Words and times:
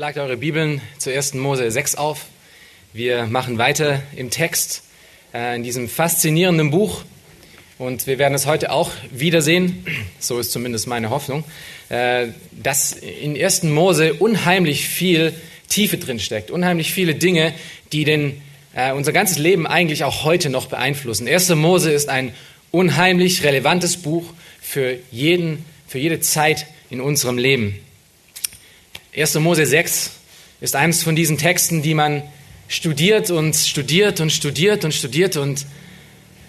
Schlagt 0.00 0.16
eure 0.16 0.38
Bibeln 0.38 0.80
zu 0.96 1.14
1. 1.14 1.34
Mose 1.34 1.70
6 1.70 1.96
auf. 1.96 2.24
Wir 2.94 3.26
machen 3.26 3.58
weiter 3.58 4.00
im 4.16 4.30
Text, 4.30 4.82
äh, 5.34 5.56
in 5.56 5.62
diesem 5.62 5.90
faszinierenden 5.90 6.70
Buch. 6.70 7.02
Und 7.76 8.06
wir 8.06 8.18
werden 8.18 8.32
es 8.32 8.46
heute 8.46 8.72
auch 8.72 8.92
wiedersehen, 9.10 9.84
so 10.18 10.38
ist 10.38 10.52
zumindest 10.52 10.86
meine 10.86 11.10
Hoffnung, 11.10 11.44
äh, 11.90 12.28
dass 12.50 12.94
in 12.94 13.36
1. 13.36 13.64
Mose 13.64 14.14
unheimlich 14.14 14.88
viel 14.88 15.34
Tiefe 15.68 15.98
drinsteckt, 15.98 16.50
unheimlich 16.50 16.94
viele 16.94 17.14
Dinge, 17.14 17.52
die 17.92 18.04
den, 18.04 18.40
äh, 18.72 18.92
unser 18.92 19.12
ganzes 19.12 19.36
Leben 19.36 19.66
eigentlich 19.66 20.04
auch 20.04 20.24
heute 20.24 20.48
noch 20.48 20.68
beeinflussen. 20.68 21.28
1. 21.28 21.50
Mose 21.56 21.92
ist 21.92 22.08
ein 22.08 22.32
unheimlich 22.70 23.44
relevantes 23.44 23.98
Buch 23.98 24.24
für, 24.62 24.96
jeden, 25.10 25.62
für 25.86 25.98
jede 25.98 26.20
Zeit 26.20 26.64
in 26.88 27.02
unserem 27.02 27.36
Leben. 27.36 27.78
1. 29.16 29.34
Mose 29.36 29.66
6 29.66 30.12
ist 30.60 30.76
eines 30.76 31.02
von 31.02 31.16
diesen 31.16 31.36
Texten, 31.36 31.82
die 31.82 31.94
man 31.94 32.22
studiert 32.68 33.30
und 33.30 33.56
studiert 33.56 34.20
und 34.20 34.30
studiert 34.30 34.84
und 34.84 34.94
studiert 34.94 35.36
und 35.36 35.66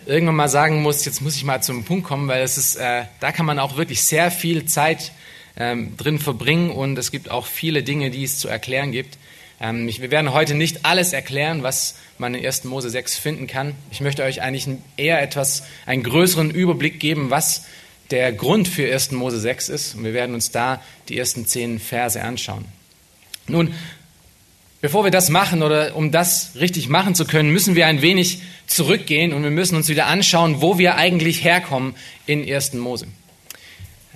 irgendwann 0.06 0.36
mal 0.36 0.48
sagen 0.48 0.84
muss, 0.84 1.04
jetzt 1.06 1.22
muss 1.22 1.36
ich 1.36 1.44
mal 1.44 1.64
zum 1.64 1.84
Punkt 1.86 2.06
kommen, 2.06 2.28
weil 2.28 2.44
es 2.44 2.60
ist, 2.60 2.76
äh, 2.76 3.06
da 3.20 3.32
kann 3.32 3.48
man 3.48 3.58
auch 3.58 3.78
wirklich 3.78 4.04
sehr 4.04 4.30
viel 4.30 4.66
Zeit 4.66 5.12
ähm, 5.58 5.98
drin 5.98 6.20
verbringen 6.20 6.70
und 6.70 6.98
es 7.00 7.10
gibt 7.10 7.32
auch 7.32 7.48
viele 7.48 7.82
Dinge, 7.82 8.12
die 8.12 8.24
es 8.24 8.38
zu 8.38 8.48
erklären 8.48 8.92
gibt. 8.92 9.18
Ähm, 9.60 9.88
ich, 9.88 10.00
wir 10.00 10.12
werden 10.12 10.32
heute 10.32 10.54
nicht 10.54 10.86
alles 10.86 11.14
erklären, 11.14 11.64
was 11.64 11.96
man 12.20 12.36
in 12.36 12.46
1. 12.46 12.66
Mose 12.66 12.92
6 12.92 13.18
finden 13.18 13.48
kann. 13.48 13.74
Ich 13.90 14.02
möchte 14.02 14.24
euch 14.24 14.44
eigentlich 14.44 14.68
eher 14.98 15.20
etwas, 15.20 15.64
einen 15.88 16.04
größeren 16.04 16.52
Überblick 16.52 17.00
geben, 17.00 17.32
was 17.32 17.66
der 18.12 18.32
Grund 18.34 18.68
für 18.68 18.92
1. 18.92 19.12
Mose 19.12 19.40
6 19.40 19.70
ist. 19.70 19.96
Und 19.96 20.04
wir 20.04 20.14
werden 20.14 20.36
uns 20.36 20.52
da 20.52 20.82
die 21.10 21.18
ersten 21.18 21.46
zehn 21.46 21.80
Verse 21.80 22.22
anschauen. 22.22 22.66
Nun, 23.48 23.74
bevor 24.82 25.04
wir 25.04 25.12
das 25.12 25.30
machen 25.30 25.64
oder 25.64 25.96
um 25.96 26.12
das 26.12 26.52
richtig 26.56 26.90
machen 26.90 27.16
zu 27.16 27.26
können, 27.26 27.52
müssen 27.52 27.76
wir 27.76 27.88
ein 27.88 28.02
wenig 28.02 28.42
zurückgehen 28.68 29.34
und 29.34 29.44
wir 29.44 29.52
müssen 29.52 29.76
uns 29.76 29.90
wieder 29.90 30.08
anschauen, 30.08 30.62
wo 30.62 30.78
wir 30.78 30.96
eigentlich 30.96 31.44
herkommen 31.44 31.96
in 32.26 32.48
1. 32.48 32.74
Mose. 32.74 33.08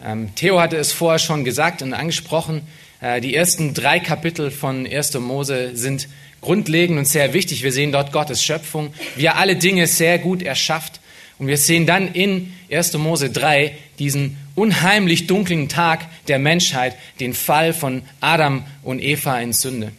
Ähm, 0.03 0.33
Theo 0.35 0.59
hatte 0.59 0.77
es 0.77 0.91
vorher 0.91 1.19
schon 1.19 1.45
gesagt 1.45 1.81
und 1.81 1.93
angesprochen. 1.93 2.61
Äh, 3.01 3.21
die 3.21 3.35
ersten 3.35 3.73
drei 3.73 3.99
Kapitel 3.99 4.51
von 4.51 4.85
1. 4.85 5.13
Mose 5.16 5.75
sind 5.75 6.07
grundlegend 6.41 6.99
und 6.99 7.05
sehr 7.05 7.33
wichtig. 7.33 7.63
Wir 7.63 7.71
sehen 7.71 7.91
dort 7.91 8.11
Gottes 8.11 8.43
Schöpfung, 8.43 8.93
wie 9.16 9.25
er 9.25 9.38
alle 9.38 9.55
Dinge 9.55 9.88
sehr 9.88 10.19
gut 10.19 10.43
erschafft 10.43 10.99
und 11.38 11.47
wir 11.47 11.58
sehen 11.58 11.86
dann 11.86 12.14
in 12.14 12.53
1. 12.72 12.94
Mose 12.94 13.30
3 13.30 13.75
diesen 14.00 14.38
unheimlich 14.55 15.28
dunklen 15.28 15.67
Tag 15.67 16.08
der 16.28 16.39
Menschheit, 16.39 16.95
den 17.19 17.33
Fall 17.33 17.73
von 17.73 18.03
Adam 18.22 18.66
und 18.83 19.02
Eva 19.02 19.39
in 19.39 19.53
Sünde. 19.53 19.91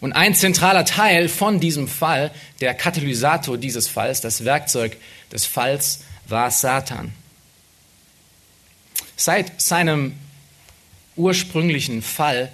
Und 0.00 0.12
ein 0.12 0.34
zentraler 0.34 0.84
Teil 0.84 1.28
von 1.28 1.60
diesem 1.60 1.88
Fall, 1.88 2.30
der 2.60 2.74
Katalysator 2.74 3.58
dieses 3.58 3.88
Falls, 3.88 4.20
das 4.20 4.44
Werkzeug 4.44 4.96
des 5.32 5.44
Falls, 5.44 6.00
war 6.28 6.50
Satan. 6.50 7.12
Seit 9.16 9.60
seinem 9.60 10.14
ursprünglichen 11.16 12.02
Fall 12.02 12.52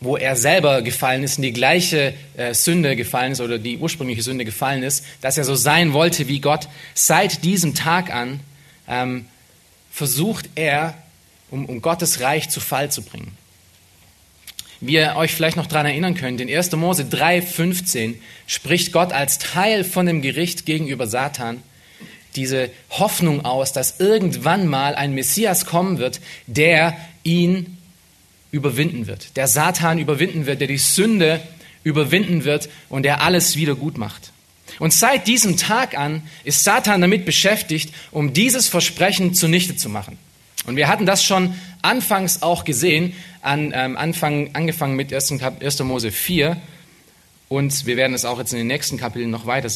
wo 0.00 0.16
er 0.16 0.36
selber 0.36 0.82
gefallen 0.82 1.22
ist, 1.22 1.38
in 1.38 1.42
die 1.42 1.52
gleiche 1.52 2.14
äh, 2.36 2.52
Sünde 2.54 2.96
gefallen 2.96 3.32
ist 3.32 3.40
oder 3.40 3.58
die 3.58 3.78
ursprüngliche 3.78 4.22
Sünde 4.22 4.44
gefallen 4.44 4.82
ist, 4.82 5.04
dass 5.20 5.38
er 5.38 5.44
so 5.44 5.54
sein 5.54 5.92
wollte 5.92 6.28
wie 6.28 6.40
Gott. 6.40 6.68
Seit 6.94 7.44
diesem 7.44 7.74
Tag 7.74 8.12
an 8.12 8.40
ähm, 8.88 9.26
versucht 9.90 10.50
er, 10.54 10.94
um, 11.50 11.64
um 11.66 11.80
Gottes 11.80 12.20
Reich 12.20 12.50
zu 12.50 12.60
Fall 12.60 12.90
zu 12.90 13.02
bringen. 13.02 13.32
Wie 14.80 14.94
ihr 14.94 15.14
euch 15.16 15.32
vielleicht 15.32 15.56
noch 15.56 15.66
daran 15.66 15.86
erinnern 15.86 16.14
könnt, 16.14 16.40
in 16.40 16.54
1. 16.54 16.72
Mose 16.72 17.04
3,15 17.04 18.16
spricht 18.46 18.92
Gott 18.92 19.12
als 19.12 19.38
Teil 19.38 19.84
von 19.84 20.04
dem 20.04 20.20
Gericht 20.20 20.66
gegenüber 20.66 21.06
Satan 21.06 21.62
diese 22.36 22.70
Hoffnung 22.90 23.44
aus, 23.46 23.72
dass 23.72 23.98
irgendwann 23.98 24.66
mal 24.66 24.94
ein 24.94 25.14
Messias 25.14 25.64
kommen 25.64 25.96
wird, 25.96 26.20
der 26.46 26.96
ihn 27.24 27.75
überwinden 28.56 29.06
wird, 29.06 29.36
der 29.36 29.46
Satan 29.46 29.98
überwinden 29.98 30.46
wird, 30.46 30.60
der 30.60 30.68
die 30.68 30.78
Sünde 30.78 31.40
überwinden 31.84 32.44
wird 32.44 32.68
und 32.88 33.04
der 33.04 33.22
alles 33.22 33.56
wieder 33.56 33.74
gut 33.74 33.98
macht. 33.98 34.32
Und 34.78 34.92
seit 34.92 35.26
diesem 35.26 35.56
Tag 35.56 35.96
an 35.96 36.22
ist 36.42 36.64
Satan 36.64 37.00
damit 37.00 37.24
beschäftigt, 37.24 37.94
um 38.10 38.32
dieses 38.32 38.66
Versprechen 38.66 39.34
zunichte 39.34 39.76
zu 39.76 39.88
machen. 39.88 40.18
Und 40.66 40.76
wir 40.76 40.88
hatten 40.88 41.06
das 41.06 41.22
schon 41.22 41.54
anfangs 41.82 42.42
auch 42.42 42.64
gesehen, 42.64 43.12
an, 43.42 43.72
ähm, 43.74 43.96
Anfang, 43.96 44.50
angefangen 44.54 44.96
mit 44.96 45.12
1. 45.12 45.40
1. 45.40 45.78
Mose 45.80 46.10
4. 46.10 46.56
Und 47.48 47.86
wir 47.86 47.96
werden 47.96 48.14
es 48.14 48.24
auch 48.24 48.38
jetzt 48.38 48.52
in 48.52 48.58
den 48.58 48.66
nächsten 48.66 48.96
Kapiteln 48.96 49.30
noch 49.30 49.46
weiter 49.46 49.68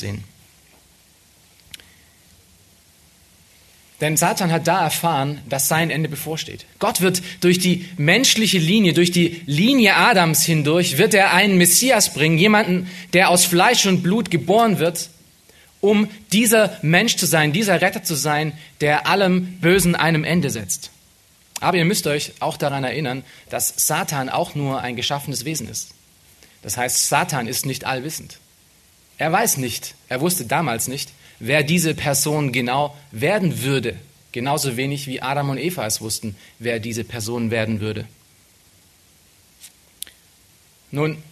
Denn 4.00 4.16
Satan 4.16 4.50
hat 4.50 4.66
da 4.66 4.82
erfahren, 4.82 5.40
dass 5.48 5.68
sein 5.68 5.90
Ende 5.90 6.08
bevorsteht. 6.08 6.64
Gott 6.78 7.02
wird 7.02 7.22
durch 7.42 7.58
die 7.58 7.86
menschliche 7.98 8.58
Linie, 8.58 8.94
durch 8.94 9.10
die 9.10 9.42
Linie 9.44 9.94
Adams 9.96 10.42
hindurch, 10.44 10.96
wird 10.96 11.12
er 11.12 11.34
einen 11.34 11.58
Messias 11.58 12.14
bringen, 12.14 12.38
jemanden, 12.38 12.88
der 13.12 13.28
aus 13.28 13.44
Fleisch 13.44 13.84
und 13.84 14.02
Blut 14.02 14.30
geboren 14.30 14.78
wird, 14.78 15.10
um 15.82 16.08
dieser 16.32 16.78
Mensch 16.82 17.16
zu 17.16 17.26
sein, 17.26 17.52
dieser 17.52 17.82
Retter 17.82 18.02
zu 18.02 18.14
sein, 18.14 18.52
der 18.80 19.06
allem 19.06 19.58
Bösen 19.60 19.94
einem 19.94 20.24
Ende 20.24 20.48
setzt. 20.50 20.90
Aber 21.60 21.76
ihr 21.76 21.84
müsst 21.84 22.06
euch 22.06 22.32
auch 22.40 22.56
daran 22.56 22.84
erinnern, 22.84 23.22
dass 23.50 23.74
Satan 23.76 24.30
auch 24.30 24.54
nur 24.54 24.80
ein 24.80 24.96
geschaffenes 24.96 25.44
Wesen 25.44 25.68
ist. 25.68 25.90
Das 26.62 26.78
heißt, 26.78 27.08
Satan 27.08 27.46
ist 27.46 27.66
nicht 27.66 27.84
allwissend. 27.84 28.38
Er 29.18 29.30
weiß 29.30 29.58
nicht, 29.58 29.94
er 30.08 30.22
wusste 30.22 30.46
damals 30.46 30.88
nicht, 30.88 31.10
wer 31.40 31.64
diese 31.64 31.94
Person 31.94 32.52
genau 32.52 32.96
werden 33.10 33.62
würde. 33.62 33.96
Genauso 34.32 34.76
wenig 34.76 35.08
wie 35.08 35.20
Adam 35.20 35.50
und 35.50 35.58
Eva 35.58 35.84
es 35.86 36.00
wussten, 36.00 36.36
wer 36.60 36.78
diese 36.78 37.02
Person 37.02 37.50
werden 37.50 37.80
würde. 37.80 38.06
Nun, 40.92 41.22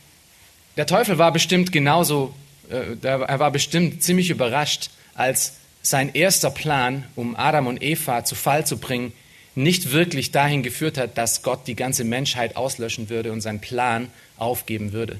der 0.76 0.86
Teufel 0.86 1.18
war 1.18 1.32
bestimmt 1.32 1.70
genauso, 1.70 2.34
äh, 2.70 2.96
er 3.02 3.38
war 3.38 3.50
bestimmt 3.50 4.02
ziemlich 4.02 4.30
überrascht, 4.30 4.90
als 5.14 5.54
sein 5.82 6.12
erster 6.14 6.50
Plan, 6.50 7.04
um 7.14 7.36
Adam 7.36 7.66
und 7.66 7.82
Eva 7.82 8.24
zu 8.24 8.34
Fall 8.34 8.66
zu 8.66 8.78
bringen, 8.78 9.12
nicht 9.54 9.92
wirklich 9.92 10.30
dahin 10.30 10.62
geführt 10.62 10.98
hat, 10.98 11.18
dass 11.18 11.42
Gott 11.42 11.66
die 11.66 11.74
ganze 11.74 12.04
Menschheit 12.04 12.56
auslöschen 12.56 13.08
würde 13.08 13.32
und 13.32 13.40
seinen 13.40 13.60
Plan 13.60 14.10
aufgeben 14.36 14.92
würde. 14.92 15.18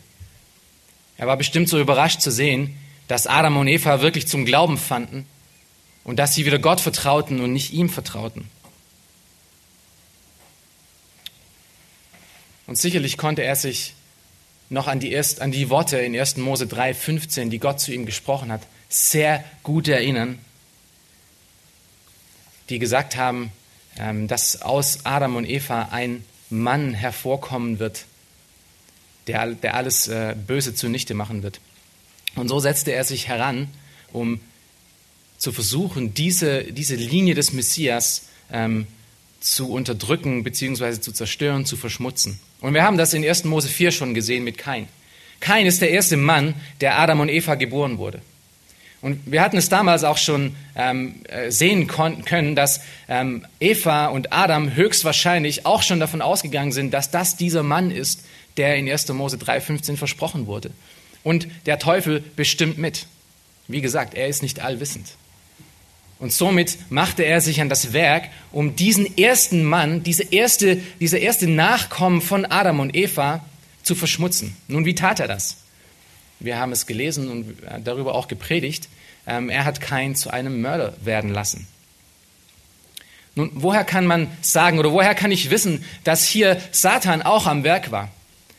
Er 1.16 1.26
war 1.26 1.36
bestimmt 1.36 1.68
so 1.68 1.80
überrascht 1.80 2.20
zu 2.20 2.30
sehen, 2.30 2.76
dass 3.08 3.26
Adam 3.26 3.56
und 3.56 3.66
Eva 3.66 4.00
wirklich 4.00 4.28
zum 4.28 4.44
Glauben 4.44 4.78
fanden 4.78 5.26
und 6.04 6.18
dass 6.18 6.34
sie 6.34 6.46
wieder 6.46 6.58
Gott 6.58 6.80
vertrauten 6.80 7.40
und 7.40 7.52
nicht 7.52 7.72
ihm 7.72 7.88
vertrauten. 7.88 8.48
Und 12.66 12.76
sicherlich 12.76 13.16
konnte 13.16 13.42
er 13.42 13.56
sich 13.56 13.94
noch 14.68 14.86
an 14.86 15.00
die, 15.00 15.10
erst, 15.10 15.40
an 15.40 15.50
die 15.50 15.70
Worte 15.70 15.96
in 15.98 16.14
1. 16.14 16.36
Mose 16.36 16.66
3, 16.66 16.92
15, 16.92 17.48
die 17.48 17.58
Gott 17.58 17.80
zu 17.80 17.92
ihm 17.92 18.04
gesprochen 18.04 18.52
hat, 18.52 18.60
sehr 18.90 19.42
gut 19.62 19.88
erinnern, 19.88 20.38
die 22.68 22.78
gesagt 22.78 23.16
haben, 23.16 23.50
ähm, 23.98 24.28
dass 24.28 24.60
aus 24.60 25.04
Adam 25.04 25.36
und 25.36 25.48
Eva 25.48 25.88
ein 25.90 26.24
Mann 26.50 26.92
hervorkommen 26.92 27.78
wird, 27.78 28.04
der, 29.26 29.54
der 29.54 29.74
alles 29.74 30.08
äh, 30.08 30.34
Böse 30.34 30.74
zunichte 30.74 31.14
machen 31.14 31.42
wird. 31.42 31.60
Und 32.34 32.48
so 32.48 32.60
setzte 32.60 32.92
er 32.92 33.04
sich 33.04 33.28
heran, 33.28 33.68
um 34.12 34.40
zu 35.38 35.52
versuchen, 35.52 36.14
diese, 36.14 36.64
diese 36.64 36.96
Linie 36.96 37.34
des 37.34 37.52
Messias 37.52 38.28
ähm, 38.52 38.86
zu 39.40 39.70
unterdrücken 39.70 40.42
bzw. 40.42 41.00
zu 41.00 41.12
zerstören, 41.12 41.64
zu 41.64 41.76
verschmutzen. 41.76 42.40
Und 42.60 42.74
wir 42.74 42.82
haben 42.82 42.98
das 42.98 43.14
in 43.14 43.24
1. 43.24 43.44
Mose 43.44 43.68
4 43.68 43.92
schon 43.92 44.14
gesehen 44.14 44.44
mit 44.44 44.58
Kain. 44.58 44.88
Kain 45.40 45.66
ist 45.66 45.80
der 45.80 45.90
erste 45.90 46.16
Mann, 46.16 46.54
der 46.80 46.98
Adam 46.98 47.20
und 47.20 47.28
Eva 47.28 47.54
geboren 47.54 47.98
wurde. 47.98 48.20
Und 49.00 49.20
wir 49.30 49.42
hatten 49.42 49.56
es 49.56 49.68
damals 49.68 50.02
auch 50.02 50.18
schon 50.18 50.56
ähm, 50.74 51.22
äh, 51.28 51.52
sehen 51.52 51.86
können, 51.86 52.56
dass 52.56 52.80
ähm, 53.08 53.46
Eva 53.60 54.06
und 54.06 54.32
Adam 54.32 54.74
höchstwahrscheinlich 54.74 55.66
auch 55.66 55.84
schon 55.84 56.00
davon 56.00 56.20
ausgegangen 56.20 56.72
sind, 56.72 56.92
dass 56.92 57.12
das 57.12 57.36
dieser 57.36 57.62
Mann 57.62 57.92
ist, 57.92 58.24
der 58.56 58.74
in 58.74 58.90
1. 58.90 59.06
Mose 59.10 59.36
3,15 59.36 59.96
versprochen 59.96 60.48
wurde. 60.48 60.72
Und 61.28 61.46
der 61.66 61.78
Teufel 61.78 62.24
bestimmt 62.36 62.78
mit. 62.78 63.04
Wie 63.66 63.82
gesagt, 63.82 64.14
er 64.14 64.28
ist 64.28 64.42
nicht 64.42 64.60
allwissend. 64.60 65.08
Und 66.18 66.32
somit 66.32 66.78
machte 66.88 67.22
er 67.22 67.42
sich 67.42 67.60
an 67.60 67.68
das 67.68 67.92
Werk, 67.92 68.30
um 68.50 68.76
diesen 68.76 69.18
ersten 69.18 69.62
Mann, 69.62 70.02
diese 70.02 70.22
erste, 70.22 70.80
dieser 71.00 71.18
erste 71.18 71.46
Nachkommen 71.46 72.22
von 72.22 72.46
Adam 72.46 72.80
und 72.80 72.96
Eva 72.96 73.44
zu 73.82 73.94
verschmutzen. 73.94 74.56
Nun, 74.68 74.86
wie 74.86 74.94
tat 74.94 75.20
er 75.20 75.28
das? 75.28 75.58
Wir 76.40 76.58
haben 76.58 76.72
es 76.72 76.86
gelesen 76.86 77.28
und 77.30 77.58
darüber 77.84 78.14
auch 78.14 78.28
gepredigt. 78.28 78.88
Ähm, 79.26 79.50
er 79.50 79.66
hat 79.66 79.82
Kain 79.82 80.16
zu 80.16 80.30
einem 80.30 80.62
Mörder 80.62 80.94
werden 81.02 81.28
lassen. 81.28 81.66
Nun, 83.34 83.50
woher 83.52 83.84
kann 83.84 84.06
man 84.06 84.28
sagen 84.40 84.78
oder 84.78 84.92
woher 84.92 85.14
kann 85.14 85.30
ich 85.30 85.50
wissen, 85.50 85.84
dass 86.04 86.24
hier 86.24 86.58
Satan 86.72 87.20
auch 87.20 87.46
am 87.46 87.64
Werk 87.64 87.90
war? 87.90 88.10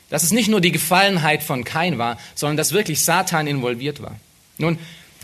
Dass 0.10 0.24
es 0.24 0.32
nicht 0.32 0.50
nur 0.50 0.62
die 0.62 0.72
Gefallenheit 0.72 1.44
von 1.44 1.64
Kain 1.64 1.98
war, 1.98 2.18
sondern 2.36 2.58
dass 2.58 2.74
wirklich 2.74 3.02
Satan 3.02 3.48
involviert 3.48 4.02
war. 4.02 4.16
Nun, 4.58 4.80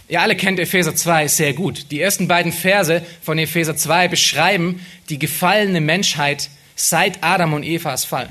Ihr 0.07 0.21
alle 0.21 0.35
kennt 0.35 0.59
Epheser 0.59 0.95
2 0.95 1.27
sehr 1.27 1.53
gut. 1.53 1.87
Die 1.89 1.99
ersten 1.99 2.27
beiden 2.27 2.51
Verse 2.51 3.03
von 3.23 3.39
Epheser 3.39 3.75
2 3.75 4.07
beschreiben 4.07 4.85
die 5.09 5.17
gefallene 5.17 5.81
Menschheit 5.81 6.49
seit 6.75 7.23
Adam 7.23 7.53
und 7.53 7.63
Evas 7.63 8.05
Fall. 8.05 8.29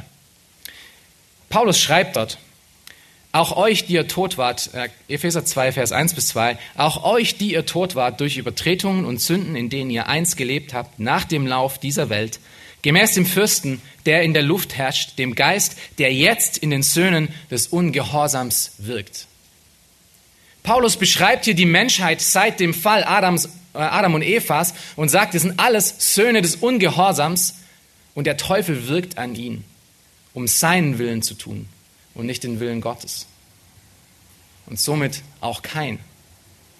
Paulus 1.48 1.80
schreibt 1.80 2.16
dort, 2.16 2.38
auch 3.32 3.56
euch, 3.56 3.86
die 3.86 3.94
ihr 3.94 4.06
tot 4.06 4.38
wart, 4.38 4.70
äh, 4.74 4.88
Epheser 5.08 5.44
2, 5.44 5.72
Vers 5.72 5.90
1 5.90 6.14
bis 6.14 6.28
2, 6.28 6.56
auch 6.76 7.02
euch, 7.02 7.36
die 7.36 7.52
ihr 7.52 7.66
tot 7.66 7.96
wart 7.96 8.20
durch 8.20 8.36
Übertretungen 8.36 9.04
und 9.04 9.20
Sünden, 9.20 9.56
in 9.56 9.70
denen 9.70 9.90
ihr 9.90 10.06
einst 10.06 10.36
gelebt 10.36 10.72
habt, 10.72 11.00
nach 11.00 11.24
dem 11.24 11.44
Lauf 11.44 11.78
dieser 11.78 12.10
Welt, 12.10 12.38
gemäß 12.84 13.14
dem 13.14 13.24
Fürsten, 13.24 13.80
der 14.04 14.22
in 14.22 14.34
der 14.34 14.42
Luft 14.42 14.76
herrscht, 14.76 15.18
dem 15.18 15.34
Geist, 15.34 15.76
der 15.96 16.12
jetzt 16.12 16.58
in 16.58 16.68
den 16.68 16.82
Söhnen 16.82 17.30
des 17.50 17.66
Ungehorsams 17.68 18.72
wirkt. 18.76 19.26
Paulus 20.62 20.98
beschreibt 20.98 21.46
hier 21.46 21.54
die 21.54 21.64
Menschheit 21.64 22.20
seit 22.20 22.60
dem 22.60 22.74
Fall 22.74 23.02
Adams, 23.02 23.46
äh, 23.72 23.78
Adam 23.78 24.14
und 24.14 24.22
Evas 24.22 24.74
und 24.96 25.08
sagt, 25.08 25.34
es 25.34 25.42
sind 25.42 25.58
alles 25.58 26.14
Söhne 26.14 26.42
des 26.42 26.56
Ungehorsams 26.56 27.54
und 28.14 28.26
der 28.26 28.36
Teufel 28.36 28.86
wirkt 28.86 29.16
an 29.16 29.34
ihn, 29.34 29.64
um 30.34 30.46
seinen 30.46 30.98
Willen 30.98 31.22
zu 31.22 31.34
tun 31.34 31.68
und 32.12 32.26
nicht 32.26 32.44
den 32.44 32.60
Willen 32.60 32.82
Gottes. 32.82 33.26
Und 34.66 34.78
somit 34.78 35.22
auch 35.40 35.62
kein 35.62 36.00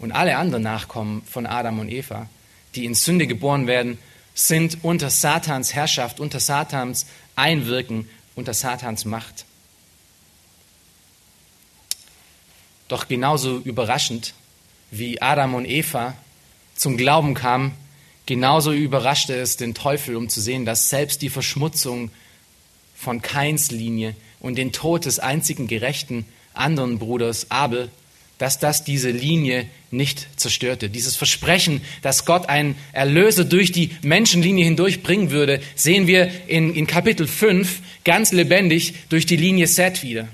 und 0.01 0.13
alle 0.13 0.37
anderen 0.37 0.65
Nachkommen 0.65 1.23
von 1.23 1.47
Adam 1.47 1.79
und 1.79 1.91
Eva, 1.91 2.29
die 2.75 2.85
in 2.85 2.93
Sünde 2.95 3.27
geboren 3.27 3.67
werden, 3.67 3.97
sind 4.35 4.79
unter 4.83 5.11
Satans 5.11 5.75
Herrschaft, 5.75 6.21
unter 6.21 6.41
Satans 6.41 7.07
Einwirken, 7.37 8.09
unter 8.35 8.53
Satans 8.53 9.05
Macht. 9.05 9.45
Doch 12.89 13.09
genauso 13.09 13.59
überraschend 13.59 14.35
wie 14.91 15.23
Adam 15.23 15.55
und 15.55 15.65
Eva 15.65 16.15
zum 16.77 16.97
Glauben 16.97 17.35
kamen, 17.35 17.73
genauso 18.27 18.73
überraschte 18.73 19.35
es 19.35 19.57
den 19.57 19.75
Teufel, 19.75 20.17
um 20.17 20.29
zu 20.29 20.41
sehen, 20.41 20.65
dass 20.65 20.91
selbst 20.91 21.23
die 21.23 21.31
Verschmutzung 21.31 22.11
von 22.95 23.23
Kains 23.23 23.71
Linie 23.71 24.15
und 24.41 24.57
den 24.57 24.73
Tod 24.73 25.05
des 25.05 25.19
einzigen 25.19 25.67
gerechten 25.67 26.27
anderen 26.53 26.99
Bruders 26.99 27.51
Abel, 27.51 27.91
dass 28.39 28.59
das 28.59 28.85
diese 28.85 29.11
Linie 29.11 29.67
nicht 29.91 30.27
zerstörte. 30.37 30.91
Dieses 30.91 31.17
Versprechen, 31.17 31.83
dass 32.03 32.25
Gott 32.25 32.49
einen 32.49 32.77
Erlöser 32.93 33.45
durch 33.45 33.73
die 33.73 33.91
Menschenlinie 34.03 34.65
hindurch 34.65 35.03
bringen 35.03 35.31
würde, 35.31 35.61
sehen 35.77 36.07
wir 36.07 36.31
in, 36.49 36.75
in 36.75 36.87
Kapitel 36.87 37.27
5 37.27 37.81
ganz 38.05 38.33
lebendig 38.33 38.95
durch 39.09 39.27
die 39.27 39.37
Linie 39.37 39.67
Seth 39.67 40.03
wieder. 40.03 40.29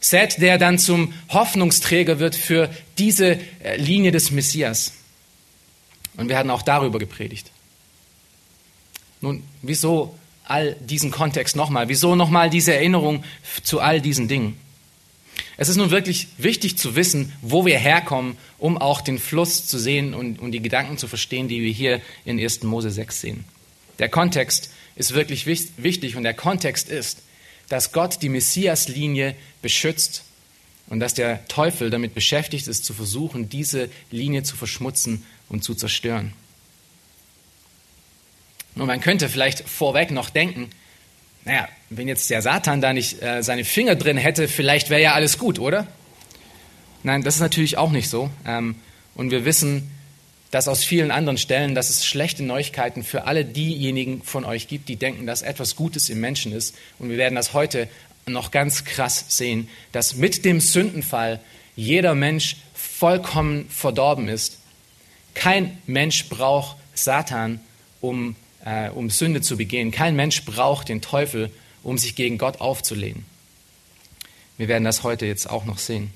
Seth, 0.00 0.40
der 0.40 0.56
dann 0.56 0.78
zum 0.78 1.12
Hoffnungsträger 1.28 2.18
wird 2.18 2.34
für 2.34 2.70
diese 2.96 3.38
äh, 3.62 3.76
Linie 3.76 4.12
des 4.12 4.30
Messias. 4.30 4.94
Und 6.16 6.28
wir 6.28 6.38
hatten 6.38 6.50
auch 6.50 6.62
darüber 6.62 6.98
gepredigt. 6.98 7.50
Nun, 9.20 9.42
wieso 9.62 10.14
all 10.44 10.74
diesen 10.80 11.10
Kontext 11.10 11.54
nochmal? 11.54 11.88
Wieso 11.88 12.16
nochmal 12.16 12.50
diese 12.50 12.74
Erinnerung 12.74 13.24
zu 13.62 13.80
all 13.80 14.00
diesen 14.00 14.28
Dingen? 14.28 14.56
Es 15.60 15.68
ist 15.68 15.76
nun 15.76 15.90
wirklich 15.90 16.28
wichtig 16.38 16.78
zu 16.78 16.96
wissen, 16.96 17.34
wo 17.42 17.66
wir 17.66 17.78
herkommen, 17.78 18.38
um 18.56 18.78
auch 18.78 19.02
den 19.02 19.18
Fluss 19.18 19.66
zu 19.66 19.78
sehen 19.78 20.14
und, 20.14 20.38
und 20.38 20.52
die 20.52 20.62
Gedanken 20.62 20.96
zu 20.96 21.06
verstehen, 21.06 21.48
die 21.48 21.60
wir 21.60 21.70
hier 21.70 22.00
in 22.24 22.40
1. 22.40 22.62
Mose 22.62 22.90
6 22.90 23.20
sehen. 23.20 23.44
Der 23.98 24.08
Kontext 24.08 24.70
ist 24.96 25.12
wirklich 25.12 25.44
wichtig 25.44 26.16
und 26.16 26.22
der 26.22 26.32
Kontext 26.32 26.88
ist, 26.88 27.20
dass 27.68 27.92
Gott 27.92 28.22
die 28.22 28.30
Messias-Linie 28.30 29.36
beschützt 29.60 30.24
und 30.86 30.98
dass 30.98 31.12
der 31.12 31.46
Teufel 31.46 31.90
damit 31.90 32.14
beschäftigt 32.14 32.66
ist, 32.66 32.86
zu 32.86 32.94
versuchen, 32.94 33.50
diese 33.50 33.90
Linie 34.10 34.44
zu 34.44 34.56
verschmutzen 34.56 35.26
und 35.50 35.62
zu 35.62 35.74
zerstören. 35.74 36.32
Und 38.76 38.86
man 38.86 39.02
könnte 39.02 39.28
vielleicht 39.28 39.68
vorweg 39.68 40.10
noch 40.10 40.30
denken, 40.30 40.70
naja, 41.44 41.68
wenn 41.88 42.08
jetzt 42.08 42.30
der 42.30 42.42
Satan 42.42 42.80
da 42.80 42.92
nicht 42.92 43.22
äh, 43.22 43.42
seine 43.42 43.64
Finger 43.64 43.96
drin 43.96 44.16
hätte, 44.16 44.48
vielleicht 44.48 44.90
wäre 44.90 45.00
ja 45.00 45.14
alles 45.14 45.38
gut, 45.38 45.58
oder? 45.58 45.86
Nein, 47.02 47.22
das 47.22 47.36
ist 47.36 47.40
natürlich 47.40 47.78
auch 47.78 47.90
nicht 47.90 48.08
so. 48.10 48.30
Ähm, 48.46 48.76
und 49.14 49.30
wir 49.30 49.44
wissen, 49.44 49.90
dass 50.50 50.68
aus 50.68 50.84
vielen 50.84 51.10
anderen 51.10 51.38
Stellen, 51.38 51.74
dass 51.74 51.90
es 51.90 52.04
schlechte 52.04 52.42
Neuigkeiten 52.42 53.04
für 53.04 53.24
alle 53.24 53.44
diejenigen 53.44 54.22
von 54.22 54.44
euch 54.44 54.68
gibt, 54.68 54.88
die 54.88 54.96
denken, 54.96 55.26
dass 55.26 55.42
etwas 55.42 55.76
Gutes 55.76 56.08
im 56.10 56.20
Menschen 56.20 56.52
ist. 56.52 56.76
Und 56.98 57.08
wir 57.08 57.16
werden 57.16 57.36
das 57.36 57.54
heute 57.54 57.88
noch 58.26 58.50
ganz 58.50 58.84
krass 58.84 59.24
sehen, 59.28 59.68
dass 59.92 60.16
mit 60.16 60.44
dem 60.44 60.60
Sündenfall 60.60 61.40
jeder 61.76 62.14
Mensch 62.14 62.56
vollkommen 62.74 63.68
verdorben 63.70 64.28
ist. 64.28 64.58
Kein 65.34 65.78
Mensch 65.86 66.28
braucht 66.28 66.76
Satan, 66.94 67.60
um, 68.00 68.36
äh, 68.64 68.88
um 68.90 69.10
Sünde 69.10 69.40
zu 69.40 69.56
begehen. 69.56 69.90
Kein 69.90 70.16
Mensch 70.16 70.44
braucht 70.44 70.88
den 70.88 71.00
Teufel, 71.00 71.50
um 71.82 71.98
sich 71.98 72.14
gegen 72.14 72.38
Gott 72.38 72.60
aufzulehnen. 72.60 73.24
Wir 74.58 74.68
werden 74.68 74.84
das 74.84 75.02
heute 75.02 75.26
jetzt 75.26 75.48
auch 75.48 75.64
noch 75.64 75.78
sehen. 75.78 76.12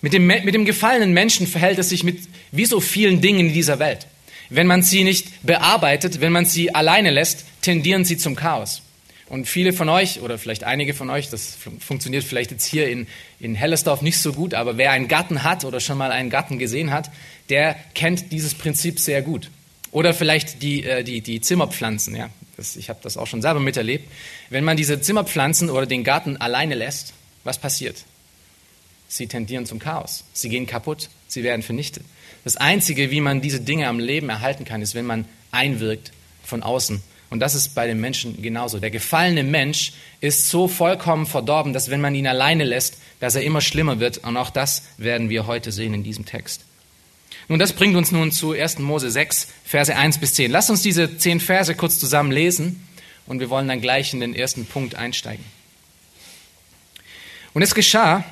Mit 0.00 0.12
dem, 0.12 0.26
mit 0.26 0.54
dem 0.54 0.64
gefallenen 0.64 1.12
Menschen 1.12 1.46
verhält 1.46 1.78
es 1.78 1.88
sich 1.88 2.02
mit 2.02 2.20
wie 2.50 2.66
so 2.66 2.80
vielen 2.80 3.20
Dingen 3.20 3.48
in 3.48 3.52
dieser 3.52 3.78
Welt. 3.78 4.06
Wenn 4.50 4.66
man 4.66 4.82
sie 4.82 5.04
nicht 5.04 5.44
bearbeitet, 5.46 6.20
wenn 6.20 6.32
man 6.32 6.44
sie 6.44 6.74
alleine 6.74 7.10
lässt, 7.10 7.44
tendieren 7.62 8.04
sie 8.04 8.16
zum 8.16 8.34
Chaos. 8.34 8.82
Und 9.28 9.46
viele 9.46 9.72
von 9.72 9.88
euch, 9.88 10.20
oder 10.20 10.36
vielleicht 10.36 10.64
einige 10.64 10.92
von 10.92 11.08
euch, 11.08 11.30
das 11.30 11.56
funktioniert 11.78 12.22
vielleicht 12.22 12.50
jetzt 12.50 12.66
hier 12.66 12.88
in, 12.88 13.06
in 13.40 13.54
Hellersdorf 13.54 14.02
nicht 14.02 14.18
so 14.18 14.34
gut, 14.34 14.52
aber 14.52 14.76
wer 14.76 14.90
einen 14.90 15.08
Garten 15.08 15.42
hat 15.42 15.64
oder 15.64 15.80
schon 15.80 15.96
mal 15.96 16.12
einen 16.12 16.28
Garten 16.28 16.58
gesehen 16.58 16.90
hat, 16.90 17.10
der 17.48 17.76
kennt 17.94 18.30
dieses 18.30 18.54
Prinzip 18.54 19.00
sehr 19.00 19.22
gut. 19.22 19.50
Oder 19.92 20.14
vielleicht 20.14 20.62
die, 20.62 20.82
äh, 20.82 21.04
die, 21.04 21.20
die 21.20 21.40
Zimmerpflanzen. 21.40 22.16
Ja? 22.16 22.30
Das, 22.56 22.76
ich 22.76 22.88
habe 22.88 22.98
das 23.02 23.16
auch 23.16 23.26
schon 23.26 23.42
selber 23.42 23.60
miterlebt. 23.60 24.08
Wenn 24.50 24.64
man 24.64 24.76
diese 24.76 25.00
Zimmerpflanzen 25.00 25.70
oder 25.70 25.86
den 25.86 26.02
Garten 26.02 26.38
alleine 26.38 26.74
lässt, 26.74 27.12
was 27.44 27.58
passiert? 27.58 28.04
Sie 29.06 29.26
tendieren 29.26 29.66
zum 29.66 29.78
Chaos. 29.78 30.24
Sie 30.32 30.48
gehen 30.48 30.66
kaputt. 30.66 31.10
Sie 31.28 31.44
werden 31.44 31.62
vernichtet. 31.62 32.04
Das 32.44 32.56
Einzige, 32.56 33.10
wie 33.10 33.20
man 33.20 33.42
diese 33.42 33.60
Dinge 33.60 33.86
am 33.86 34.00
Leben 34.00 34.30
erhalten 34.30 34.64
kann, 34.64 34.82
ist, 34.82 34.94
wenn 34.94 35.04
man 35.04 35.26
einwirkt 35.50 36.10
von 36.42 36.62
außen. 36.62 37.02
Und 37.28 37.40
das 37.40 37.54
ist 37.54 37.74
bei 37.74 37.86
den 37.86 38.00
Menschen 38.00 38.42
genauso. 38.42 38.78
Der 38.78 38.90
gefallene 38.90 39.42
Mensch 39.42 39.92
ist 40.20 40.48
so 40.48 40.68
vollkommen 40.68 41.26
verdorben, 41.26 41.72
dass 41.72 41.90
wenn 41.90 42.00
man 42.00 42.14
ihn 42.14 42.26
alleine 42.26 42.64
lässt, 42.64 42.98
dass 43.20 43.34
er 43.34 43.42
immer 43.42 43.60
schlimmer 43.60 44.00
wird. 44.00 44.18
Und 44.18 44.36
auch 44.36 44.50
das 44.50 44.82
werden 44.96 45.28
wir 45.28 45.46
heute 45.46 45.72
sehen 45.72 45.94
in 45.94 46.02
diesem 46.02 46.24
Text. 46.24 46.64
Nun, 47.48 47.58
das 47.58 47.72
bringt 47.72 47.96
uns 47.96 48.12
nun 48.12 48.32
zu 48.32 48.52
1. 48.52 48.78
Mose 48.78 49.10
6, 49.10 49.48
Verse 49.64 49.94
1 49.94 50.18
bis 50.18 50.34
10. 50.34 50.50
Lasst 50.50 50.70
uns 50.70 50.82
diese 50.82 51.18
zehn 51.18 51.40
Verse 51.40 51.74
kurz 51.74 51.98
zusammen 51.98 52.30
lesen 52.30 52.86
und 53.26 53.40
wir 53.40 53.50
wollen 53.50 53.68
dann 53.68 53.80
gleich 53.80 54.12
in 54.12 54.20
den 54.20 54.34
ersten 54.34 54.66
Punkt 54.66 54.94
einsteigen. 54.94 55.44
Und 57.52 57.62
es 57.62 57.74
geschah, 57.74 58.24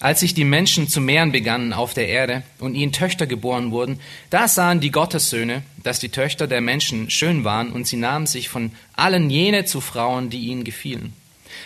als 0.00 0.20
sich 0.20 0.32
die 0.32 0.44
Menschen 0.44 0.88
zu 0.88 1.00
mehren 1.00 1.30
begannen 1.30 1.74
auf 1.74 1.92
der 1.92 2.08
Erde 2.08 2.42
und 2.58 2.74
ihnen 2.74 2.92
Töchter 2.92 3.26
geboren 3.26 3.70
wurden, 3.70 4.00
da 4.30 4.48
sahen 4.48 4.80
die 4.80 4.90
Gottessöhne, 4.90 5.62
dass 5.82 5.98
die 5.98 6.08
Töchter 6.08 6.46
der 6.46 6.62
Menschen 6.62 7.10
schön 7.10 7.44
waren, 7.44 7.70
und 7.70 7.86
sie 7.86 7.96
nahmen 7.96 8.26
sich 8.26 8.48
von 8.48 8.72
allen 8.94 9.28
jene 9.28 9.66
zu 9.66 9.82
Frauen, 9.82 10.30
die 10.30 10.40
ihnen 10.40 10.64
gefielen. 10.64 11.12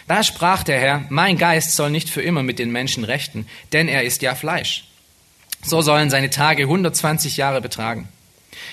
Da 0.08 0.24
sprach 0.24 0.64
der 0.64 0.80
Herr, 0.80 1.04
mein 1.10 1.38
Geist 1.38 1.76
soll 1.76 1.90
nicht 1.90 2.10
für 2.10 2.22
immer 2.22 2.42
mit 2.42 2.58
den 2.58 2.72
Menschen 2.72 3.04
rechten, 3.04 3.46
denn 3.72 3.88
er 3.88 4.02
ist 4.02 4.22
ja 4.22 4.34
Fleisch. 4.34 4.84
So 5.64 5.80
sollen 5.80 6.11
seine 6.11 6.30
Tage 6.30 6.64
120 6.64 7.37
Jahre 7.37 7.61
betragen. 7.61 8.09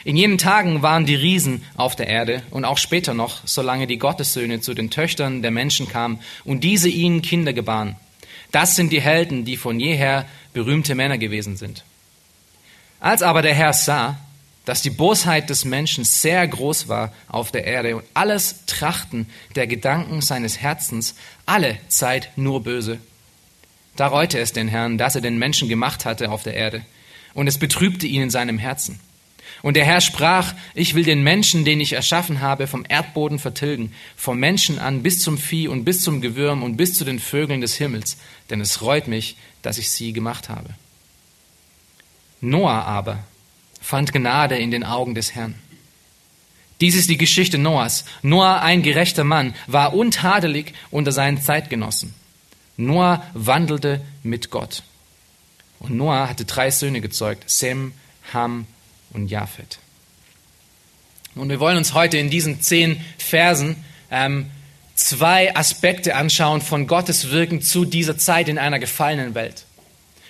In 0.03 0.17
jenen 0.17 0.37
Tagen 0.37 0.81
waren 0.81 1.05
die 1.05 1.15
Riesen 1.15 1.63
auf 1.75 1.95
der 1.95 2.07
Erde 2.07 2.43
und 2.51 2.65
auch 2.65 2.77
später 2.77 3.13
noch, 3.13 3.41
solange 3.45 3.87
die 3.87 3.97
Gottessöhne 3.97 4.61
zu 4.61 4.73
den 4.73 4.89
Töchtern 4.89 5.41
der 5.41 5.51
Menschen 5.51 5.87
kamen 5.87 6.19
und 6.43 6.63
diese 6.63 6.89
ihnen 6.89 7.21
Kinder 7.21 7.53
gebaren. 7.53 7.95
Das 8.51 8.75
sind 8.75 8.91
die 8.91 9.01
Helden, 9.01 9.45
die 9.45 9.57
von 9.57 9.79
jeher 9.79 10.25
berühmte 10.53 10.95
Männer 10.95 11.17
gewesen 11.17 11.55
sind. 11.55 11.83
Als 12.99 13.21
aber 13.21 13.41
der 13.41 13.55
Herr 13.55 13.73
sah, 13.73 14.17
dass 14.65 14.81
die 14.81 14.89
Bosheit 14.89 15.49
des 15.49 15.65
Menschen 15.65 16.03
sehr 16.03 16.47
groß 16.47 16.87
war 16.87 17.13
auf 17.27 17.51
der 17.51 17.65
Erde 17.65 17.95
und 17.95 18.05
alles 18.13 18.65
Trachten 18.67 19.27
der 19.55 19.65
Gedanken 19.67 20.21
seines 20.21 20.59
Herzens 20.59 21.15
alle 21.45 21.77
Zeit 21.87 22.29
nur 22.35 22.63
böse. 22.63 22.99
Da 23.95 24.07
reute 24.07 24.39
es 24.39 24.53
den 24.53 24.67
Herrn, 24.67 24.97
dass 24.97 25.15
er 25.15 25.21
den 25.21 25.37
Menschen 25.37 25.69
gemacht 25.69 26.05
hatte 26.05 26.31
auf 26.31 26.43
der 26.43 26.53
Erde, 26.53 26.83
und 27.33 27.47
es 27.47 27.57
betrübte 27.57 28.07
ihn 28.07 28.23
in 28.23 28.29
seinem 28.29 28.57
Herzen. 28.57 28.99
Und 29.61 29.75
der 29.75 29.85
Herr 29.85 30.01
sprach, 30.01 30.53
ich 30.73 30.95
will 30.95 31.03
den 31.03 31.23
Menschen, 31.23 31.65
den 31.65 31.79
ich 31.79 31.93
erschaffen 31.93 32.41
habe, 32.41 32.67
vom 32.67 32.85
Erdboden 32.87 33.37
vertilgen, 33.37 33.93
vom 34.15 34.39
Menschen 34.39 34.79
an 34.79 35.03
bis 35.03 35.21
zum 35.21 35.37
Vieh 35.37 35.67
und 35.67 35.83
bis 35.85 36.01
zum 36.01 36.21
Gewürm 36.21 36.63
und 36.63 36.77
bis 36.77 36.97
zu 36.97 37.05
den 37.05 37.19
Vögeln 37.19 37.61
des 37.61 37.75
Himmels, 37.75 38.17
denn 38.49 38.59
es 38.61 38.81
reut 38.81 39.07
mich, 39.07 39.37
dass 39.61 39.77
ich 39.77 39.91
sie 39.91 40.13
gemacht 40.13 40.49
habe. 40.49 40.69
Noah 42.39 42.85
aber 42.85 43.19
fand 43.79 44.13
Gnade 44.13 44.57
in 44.57 44.71
den 44.71 44.83
Augen 44.83 45.13
des 45.13 45.35
Herrn. 45.35 45.55
Dies 46.79 46.95
ist 46.95 47.11
die 47.11 47.17
Geschichte 47.17 47.59
Noahs. 47.59 48.05
Noah, 48.23 48.61
ein 48.61 48.81
gerechter 48.81 49.23
Mann, 49.23 49.53
war 49.67 49.93
untadelig 49.93 50.73
unter 50.89 51.11
seinen 51.11 51.39
Zeitgenossen. 51.39 52.15
Noah 52.77 53.25
wandelte 53.33 54.01
mit 54.23 54.49
Gott. 54.49 54.83
Und 55.79 55.95
Noah 55.95 56.29
hatte 56.29 56.45
drei 56.45 56.71
Söhne 56.71 57.01
gezeugt, 57.01 57.49
Sem, 57.49 57.93
Ham 58.33 58.67
und 59.11 59.27
Japhet. 59.27 59.79
Und 61.35 61.49
wir 61.49 61.59
wollen 61.59 61.77
uns 61.77 61.93
heute 61.93 62.17
in 62.17 62.29
diesen 62.29 62.61
zehn 62.61 63.03
Versen 63.17 63.83
ähm, 64.09 64.51
zwei 64.95 65.55
Aspekte 65.55 66.15
anschauen 66.15 66.61
von 66.61 66.87
Gottes 66.87 67.31
Wirken 67.31 67.61
zu 67.61 67.85
dieser 67.85 68.17
Zeit 68.17 68.49
in 68.49 68.57
einer 68.57 68.79
gefallenen 68.79 69.33
Welt. 69.33 69.65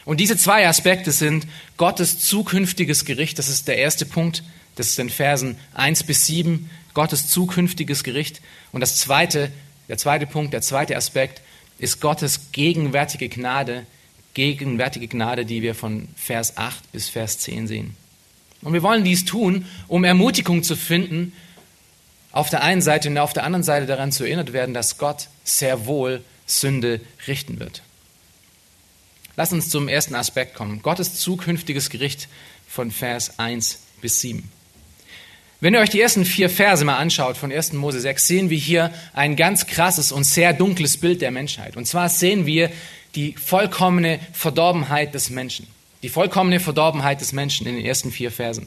Und 0.05 0.19
diese 0.19 0.37
zwei 0.37 0.67
Aspekte 0.67 1.11
sind 1.11 1.47
Gottes 1.77 2.19
zukünftiges 2.19 3.05
Gericht, 3.05 3.37
das 3.39 3.49
ist 3.49 3.67
der 3.67 3.77
erste 3.77 4.05
Punkt, 4.05 4.43
das 4.75 4.87
ist 4.87 4.99
in 4.99 5.09
Versen 5.09 5.57
1 5.73 6.03
bis 6.03 6.25
7, 6.25 6.69
Gottes 6.93 7.27
zukünftiges 7.27 8.03
Gericht. 8.03 8.41
Und 8.71 8.81
das 8.81 8.97
zweite, 8.97 9.51
der 9.89 9.97
zweite 9.97 10.25
Punkt, 10.25 10.53
der 10.53 10.61
zweite 10.61 10.95
Aspekt 10.95 11.41
ist 11.81 11.99
Gottes 11.99 12.51
gegenwärtige 12.51 13.27
Gnade, 13.27 13.87
gegenwärtige 14.35 15.07
Gnade, 15.07 15.45
die 15.45 15.63
wir 15.63 15.73
von 15.73 16.07
Vers 16.15 16.55
8 16.55 16.91
bis 16.91 17.09
Vers 17.09 17.39
10 17.39 17.67
sehen. 17.67 17.97
Und 18.61 18.73
wir 18.73 18.83
wollen 18.83 19.03
dies 19.03 19.25
tun, 19.25 19.65
um 19.87 20.03
Ermutigung 20.03 20.61
zu 20.61 20.75
finden, 20.75 21.33
auf 22.31 22.49
der 22.49 22.61
einen 22.63 22.83
Seite 22.83 23.09
und 23.09 23.17
auf 23.17 23.33
der 23.33 23.43
anderen 23.43 23.63
Seite 23.63 23.87
daran 23.87 24.11
zu 24.11 24.23
erinnert 24.23 24.53
werden, 24.53 24.75
dass 24.75 24.99
Gott 24.99 25.27
sehr 25.43 25.87
wohl 25.87 26.23
Sünde 26.45 27.01
richten 27.27 27.59
wird. 27.59 27.81
Lass 29.35 29.51
uns 29.51 29.69
zum 29.69 29.87
ersten 29.87 30.13
Aspekt 30.13 30.53
kommen. 30.53 30.83
Gottes 30.83 31.15
zukünftiges 31.15 31.89
Gericht 31.89 32.27
von 32.67 32.91
Vers 32.91 33.39
1 33.39 33.79
bis 34.01 34.21
7. 34.21 34.49
Wenn 35.63 35.75
ihr 35.75 35.79
euch 35.79 35.91
die 35.91 36.01
ersten 36.01 36.25
vier 36.25 36.49
Verse 36.49 36.83
mal 36.83 36.97
anschaut 36.97 37.37
von 37.37 37.51
1. 37.51 37.73
Mose 37.73 37.99
6, 37.99 38.25
sehen 38.25 38.49
wir 38.49 38.57
hier 38.57 38.91
ein 39.13 39.35
ganz 39.35 39.67
krasses 39.67 40.11
und 40.11 40.23
sehr 40.23 40.53
dunkles 40.53 40.97
Bild 40.97 41.21
der 41.21 41.29
Menschheit. 41.29 41.77
Und 41.77 41.85
zwar 41.85 42.09
sehen 42.09 42.47
wir 42.47 42.71
die 43.13 43.33
vollkommene 43.33 44.19
Verdorbenheit 44.33 45.13
des 45.13 45.29
Menschen. 45.29 45.67
Die 46.01 46.09
vollkommene 46.09 46.59
Verdorbenheit 46.59 47.21
des 47.21 47.31
Menschen 47.31 47.67
in 47.67 47.75
den 47.75 47.85
ersten 47.85 48.11
vier 48.11 48.31
Versen. 48.31 48.65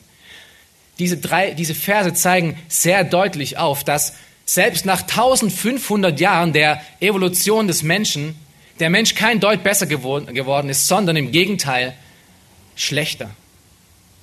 Diese, 1.01 1.17
drei, 1.17 1.51
diese 1.51 1.75
Verse 1.75 2.15
zeigen 2.15 2.57
sehr 2.69 3.03
deutlich 3.03 3.59
auf, 3.59 3.83
dass 3.83 4.15
selbst 4.45 4.87
nach 4.87 5.01
1500 5.01 6.21
Jahren 6.21 6.53
der 6.53 6.81
Evolution 7.01 7.67
des 7.67 7.83
Menschen 7.83 8.37
der 8.79 8.91
Mensch 8.91 9.17
kein 9.17 9.41
Deut 9.41 9.65
besser 9.65 9.87
geworden 9.87 10.69
ist, 10.69 10.87
sondern 10.87 11.17
im 11.17 11.33
Gegenteil 11.33 11.97
schlechter. 12.77 13.31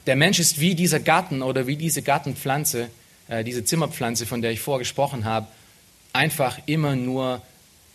Der 0.08 0.16
Mensch 0.16 0.40
ist 0.40 0.60
wie 0.60 0.76
dieser 0.76 1.00
Garten 1.00 1.42
oder 1.42 1.68
wie 1.68 1.76
diese 1.76 2.02
Gartenpflanze, 2.02 2.90
äh, 3.28 3.44
diese 3.44 3.64
Zimmerpflanze, 3.64 4.26
von 4.26 4.42
der 4.42 4.52
ich 4.52 4.60
vorgesprochen 4.60 5.26
habe, 5.26 5.48
einfach 6.14 6.60
immer 6.66 6.96
nur 6.96 7.42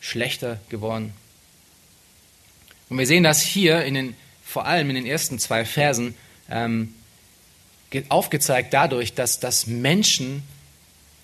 schlechter 0.00 0.60
geworden. 0.68 1.12
Und 2.88 2.98
wir 2.98 3.06
sehen 3.06 3.25
das 3.25 3.42
hier 3.42 3.84
in 3.84 3.94
den 3.94 4.14
vor 4.46 4.64
allem 4.64 4.88
in 4.90 4.94
den 4.94 5.06
ersten 5.06 5.40
zwei 5.40 5.64
Versen 5.64 6.14
ähm, 6.48 6.94
aufgezeigt 8.08 8.72
dadurch, 8.72 9.12
dass, 9.12 9.40
dass 9.40 9.66
Menschen 9.66 10.44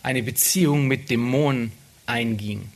eine 0.03 0.25
Beziehung 0.25 0.89
mit 0.89 1.09
Dämonen 1.09 1.71
eingingen. 2.07 2.73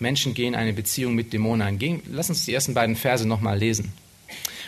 Menschen 0.00 0.34
gehen 0.34 0.56
eine 0.56 0.72
Beziehung 0.72 1.14
mit 1.14 1.32
Dämonen 1.32 1.62
ein. 1.62 2.02
Lass 2.10 2.28
uns 2.30 2.44
die 2.44 2.52
ersten 2.52 2.74
beiden 2.74 2.96
Verse 2.96 3.26
nochmal 3.26 3.58
lesen. 3.58 3.92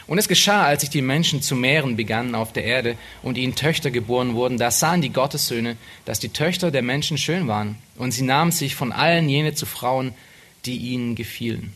Und 0.07 0.19
es 0.19 0.29
geschah, 0.29 0.65
als 0.65 0.83
sich 0.83 0.91
die 0.91 1.03
Menschen 1.03 1.41
zu 1.41 1.57
mehren 1.57 1.97
begannen 1.97 2.35
auf 2.35 2.53
der 2.53 2.65
Erde 2.65 2.97
und 3.23 3.39
ihnen 3.39 3.55
Töchter 3.55 3.91
geboren 3.91 4.35
wurden, 4.35 4.59
da 4.59 4.71
sahen 4.71 5.01
die 5.01 5.13
Gottessöhne, 5.13 5.77
dass 6.05 6.21
die 6.21 6.29
Töchter 6.29 6.71
der 6.71 6.83
Menschen 6.83 7.17
schön 7.17 7.49
waren, 7.49 7.77
und 7.97 8.13
sie 8.13 8.23
nahmen 8.23 8.53
sich 8.53 8.75
von 8.75 8.93
allen 8.93 9.29
jene 9.29 9.55
zu 9.55 9.67
Frauen, 9.67 10.13
die 10.67 10.77
ihnen 10.77 11.15
gefielen. 11.15 11.73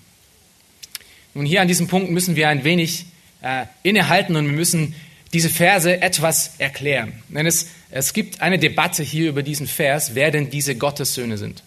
Nun, 1.35 1.47
hier 1.47 1.63
an 1.63 1.69
diesem 1.69 1.89
Punkt 1.89 2.11
müssen 2.11 2.37
wir 2.37 2.49
ein 2.49 2.65
wenig 2.65 3.07
äh, 3.43 3.67
innehalten 3.83 4.37
und 4.37 4.47
wir 4.47 4.57
müssen 4.57 4.95
diese 5.33 5.51
Verse 5.51 6.01
etwas 6.01 6.55
erklären. 6.59 7.23
Denn 7.29 7.47
es, 7.47 7.69
es 7.91 8.13
gibt 8.13 8.41
eine 8.41 8.59
Debatte 8.59 9.03
hier 9.03 9.29
über 9.29 9.43
diesen 9.43 9.67
Vers, 9.67 10.15
wer 10.15 10.31
denn 10.31 10.51
diese 10.51 10.75
Gottessöhne 10.75 11.39
sind. 11.39 11.63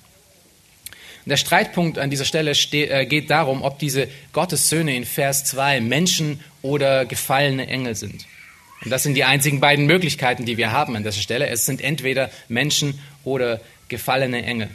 Und 1.26 1.30
der 1.30 1.38
Streitpunkt 1.38 2.00
an 2.00 2.10
dieser 2.10 2.26
Stelle 2.26 2.56
steht, 2.56 2.90
äh, 2.90 3.06
geht 3.06 3.30
darum, 3.30 3.62
ob 3.62 3.78
diese 3.78 4.08
Gottessöhne 4.34 4.96
in 4.96 5.06
Vers 5.06 5.46
2 5.46 5.80
Menschen 5.80 6.40
oder 6.62 7.06
gefallene 7.06 7.68
Engel 7.68 7.96
sind. 7.96 8.26
Und 8.84 8.90
das 8.90 9.04
sind 9.04 9.14
die 9.14 9.24
einzigen 9.24 9.60
beiden 9.60 9.86
Möglichkeiten, 9.86 10.46
die 10.46 10.58
wir 10.58 10.72
haben 10.72 10.96
an 10.96 11.04
dieser 11.04 11.22
Stelle. 11.22 11.48
Es 11.48 11.66
sind 11.66 11.82
entweder 11.82 12.32
Menschen 12.48 13.00
oder 13.24 13.62
gefallene 13.90 14.44
Engel. 14.44 14.70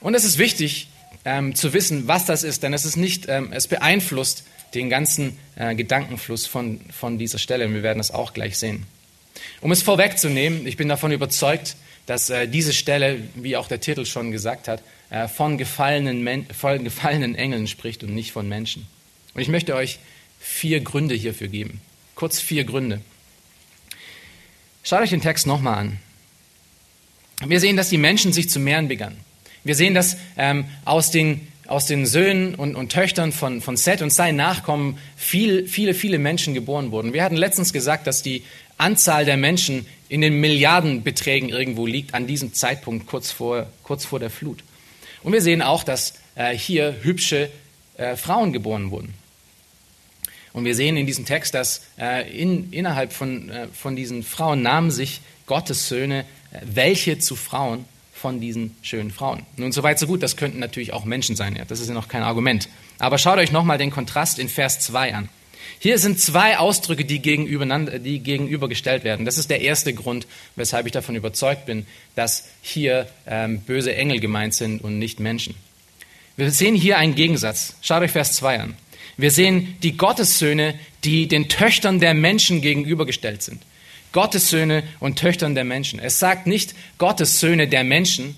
Und 0.00 0.14
es 0.14 0.24
ist 0.24 0.38
wichtig, 0.38 0.88
ähm, 1.24 1.54
zu 1.54 1.72
wissen, 1.72 2.08
was 2.08 2.24
das 2.24 2.42
ist, 2.42 2.64
denn 2.64 2.74
es 2.74 2.84
ist 2.84 2.96
nicht, 2.96 3.26
ähm, 3.28 3.52
es 3.52 3.68
beeinflusst 3.68 4.44
den 4.74 4.90
ganzen 4.90 5.38
äh, 5.54 5.74
Gedankenfluss 5.74 6.46
von, 6.46 6.80
von 6.90 7.18
dieser 7.18 7.38
Stelle. 7.38 7.66
Und 7.66 7.74
wir 7.74 7.82
werden 7.82 8.00
es 8.00 8.10
auch 8.10 8.32
gleich 8.32 8.58
sehen. 8.58 8.86
Um 9.60 9.70
es 9.70 9.82
vorwegzunehmen, 9.82 10.66
ich 10.66 10.76
bin 10.76 10.88
davon 10.88 11.12
überzeugt, 11.12 11.76
dass 12.06 12.30
äh, 12.30 12.48
diese 12.48 12.72
Stelle, 12.72 13.20
wie 13.34 13.56
auch 13.56 13.68
der 13.68 13.80
Titel 13.80 14.04
schon 14.04 14.32
gesagt 14.32 14.66
hat, 14.66 14.82
äh, 15.10 15.28
von, 15.28 15.58
gefallenen 15.58 16.46
von 16.52 16.82
gefallenen 16.82 17.34
Engeln 17.34 17.68
spricht 17.68 18.02
und 18.02 18.14
nicht 18.14 18.32
von 18.32 18.48
Menschen. 18.48 18.86
Und 19.34 19.40
ich 19.40 19.48
möchte 19.48 19.76
euch 19.76 19.98
vier 20.42 20.80
Gründe 20.80 21.14
hierfür 21.14 21.48
geben. 21.48 21.80
Kurz 22.14 22.40
vier 22.40 22.64
Gründe. 22.64 23.00
Schaut 24.82 25.00
euch 25.00 25.10
den 25.10 25.20
Text 25.20 25.46
nochmal 25.46 25.78
an. 25.78 25.98
Wir 27.46 27.60
sehen, 27.60 27.76
dass 27.76 27.88
die 27.88 27.98
Menschen 27.98 28.32
sich 28.32 28.50
zu 28.50 28.58
mehren 28.58 28.88
begannen. 28.88 29.16
Wir 29.64 29.76
sehen, 29.76 29.94
dass 29.94 30.16
ähm, 30.36 30.64
aus, 30.84 31.12
den, 31.12 31.46
aus 31.68 31.86
den 31.86 32.06
Söhnen 32.06 32.56
und, 32.56 32.74
und 32.74 32.90
Töchtern 32.90 33.30
von, 33.30 33.60
von 33.60 33.76
Seth 33.76 34.02
und 34.02 34.12
seinen 34.12 34.36
Nachkommen 34.36 34.98
viel, 35.16 35.66
viele, 35.68 35.94
viele 35.94 36.18
Menschen 36.18 36.54
geboren 36.54 36.90
wurden. 36.90 37.12
Wir 37.12 37.22
hatten 37.22 37.36
letztens 37.36 37.72
gesagt, 37.72 38.08
dass 38.08 38.22
die 38.22 38.42
Anzahl 38.78 39.24
der 39.24 39.36
Menschen 39.36 39.86
in 40.08 40.20
den 40.20 40.40
Milliardenbeträgen 40.40 41.48
irgendwo 41.48 41.86
liegt 41.86 42.14
an 42.14 42.26
diesem 42.26 42.52
Zeitpunkt 42.52 43.06
kurz 43.06 43.30
vor, 43.30 43.68
kurz 43.84 44.04
vor 44.04 44.18
der 44.18 44.30
Flut. 44.30 44.64
Und 45.22 45.32
wir 45.32 45.42
sehen 45.42 45.62
auch, 45.62 45.84
dass 45.84 46.14
äh, 46.34 46.56
hier 46.56 46.96
hübsche 47.02 47.48
äh, 47.96 48.16
Frauen 48.16 48.52
geboren 48.52 48.90
wurden. 48.90 49.14
Und 50.52 50.64
wir 50.64 50.74
sehen 50.74 50.96
in 50.96 51.06
diesem 51.06 51.24
Text, 51.24 51.54
dass 51.54 51.82
äh, 51.98 52.30
in, 52.30 52.72
innerhalb 52.72 53.12
von, 53.12 53.48
äh, 53.48 53.68
von 53.68 53.96
diesen 53.96 54.22
Frauen 54.22 54.62
nahmen 54.62 54.90
sich 54.90 55.20
Gottes 55.46 55.88
Söhne 55.88 56.24
äh, 56.52 56.60
welche 56.62 57.18
zu 57.18 57.36
Frauen 57.36 57.84
von 58.12 58.40
diesen 58.40 58.76
schönen 58.82 59.10
Frauen. 59.10 59.44
Nun, 59.56 59.72
soweit 59.72 59.98
so 59.98 60.06
gut, 60.06 60.22
das 60.22 60.36
könnten 60.36 60.58
natürlich 60.60 60.92
auch 60.92 61.04
Menschen 61.04 61.34
sein, 61.34 61.56
ja, 61.56 61.64
das 61.64 61.80
ist 61.80 61.88
ja 61.88 61.94
noch 61.94 62.08
kein 62.08 62.22
Argument. 62.22 62.68
Aber 62.98 63.18
schaut 63.18 63.38
euch 63.38 63.50
nochmal 63.50 63.78
den 63.78 63.90
Kontrast 63.90 64.38
in 64.38 64.48
Vers 64.48 64.80
2 64.80 65.14
an. 65.14 65.28
Hier 65.78 65.98
sind 65.98 66.20
zwei 66.20 66.58
Ausdrücke, 66.58 67.04
die, 67.04 67.18
die 67.18 68.18
gegenübergestellt 68.20 69.02
werden. 69.02 69.26
Das 69.26 69.38
ist 69.38 69.50
der 69.50 69.62
erste 69.62 69.92
Grund, 69.92 70.28
weshalb 70.54 70.86
ich 70.86 70.92
davon 70.92 71.16
überzeugt 71.16 71.66
bin, 71.66 71.86
dass 72.14 72.48
hier 72.60 73.08
ähm, 73.26 73.60
böse 73.62 73.92
Engel 73.92 74.20
gemeint 74.20 74.54
sind 74.54 74.80
und 74.82 75.00
nicht 75.00 75.18
Menschen. 75.18 75.56
Wir 76.36 76.52
sehen 76.52 76.76
hier 76.76 76.98
einen 76.98 77.16
Gegensatz. 77.16 77.74
Schaut 77.82 78.02
euch 78.02 78.12
Vers 78.12 78.34
2 78.34 78.60
an. 78.60 78.76
Wir 79.16 79.30
sehen 79.30 79.76
die 79.82 79.96
Gottessöhne, 79.96 80.78
die 81.04 81.28
den 81.28 81.48
Töchtern 81.48 82.00
der 82.00 82.14
Menschen 82.14 82.60
gegenübergestellt 82.60 83.42
sind. 83.42 83.62
Gottes 84.12 84.50
Söhne 84.50 84.82
und 85.00 85.18
Töchtern 85.18 85.54
der 85.54 85.64
Menschen. 85.64 85.98
Es 85.98 86.18
sagt 86.18 86.46
nicht 86.46 86.74
Gottes 86.98 87.40
Söhne 87.40 87.66
der 87.66 87.84
Menschen, 87.84 88.36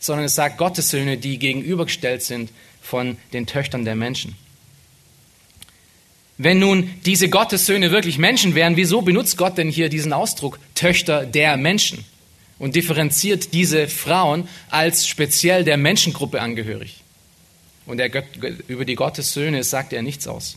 sondern 0.00 0.26
es 0.26 0.34
sagt 0.34 0.58
Gottes 0.58 0.90
Söhne, 0.90 1.16
die 1.16 1.38
gegenübergestellt 1.38 2.22
sind 2.22 2.50
von 2.82 3.16
den 3.32 3.46
Töchtern 3.46 3.84
der 3.84 3.94
Menschen. 3.94 4.36
Wenn 6.36 6.58
nun 6.58 6.90
diese 7.06 7.28
Gottessöhne 7.28 7.92
wirklich 7.92 8.18
Menschen 8.18 8.54
wären, 8.54 8.76
wieso 8.76 9.02
benutzt 9.02 9.36
Gott 9.36 9.56
denn 9.56 9.70
hier 9.70 9.88
diesen 9.88 10.12
Ausdruck 10.12 10.58
Töchter 10.74 11.26
der 11.26 11.56
Menschen 11.56 12.04
und 12.58 12.74
differenziert 12.74 13.52
diese 13.52 13.86
Frauen 13.86 14.48
als 14.68 15.06
speziell 15.06 15.64
der 15.64 15.76
Menschengruppe 15.76 16.40
angehörig? 16.40 17.03
Und 17.86 18.00
er, 18.00 18.10
über 18.68 18.84
die 18.84 18.94
Gottessöhne 18.94 19.62
sagt 19.64 19.92
er 19.92 20.02
nichts 20.02 20.26
aus. 20.26 20.56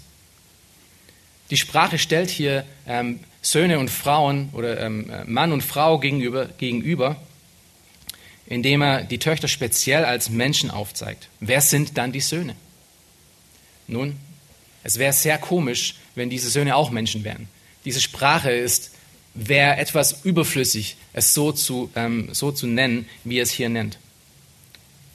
Die 1.49 1.57
Sprache 1.57 1.97
stellt 1.97 2.29
hier 2.29 2.65
ähm, 2.87 3.19
Söhne 3.41 3.79
und 3.79 3.89
Frauen 3.89 4.49
oder 4.53 4.79
ähm, 4.81 5.11
Mann 5.25 5.51
und 5.51 5.61
Frau 5.61 5.99
gegenüber, 5.99 6.47
gegenüber, 6.57 7.15
indem 8.45 8.81
er 8.81 9.03
die 9.03 9.19
Töchter 9.19 9.47
speziell 9.47 10.05
als 10.05 10.29
Menschen 10.29 10.71
aufzeigt. 10.71 11.29
Wer 11.39 11.61
sind 11.61 11.97
dann 11.97 12.11
die 12.11 12.19
Söhne? 12.19 12.55
Nun, 13.87 14.17
es 14.83 14.99
wäre 14.99 15.13
sehr 15.13 15.37
komisch, 15.37 15.95
wenn 16.15 16.29
diese 16.29 16.49
Söhne 16.49 16.75
auch 16.75 16.91
Menschen 16.91 17.23
wären. 17.23 17.47
Diese 17.85 18.01
Sprache 18.01 18.51
ist, 18.51 18.91
wäre 19.33 19.77
etwas 19.77 20.25
überflüssig, 20.25 20.97
es 21.13 21.33
so 21.33 21.51
zu, 21.51 21.89
ähm, 21.95 22.29
so 22.33 22.51
zu 22.51 22.67
nennen, 22.67 23.07
wie 23.23 23.37
er 23.37 23.43
es 23.43 23.51
hier 23.51 23.69
nennt. 23.69 23.99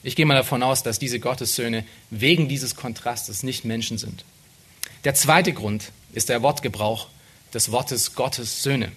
Ich 0.03 0.17
gehe 0.17 0.25
mal 0.25 0.35
davon 0.35 0.61
aus, 0.63 0.83
dass 0.83 0.99
diese 0.99 1.19
Gottessöhne 1.19 1.85
wegen 2.09 2.49
dieses 2.49 2.75
Kontrastes 2.75 3.41
nicht 3.41 3.63
Menschen 3.63 3.97
sind. 3.97 4.25
Der 5.05 5.15
zweite 5.15 5.53
Grund 5.53 5.91
ist 6.13 6.29
der 6.29 6.41
Wortgebrauch 6.41 7.07
des 7.53 7.71
Wortes 7.71 8.13
Gottes 8.13 8.63
Söhne. 8.63 8.91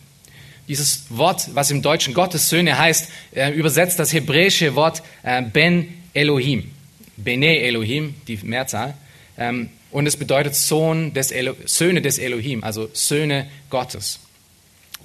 Dieses 0.69 1.05
Wort, 1.11 1.55
was 1.55 1.71
im 1.71 1.81
Deutschen 1.81 2.13
Gottes 2.13 2.49
Söhne 2.49 2.77
heißt, 2.77 3.09
äh, 3.35 3.53
übersetzt 3.53 4.01
das 4.01 4.13
hebräische 4.13 4.75
Wort 4.75 5.03
äh, 5.23 5.43
Ben 5.43 5.95
Elohim. 6.13 6.73
Bene 7.17 7.61
Elohim, 7.61 8.15
die 8.27 8.39
Mehrzahl. 8.43 8.95
Ähm, 9.39 9.71
und 9.93 10.07
es 10.07 10.17
bedeutet 10.17 10.57
Sohn 10.57 11.15
des 11.15 11.33
Söhne 11.67 12.03
des 12.03 12.19
Elohim, 12.19 12.65
also 12.65 12.91
Söhne 12.93 13.49
Gottes. 13.71 14.19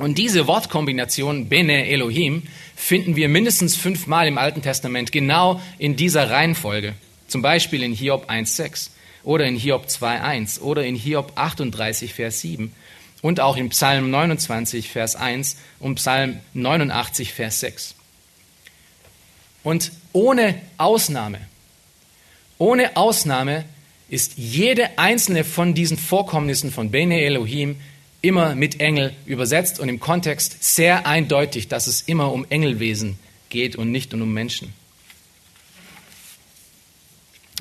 Und 0.01 0.17
diese 0.17 0.47
Wortkombination 0.47 1.47
Bene 1.47 1.87
Elohim 1.87 2.41
finden 2.75 3.15
wir 3.15 3.29
mindestens 3.29 3.75
fünfmal 3.75 4.27
im 4.27 4.39
Alten 4.39 4.63
Testament, 4.63 5.11
genau 5.11 5.61
in 5.77 5.95
dieser 5.95 6.31
Reihenfolge. 6.31 6.95
Zum 7.27 7.43
Beispiel 7.43 7.83
in 7.83 7.93
Hiob 7.93 8.27
1,6 8.27 8.89
oder 9.23 9.45
in 9.45 9.55
Hiob 9.55 9.85
2,1 9.85 10.59
oder 10.61 10.83
in 10.83 10.95
Hiob 10.95 11.33
38, 11.35 12.15
Vers 12.15 12.41
7 12.41 12.73
und 13.21 13.41
auch 13.41 13.57
in 13.57 13.69
Psalm 13.69 14.09
29, 14.09 14.89
Vers 14.89 15.15
1 15.15 15.57
und 15.79 15.95
Psalm 15.95 16.39
89, 16.55 17.31
Vers 17.31 17.59
6. 17.59 17.93
Und 19.61 19.91
ohne 20.13 20.59
Ausnahme, 20.79 21.41
ohne 22.57 22.97
Ausnahme 22.97 23.65
ist 24.09 24.33
jede 24.37 24.97
einzelne 24.97 25.43
von 25.43 25.75
diesen 25.75 25.97
Vorkommnissen 25.97 26.71
von 26.71 26.89
Bene 26.89 27.21
Elohim 27.21 27.75
immer 28.21 28.55
mit 28.55 28.79
Engel 28.79 29.13
übersetzt 29.25 29.79
und 29.79 29.89
im 29.89 29.99
Kontext 29.99 30.63
sehr 30.63 31.07
eindeutig, 31.07 31.67
dass 31.67 31.87
es 31.87 32.01
immer 32.01 32.31
um 32.31 32.45
Engelwesen 32.49 33.17
geht 33.49 33.75
und 33.75 33.91
nicht 33.91 34.13
um 34.13 34.33
Menschen. 34.33 34.73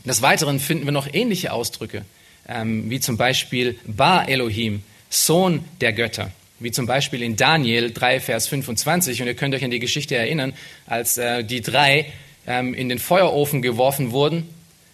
Des 0.05 0.23
Weiteren 0.23 0.61
finden 0.61 0.85
wir 0.87 0.93
noch 0.93 1.09
ähnliche 1.13 1.53
Ausdrücke, 1.53 2.05
ähm, 2.49 2.89
wie 2.91 3.01
zum 3.01 3.17
Beispiel 3.17 3.79
Ba 3.87 4.25
Elohim, 4.25 4.83
Sohn 5.11 5.65
der 5.81 5.93
Götter, 5.93 6.31
wie 6.59 6.71
zum 6.71 6.87
Beispiel 6.87 7.23
in 7.23 7.37
Daniel 7.37 7.93
3, 7.93 8.21
Vers 8.21 8.49
25. 8.49 9.21
Und 9.21 9.29
ihr 9.29 9.35
könnt 9.35 9.55
euch 9.55 9.65
an 9.65 9.71
die 9.71 9.79
Geschichte 9.79 10.17
erinnern, 10.17 10.55
als 10.87 11.19
äh, 11.19 11.45
die 11.45 11.61
drei 11.61 12.07
ähm, 12.47 12.73
in 12.73 12.89
den 12.89 12.99
Feuerofen 12.99 13.61
geworfen 13.61 14.13
wurden 14.13 14.49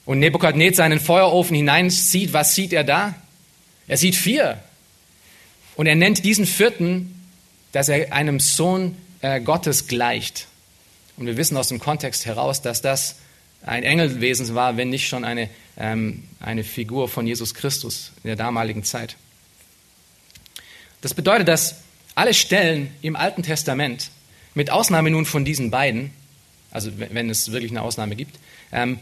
und 0.04 0.18
Nebukadnezar 0.18 0.86
in 0.86 0.90
den 0.90 1.00
Feuerofen 1.00 1.54
hineinsieht. 1.54 2.32
Was 2.32 2.54
sieht 2.54 2.72
er 2.72 2.84
da? 2.84 3.14
Er 3.86 3.96
sieht 3.96 4.16
vier. 4.16 4.60
Und 5.76 5.86
er 5.86 5.94
nennt 5.94 6.24
diesen 6.24 6.46
vierten, 6.46 7.14
dass 7.72 7.88
er 7.88 8.12
einem 8.12 8.40
Sohn 8.40 8.96
äh, 9.20 9.40
Gottes 9.40 9.86
gleicht. 9.86 10.46
Und 11.16 11.26
wir 11.26 11.36
wissen 11.36 11.56
aus 11.56 11.68
dem 11.68 11.78
Kontext 11.78 12.26
heraus, 12.26 12.62
dass 12.62 12.82
das 12.82 13.16
ein 13.64 13.82
Engelwesen 13.82 14.54
war, 14.54 14.76
wenn 14.76 14.90
nicht 14.90 15.08
schon 15.08 15.24
eine, 15.24 15.48
ähm, 15.76 16.24
eine 16.40 16.64
Figur 16.64 17.08
von 17.08 17.26
Jesus 17.26 17.54
Christus 17.54 18.12
in 18.22 18.28
der 18.28 18.36
damaligen 18.36 18.84
Zeit. 18.84 19.16
Das 21.00 21.14
bedeutet, 21.14 21.48
dass 21.48 21.76
alle 22.14 22.34
Stellen 22.34 22.90
im 23.02 23.16
Alten 23.16 23.42
Testament, 23.42 24.10
mit 24.54 24.70
Ausnahme 24.70 25.10
nun 25.10 25.26
von 25.26 25.44
diesen 25.44 25.70
beiden, 25.70 26.10
also 26.70 26.90
wenn 26.96 27.28
es 27.28 27.52
wirklich 27.52 27.70
eine 27.70 27.82
Ausnahme 27.82 28.16
gibt, 28.16 28.38
ähm, 28.72 28.98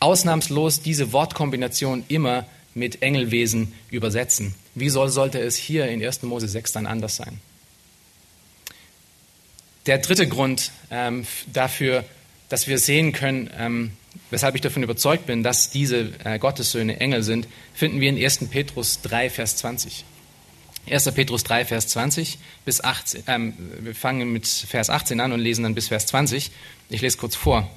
ausnahmslos 0.00 0.82
diese 0.82 1.12
Wortkombination 1.12 2.04
immer 2.08 2.46
mit 2.74 3.02
Engelwesen 3.02 3.72
übersetzen. 3.90 4.54
Wie 4.74 4.88
soll, 4.88 5.08
sollte 5.08 5.38
es 5.38 5.56
hier 5.56 5.88
in 5.88 6.04
1. 6.04 6.22
Mose 6.22 6.48
6 6.48 6.72
dann 6.72 6.86
anders 6.86 7.16
sein? 7.16 7.40
Der 9.86 9.98
dritte 9.98 10.28
Grund 10.28 10.70
ähm, 10.90 11.26
dafür, 11.52 12.04
dass 12.48 12.68
wir 12.68 12.78
sehen 12.78 13.12
können, 13.12 13.50
ähm, 13.58 13.92
weshalb 14.30 14.54
ich 14.54 14.60
davon 14.60 14.82
überzeugt 14.82 15.26
bin, 15.26 15.42
dass 15.42 15.70
diese 15.70 16.12
äh, 16.24 16.38
Gottessöhne 16.38 17.00
Engel 17.00 17.22
sind, 17.22 17.48
finden 17.74 18.00
wir 18.00 18.08
in 18.08 18.22
1. 18.22 18.48
Petrus 18.50 19.00
3, 19.02 19.30
Vers 19.30 19.56
20. 19.56 20.04
1. 20.90 21.12
Petrus 21.12 21.44
3, 21.44 21.64
Vers 21.64 21.88
20 21.88 22.38
bis 22.64 22.82
18. 22.82 23.24
Ähm, 23.26 23.54
wir 23.80 23.94
fangen 23.94 24.32
mit 24.32 24.46
Vers 24.46 24.88
18 24.90 25.20
an 25.20 25.32
und 25.32 25.40
lesen 25.40 25.64
dann 25.64 25.74
bis 25.74 25.88
Vers 25.88 26.06
20. 26.06 26.50
Ich 26.90 27.00
lese 27.00 27.18
kurz 27.18 27.34
vor. 27.34 27.68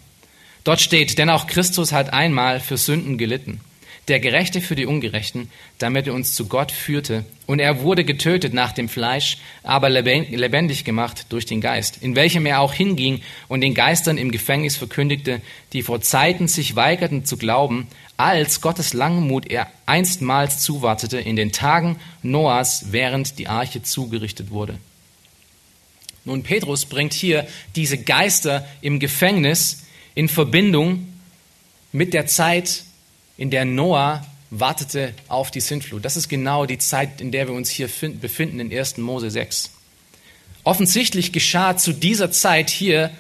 Dort 0.64 0.82
steht, 0.82 1.18
denn 1.18 1.30
auch 1.30 1.48
Christus 1.48 1.92
hat 1.92 2.14
einmal 2.14 2.60
für 2.60 2.78
Sünden 2.78 3.18
gelitten 3.18 3.62
der 4.08 4.20
Gerechte 4.20 4.62
für 4.62 4.76
die 4.76 4.86
Ungerechten, 4.86 5.50
damit 5.80 6.08
er 6.08 6.14
uns 6.14 6.36
zu 6.36 6.48
Gott 6.48 6.72
führte. 6.72 7.26
Und 7.48 7.60
er 7.60 7.82
wurde 7.82 8.04
getötet 8.04 8.54
nach 8.54 8.72
dem 8.72 8.88
Fleisch, 8.88 9.38
aber 9.64 9.90
lebendig 9.90 10.86
gemacht 10.86 11.26
durch 11.30 11.46
den 11.46 11.62
Geist, 11.62 11.98
in 12.02 12.16
welchem 12.16 12.46
er 12.46 12.60
auch 12.60 12.74
hinging 12.74 13.22
und 13.48 13.62
den 13.62 13.74
Geistern 13.74 14.18
im 14.18 14.32
Gefängnis 14.32 14.78
verkündigte, 14.78 15.42
die 15.74 15.82
vor 15.82 16.02
Zeiten 16.02 16.48
sich 16.48 16.76
weigerten 16.76 17.26
zu 17.26 17.38
glauben, 17.38 17.88
als 18.18 18.62
Gottes 18.62 18.94
Langmut 18.94 19.48
er 19.48 19.68
einstmals 19.86 20.62
zuwartete 20.62 21.20
in 21.20 21.36
den 21.36 21.52
Tagen 21.52 21.98
Noahs, 22.22 22.92
während 22.92 23.40
die 23.40 23.48
Arche 23.48 23.82
zugerichtet 23.82 24.52
wurde. 24.52 24.78
Nun, 26.24 26.42
Petrus 26.44 26.86
bringt 26.86 27.14
hier 27.14 27.48
diese 27.76 27.98
Geister 27.98 28.68
im 28.82 29.00
Gefängnis 29.00 29.84
in 30.16 30.28
Verbindung 30.28 31.08
mit 31.92 32.14
der 32.14 32.26
Zeit, 32.26 32.84
in 33.38 33.50
der 33.50 33.66
Noah 33.66 34.26
wartete 34.50 35.14
auf 35.28 35.52
die 35.52 35.60
Sintflut. 35.60 36.06
Das 36.06 36.18
ist 36.18 36.30
genau 36.30 36.66
die 36.66 36.78
Zeit, 36.78 37.20
in 37.22 37.32
der 37.32 37.48
wir 37.48 37.54
uns 37.54 37.70
hier 37.70 37.90
befinden, 38.22 38.60
in 38.60 38.72
1. 38.72 38.98
Mose 38.98 39.30
6. 39.30 39.72
Offensichtlich 40.64 41.32
geschah 41.32 41.78
zu 41.78 41.94
dieser 41.94 42.32
Zeit 42.32 42.70
hier, 42.70 43.12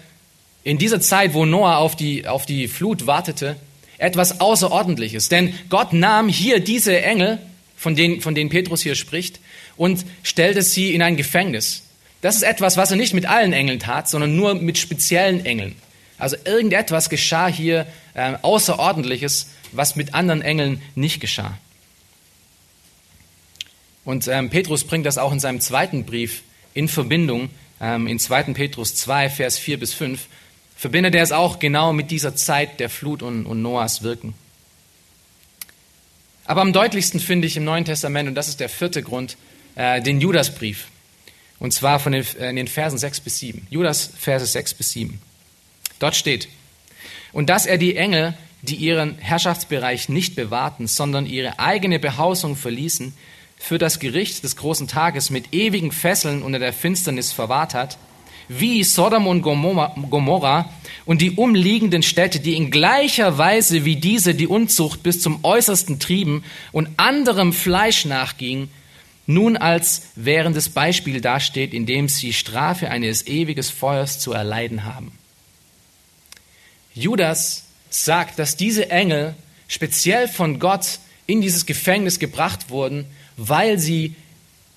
in 0.63 0.77
dieser 0.77 1.01
Zeit, 1.01 1.33
wo 1.33 1.45
Noah 1.45 1.77
auf 1.77 1.95
die, 1.95 2.27
auf 2.27 2.45
die 2.45 2.67
Flut 2.67 3.05
wartete, 3.05 3.55
etwas 3.97 4.39
Außerordentliches. 4.39 5.29
Denn 5.29 5.53
Gott 5.69 5.93
nahm 5.93 6.27
hier 6.27 6.59
diese 6.59 7.01
Engel, 7.01 7.39
von 7.75 7.95
denen, 7.95 8.21
von 8.21 8.35
denen 8.35 8.49
Petrus 8.49 8.81
hier 8.81 8.95
spricht, 8.95 9.39
und 9.77 10.05
stellte 10.23 10.61
sie 10.61 10.93
in 10.93 11.01
ein 11.01 11.17
Gefängnis. 11.17 11.83
Das 12.21 12.35
ist 12.35 12.43
etwas, 12.43 12.77
was 12.77 12.91
er 12.91 12.97
nicht 12.97 13.13
mit 13.13 13.27
allen 13.27 13.53
Engeln 13.53 13.79
tat, 13.79 14.09
sondern 14.09 14.35
nur 14.35 14.55
mit 14.55 14.77
speziellen 14.77 15.45
Engeln. 15.45 15.75
Also 16.17 16.37
irgendetwas 16.45 17.09
geschah 17.09 17.47
hier 17.47 17.85
äh, 18.13 18.33
Außerordentliches, 18.41 19.49
was 19.77 19.95
mit 19.95 20.13
anderen 20.13 20.41
Engeln 20.41 20.81
nicht 20.95 21.19
geschah. 21.19 21.57
Und 24.03 24.27
ähm, 24.27 24.49
Petrus 24.49 24.83
bringt 24.83 25.05
das 25.05 25.17
auch 25.17 25.31
in 25.31 25.39
seinem 25.39 25.59
zweiten 25.59 26.05
Brief 26.05 26.43
in 26.73 26.87
Verbindung, 26.87 27.49
ähm, 27.81 28.07
in 28.07 28.19
2. 28.19 28.53
Petrus 28.53 28.95
2, 28.95 29.29
Vers 29.29 29.57
4 29.57 29.79
bis 29.79 29.93
5, 29.93 30.27
verbindet 30.77 31.15
er 31.15 31.23
es 31.23 31.31
auch 31.31 31.59
genau 31.59 31.93
mit 31.93 32.11
dieser 32.11 32.35
Zeit 32.35 32.79
der 32.79 32.89
Flut 32.89 33.23
und, 33.23 33.45
und 33.45 33.61
Noahs 33.61 34.03
Wirken. 34.03 34.33
Aber 36.45 36.61
am 36.61 36.73
deutlichsten 36.73 37.19
finde 37.19 37.47
ich 37.47 37.57
im 37.57 37.63
Neuen 37.63 37.85
Testament, 37.85 38.29
und 38.29 38.35
das 38.35 38.47
ist 38.47 38.59
der 38.59 38.69
vierte 38.69 39.01
Grund, 39.01 39.37
äh, 39.75 40.01
den 40.01 40.21
Judasbrief. 40.21 40.87
Und 41.59 41.71
zwar 41.71 41.99
von 41.99 42.11
den, 42.11 42.25
äh, 42.39 42.49
in 42.49 42.57
den 42.57 42.67
Versen 42.67 42.99
6 42.99 43.21
bis 43.21 43.39
7. 43.39 43.65
Judas, 43.71 44.11
Verse 44.17 44.45
6 44.45 44.75
bis 44.75 44.91
7. 44.91 45.19
Dort 45.97 46.15
steht, 46.15 46.47
und 47.31 47.49
dass 47.49 47.65
er 47.65 47.77
die 47.77 47.95
Engel, 47.95 48.35
die 48.61 48.75
ihren 48.75 49.17
Herrschaftsbereich 49.19 50.09
nicht 50.09 50.35
bewahrten, 50.35 50.87
sondern 50.87 51.25
ihre 51.25 51.59
eigene 51.59 51.99
Behausung 51.99 52.55
verließen, 52.55 53.13
für 53.57 53.77
das 53.77 53.99
Gericht 53.99 54.43
des 54.43 54.55
großen 54.55 54.87
Tages 54.87 55.29
mit 55.29 55.53
ewigen 55.53 55.91
Fesseln 55.91 56.43
unter 56.43 56.59
der 56.59 56.73
Finsternis 56.73 57.31
verwahrt 57.31 57.73
hat, 57.73 57.97
wie 58.47 58.83
Sodom 58.83 59.27
und 59.27 59.41
Gomorra 59.41 60.69
und 61.05 61.21
die 61.21 61.31
umliegenden 61.31 62.03
Städte, 62.03 62.39
die 62.39 62.55
in 62.55 62.69
gleicher 62.69 63.37
Weise 63.37 63.85
wie 63.85 63.95
diese 63.95 64.35
die 64.35 64.47
Unzucht 64.47 65.01
bis 65.03 65.21
zum 65.21 65.43
Äußersten 65.43 65.99
trieben 65.99 66.43
und 66.71 66.89
anderem 66.97 67.53
Fleisch 67.53 68.05
nachgingen, 68.05 68.69
nun 69.27 69.57
als 69.57 70.09
währendes 70.15 70.69
Beispiel 70.69 71.21
dasteht, 71.21 71.73
in 71.73 71.87
dem 71.87 72.07
sie 72.07 72.33
Strafe 72.33 72.91
eines 72.91 73.25
ewiges 73.25 73.71
Feuers 73.71 74.19
zu 74.19 74.33
erleiden 74.33 74.83
haben. 74.83 75.11
Judas 76.93 77.64
sagt, 78.03 78.39
dass 78.39 78.57
diese 78.57 78.89
Engel 78.89 79.35
speziell 79.67 80.27
von 80.27 80.59
Gott 80.59 80.99
in 81.27 81.41
dieses 81.41 81.65
Gefängnis 81.65 82.19
gebracht 82.19 82.69
wurden, 82.69 83.05
weil 83.37 83.79
sie 83.79 84.15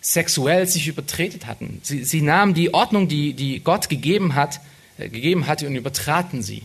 sexuell 0.00 0.66
sich 0.66 0.86
übertretet 0.86 1.46
hatten. 1.46 1.80
Sie, 1.82 2.04
sie 2.04 2.22
nahmen 2.22 2.54
die 2.54 2.72
Ordnung, 2.72 3.08
die, 3.08 3.34
die 3.34 3.60
Gott 3.60 3.88
gegeben, 3.88 4.34
hat, 4.34 4.60
äh, 4.98 5.08
gegeben 5.08 5.46
hatte 5.46 5.66
und 5.66 5.74
übertraten 5.74 6.42
sie. 6.42 6.62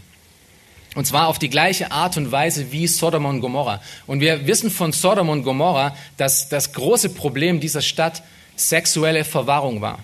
Und 0.95 1.07
zwar 1.07 1.27
auf 1.27 1.39
die 1.39 1.49
gleiche 1.49 1.91
Art 1.91 2.17
und 2.17 2.31
Weise 2.31 2.71
wie 2.71 2.85
Sodom 2.87 3.25
und 3.25 3.41
Gomorra. 3.41 3.81
Und 4.05 4.19
wir 4.19 4.45
wissen 4.45 4.69
von 4.69 4.91
Sodom 4.91 5.29
und 5.29 5.43
Gomorra, 5.43 5.95
dass 6.17 6.49
das 6.49 6.73
große 6.73 7.09
Problem 7.09 7.59
dieser 7.59 7.81
Stadt 7.81 8.21
sexuelle 8.55 9.25
Verwahrung 9.25 9.81
war. 9.81 9.99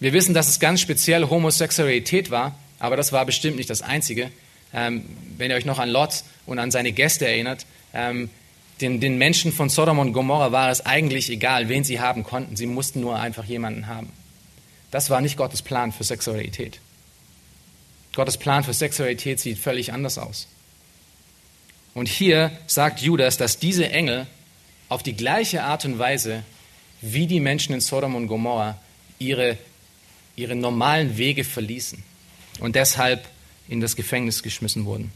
Wir 0.00 0.14
wissen, 0.14 0.32
dass 0.32 0.48
es 0.48 0.58
ganz 0.58 0.80
speziell 0.80 1.28
Homosexualität 1.28 2.30
war, 2.30 2.58
aber 2.78 2.96
das 2.96 3.12
war 3.12 3.26
bestimmt 3.26 3.56
nicht 3.56 3.68
das 3.68 3.82
Einzige. 3.82 4.30
Ähm, 4.74 5.04
wenn 5.36 5.50
ihr 5.50 5.56
euch 5.56 5.64
noch 5.64 5.78
an 5.78 5.88
Lot 5.88 6.24
und 6.46 6.58
an 6.58 6.70
seine 6.70 6.92
Gäste 6.92 7.26
erinnert, 7.26 7.66
ähm, 7.94 8.30
den, 8.80 9.00
den 9.00 9.18
Menschen 9.18 9.52
von 9.52 9.68
Sodom 9.68 9.98
und 9.98 10.12
Gomorra 10.12 10.52
war 10.52 10.70
es 10.70 10.84
eigentlich 10.84 11.30
egal, 11.30 11.68
wen 11.68 11.84
sie 11.84 12.00
haben 12.00 12.24
konnten. 12.24 12.56
Sie 12.56 12.66
mussten 12.66 13.00
nur 13.00 13.18
einfach 13.18 13.44
jemanden 13.44 13.86
haben. 13.86 14.12
Das 14.90 15.08
war 15.08 15.20
nicht 15.20 15.36
Gottes 15.36 15.62
Plan 15.62 15.92
für 15.92 16.04
Sexualität. 16.04 16.80
Gottes 18.14 18.36
Plan 18.36 18.64
für 18.64 18.74
Sexualität 18.74 19.40
sieht 19.40 19.58
völlig 19.58 19.92
anders 19.92 20.18
aus. 20.18 20.48
Und 21.94 22.08
hier 22.08 22.50
sagt 22.66 23.00
Judas, 23.00 23.36
dass 23.36 23.58
diese 23.58 23.88
Engel 23.90 24.26
auf 24.88 25.02
die 25.02 25.14
gleiche 25.14 25.62
Art 25.62 25.84
und 25.84 25.98
Weise 25.98 26.42
wie 27.00 27.26
die 27.26 27.40
Menschen 27.40 27.74
in 27.74 27.80
Sodom 27.80 28.14
und 28.14 28.28
Gomorra 28.28 28.78
ihre, 29.18 29.58
ihre 30.36 30.54
normalen 30.54 31.16
Wege 31.16 31.44
verließen 31.44 32.02
und 32.60 32.76
deshalb 32.76 33.26
in 33.68 33.80
das 33.80 33.96
Gefängnis 33.96 34.42
geschmissen 34.42 34.84
wurden. 34.84 35.12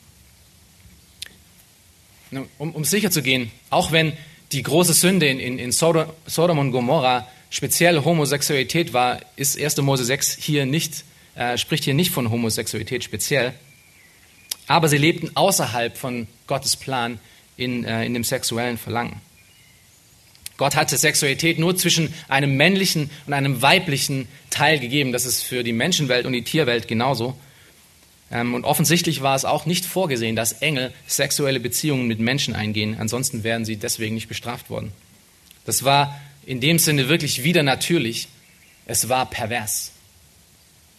Um, 2.59 2.73
um 2.73 2.85
sicher 2.85 3.11
zu 3.11 3.23
gehen, 3.23 3.51
auch 3.71 3.93
wenn 3.93 4.13
die 4.53 4.63
große 4.63 4.93
Sünde 4.93 5.27
in, 5.27 5.39
in, 5.39 5.59
in 5.59 5.73
Sodom 5.73 6.59
und 6.59 6.73
Gomorra 6.73 7.29
speziell 7.51 8.05
Homosexualität 8.05 8.93
war, 8.93 9.21
ist 9.37 9.61
1. 9.61 9.77
Mose 9.79 10.05
6 10.05 10.37
hier 10.41 10.67
nicht, 10.67 11.05
äh, 11.35 11.57
spricht 11.57 11.85
hier 11.85 11.95
nicht 11.95 12.11
von 12.11 12.31
Homosexualität 12.31 13.05
speziell. 13.05 13.55
Aber 14.67 14.89
sie 14.89 14.99
lebten 14.99 15.31
außerhalb 15.37 15.97
von 15.97 16.27
Gottes 16.47 16.77
Plan 16.77 17.21
in, 17.57 17.85
äh, 17.85 18.05
in 18.05 18.15
dem 18.15 18.25
sexuellen 18.25 18.79
Verlangen. 18.79 19.21
Gott 20.57 20.75
hatte 20.75 20.97
Sexualität 20.97 21.59
nur 21.59 21.77
zwischen 21.77 22.13
einem 22.29 22.57
männlichen 22.57 23.11
und 23.27 23.33
einem 23.35 23.61
weiblichen 23.63 24.27
Teil 24.51 24.79
gegeben. 24.79 25.13
Das 25.13 25.27
ist 25.27 25.43
für 25.43 25.63
die 25.63 25.73
Menschenwelt 25.73 26.25
und 26.25 26.33
die 26.33 26.43
Tierwelt 26.43 26.89
genauso. 26.89 27.37
Ähm, 28.31 28.55
und 28.55 28.65
offensichtlich 28.65 29.23
war 29.23 29.37
es 29.37 29.45
auch 29.45 29.67
nicht 29.67 29.85
vorgesehen, 29.85 30.37
dass 30.37 30.53
Engel 30.53 30.93
sexuelle 31.07 31.61
Beziehungen 31.61 32.07
mit 32.07 32.19
Menschen 32.19 32.55
eingehen. 32.55 32.97
Ansonsten 32.99 33.45
wären 33.45 33.65
sie 33.65 33.77
deswegen 33.77 34.15
nicht 34.15 34.29
bestraft 34.29 34.71
worden. 34.71 34.93
Das 35.65 35.85
war 35.85 36.21
in 36.45 36.61
dem 36.61 36.79
Sinne 36.79 37.09
wirklich 37.09 37.43
wieder 37.45 37.63
natürlich. 37.63 38.29
Es 38.87 39.09
war 39.09 39.29
pervers. 39.29 39.93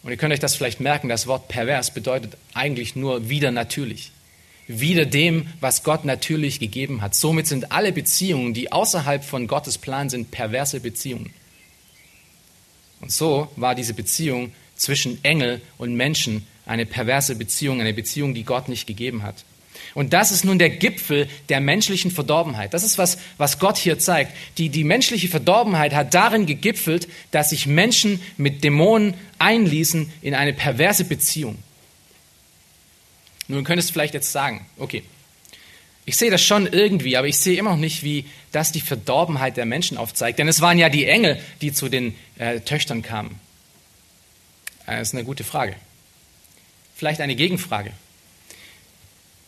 Und 0.02 0.10
ihr 0.10 0.16
könnt 0.16 0.32
euch 0.32 0.40
das 0.40 0.54
vielleicht 0.54 0.80
merken, 0.80 1.08
das 1.08 1.26
Wort 1.26 1.48
pervers 1.48 1.92
bedeutet 1.92 2.36
eigentlich 2.54 2.96
nur 2.96 3.28
wieder 3.28 3.50
natürlich 3.50 4.12
wieder 4.68 5.06
dem, 5.06 5.48
was 5.60 5.82
Gott 5.82 6.04
natürlich 6.04 6.60
gegeben 6.60 7.00
hat. 7.00 7.14
Somit 7.14 7.46
sind 7.46 7.72
alle 7.72 7.90
Beziehungen, 7.90 8.52
die 8.52 8.70
außerhalb 8.70 9.24
von 9.24 9.46
Gottes 9.46 9.78
Plan 9.78 10.10
sind, 10.10 10.30
perverse 10.30 10.80
Beziehungen. 10.80 11.32
Und 13.00 13.10
so 13.10 13.50
war 13.56 13.74
diese 13.74 13.94
Beziehung 13.94 14.52
zwischen 14.76 15.24
Engel 15.24 15.62
und 15.78 15.94
Menschen 15.96 16.46
eine 16.68 16.86
perverse 16.86 17.34
Beziehung, 17.34 17.80
eine 17.80 17.94
Beziehung, 17.94 18.34
die 18.34 18.44
Gott 18.44 18.68
nicht 18.68 18.86
gegeben 18.86 19.22
hat. 19.22 19.44
Und 19.94 20.12
das 20.12 20.30
ist 20.30 20.44
nun 20.44 20.58
der 20.58 20.70
Gipfel 20.70 21.28
der 21.48 21.60
menschlichen 21.60 22.10
Verdorbenheit. 22.10 22.74
Das 22.74 22.84
ist 22.84 22.98
was, 22.98 23.18
was 23.38 23.58
Gott 23.58 23.78
hier 23.78 23.98
zeigt. 23.98 24.32
Die, 24.58 24.68
die 24.68 24.84
menschliche 24.84 25.28
Verdorbenheit 25.28 25.94
hat 25.94 26.14
darin 26.14 26.46
gegipfelt, 26.46 27.08
dass 27.30 27.50
sich 27.50 27.66
Menschen 27.66 28.20
mit 28.36 28.62
Dämonen 28.64 29.14
einließen 29.38 30.12
in 30.20 30.34
eine 30.34 30.52
perverse 30.52 31.04
Beziehung. 31.04 31.56
Nun 33.48 33.64
könntest 33.64 33.88
du 33.88 33.92
vielleicht 33.94 34.14
jetzt 34.14 34.30
sagen, 34.30 34.66
okay, 34.76 35.02
ich 36.04 36.16
sehe 36.16 36.30
das 36.30 36.42
schon 36.42 36.66
irgendwie, 36.66 37.16
aber 37.16 37.28
ich 37.28 37.38
sehe 37.38 37.58
immer 37.58 37.70
noch 37.70 37.78
nicht, 37.78 38.02
wie 38.02 38.26
das 38.52 38.72
die 38.72 38.80
Verdorbenheit 38.80 39.56
der 39.56 39.66
Menschen 39.66 39.96
aufzeigt. 39.96 40.38
Denn 40.38 40.48
es 40.48 40.60
waren 40.60 40.78
ja 40.78 40.88
die 40.88 41.06
Engel, 41.06 41.40
die 41.60 41.72
zu 41.72 41.88
den 41.88 42.14
äh, 42.38 42.60
Töchtern 42.60 43.02
kamen. 43.02 43.40
Äh, 44.86 44.98
das 44.98 45.08
ist 45.08 45.14
eine 45.14 45.24
gute 45.24 45.44
Frage. 45.44 45.76
Vielleicht 46.98 47.20
eine 47.20 47.36
Gegenfrage. 47.36 47.92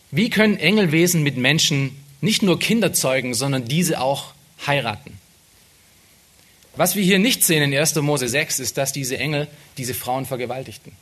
Wie 0.09 0.29
können 0.29 0.57
Engelwesen 0.57 1.21
mit 1.21 1.35
Menschen 1.35 2.01
nicht 2.21 2.43
nur 2.43 2.57
Kinder 2.59 2.93
zeugen, 2.93 3.33
sondern 3.33 3.65
diese 3.65 3.99
auch 3.99 4.33
heiraten? 4.65 5.19
Was 6.77 6.95
wir 6.95 7.03
hier 7.03 7.19
nicht 7.19 7.43
sehen 7.43 7.61
in 7.61 7.77
1. 7.77 7.95
Mose 7.95 8.29
6, 8.29 8.59
ist, 8.59 8.77
dass 8.77 8.93
diese 8.93 9.17
Engel 9.17 9.49
diese 9.77 9.93
Frauen 9.93 10.25
vergewaltigten 10.25 10.93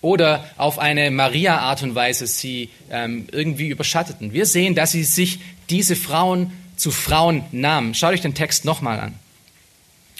oder 0.00 0.48
auf 0.56 0.78
eine 0.78 1.10
Maria-Art 1.10 1.82
und 1.82 1.96
Weise 1.96 2.28
sie 2.28 2.70
ähm, 2.88 3.26
irgendwie 3.32 3.68
überschatteten. 3.68 4.32
Wir 4.32 4.46
sehen, 4.46 4.76
dass 4.76 4.92
sie 4.92 5.02
sich 5.02 5.40
diese 5.70 5.96
Frauen 5.96 6.52
zu 6.76 6.92
Frauen 6.92 7.44
nahmen. 7.50 7.94
Schaut 7.94 8.14
euch 8.14 8.20
den 8.20 8.36
Text 8.36 8.64
nochmal 8.64 9.00
an. 9.00 9.14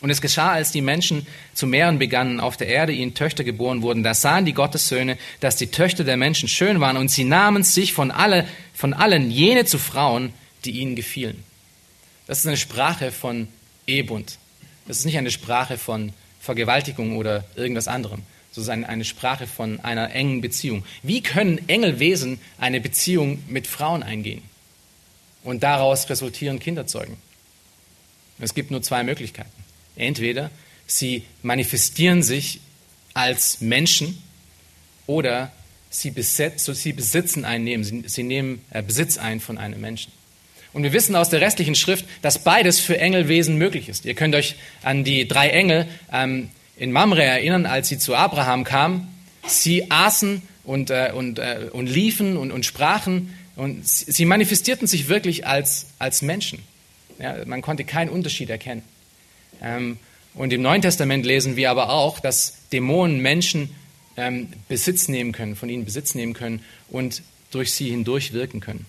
Und 0.00 0.08
es 0.10 0.22
geschah, 0.22 0.52
als 0.52 0.72
die 0.72 0.80
Menschen 0.80 1.26
zu 1.52 1.66
mehren 1.66 1.98
begannen, 1.98 2.40
auf 2.40 2.56
der 2.56 2.68
Erde 2.68 2.92
ihnen 2.92 3.14
Töchter 3.14 3.44
geboren 3.44 3.82
wurden, 3.82 4.02
da 4.02 4.14
sahen 4.14 4.46
die 4.46 4.54
Gottessöhne, 4.54 5.18
dass 5.40 5.56
die 5.56 5.66
Töchter 5.66 6.04
der 6.04 6.16
Menschen 6.16 6.48
schön 6.48 6.80
waren, 6.80 6.96
und 6.96 7.10
sie 7.10 7.24
nahmen 7.24 7.62
sich 7.62 7.92
von, 7.92 8.10
alle, 8.10 8.46
von 8.72 8.94
allen 8.94 9.30
jene 9.30 9.66
zu 9.66 9.78
Frauen, 9.78 10.32
die 10.64 10.72
ihnen 10.72 10.96
gefielen. 10.96 11.44
Das 12.26 12.38
ist 12.38 12.46
eine 12.46 12.56
Sprache 12.56 13.12
von 13.12 13.48
Ehebund. 13.86 14.38
Das 14.86 14.98
ist 14.98 15.04
nicht 15.04 15.18
eine 15.18 15.30
Sprache 15.30 15.76
von 15.76 16.12
Vergewaltigung 16.40 17.16
oder 17.16 17.44
irgendwas 17.56 17.88
anderem 17.88 18.22
sozusagen 18.52 18.84
eine 18.84 19.04
Sprache 19.04 19.46
von 19.46 19.80
einer 19.80 20.12
engen 20.12 20.40
Beziehung. 20.40 20.84
Wie 21.02 21.22
können 21.22 21.68
Engelwesen 21.68 22.40
eine 22.58 22.80
Beziehung 22.80 23.42
mit 23.48 23.66
Frauen 23.66 24.02
eingehen? 24.02 24.42
Und 25.44 25.62
daraus 25.62 26.10
resultieren 26.10 26.58
Kinderzeugen. 26.58 27.16
Es 28.40 28.54
gibt 28.54 28.70
nur 28.70 28.82
zwei 28.82 29.04
Möglichkeiten. 29.04 29.50
Entweder 29.96 30.50
sie 30.86 31.24
manifestieren 31.42 32.22
sich 32.22 32.60
als 33.14 33.60
Menschen 33.60 34.22
oder 35.06 35.52
sie, 35.90 36.10
besetz, 36.10 36.64
sie 36.64 36.92
besitzen 36.92 37.44
einen 37.44 37.64
nehmen, 37.64 37.84
sie, 37.84 38.04
sie 38.06 38.22
nehmen 38.22 38.64
äh, 38.70 38.82
Besitz 38.82 39.18
ein 39.18 39.40
von 39.40 39.58
einem 39.58 39.80
Menschen. 39.80 40.12
Und 40.72 40.84
wir 40.84 40.92
wissen 40.92 41.16
aus 41.16 41.30
der 41.30 41.40
restlichen 41.40 41.74
Schrift, 41.74 42.04
dass 42.22 42.44
beides 42.44 42.78
für 42.78 42.98
Engelwesen 42.98 43.56
möglich 43.56 43.88
ist. 43.88 44.04
Ihr 44.04 44.14
könnt 44.14 44.36
euch 44.36 44.54
an 44.82 45.02
die 45.02 45.26
drei 45.26 45.48
Engel 45.48 45.88
ähm, 46.12 46.48
in 46.76 46.92
Mamre 46.92 47.24
erinnern, 47.24 47.66
als 47.66 47.88
sie 47.88 47.98
zu 47.98 48.14
Abraham 48.14 48.62
kamen. 48.62 49.08
Sie 49.46 49.90
aßen 49.90 50.42
und, 50.64 50.90
äh, 50.90 51.10
und, 51.12 51.40
äh, 51.40 51.68
und 51.72 51.88
liefen 51.88 52.36
und, 52.36 52.52
und 52.52 52.64
sprachen 52.64 53.34
und 53.56 53.86
sie 53.86 54.24
manifestierten 54.24 54.86
sich 54.86 55.08
wirklich 55.08 55.46
als, 55.46 55.88
als 55.98 56.22
Menschen. 56.22 56.60
Ja, 57.18 57.44
man 57.44 57.60
konnte 57.60 57.84
keinen 57.84 58.08
Unterschied 58.08 58.48
erkennen. 58.48 58.82
Ähm, 59.60 59.98
und 60.34 60.52
im 60.52 60.62
Neuen 60.62 60.82
Testament 60.82 61.26
lesen 61.26 61.56
wir 61.56 61.70
aber 61.70 61.90
auch, 61.90 62.20
dass 62.20 62.68
Dämonen 62.72 63.20
Menschen 63.20 63.74
ähm, 64.16 64.48
Besitz 64.68 65.08
nehmen 65.08 65.32
können, 65.32 65.56
von 65.56 65.68
ihnen 65.68 65.84
Besitz 65.84 66.14
nehmen 66.14 66.34
können 66.34 66.64
und 66.88 67.22
durch 67.50 67.72
sie 67.72 67.90
hindurch 67.90 68.32
wirken 68.32 68.60
können. 68.60 68.86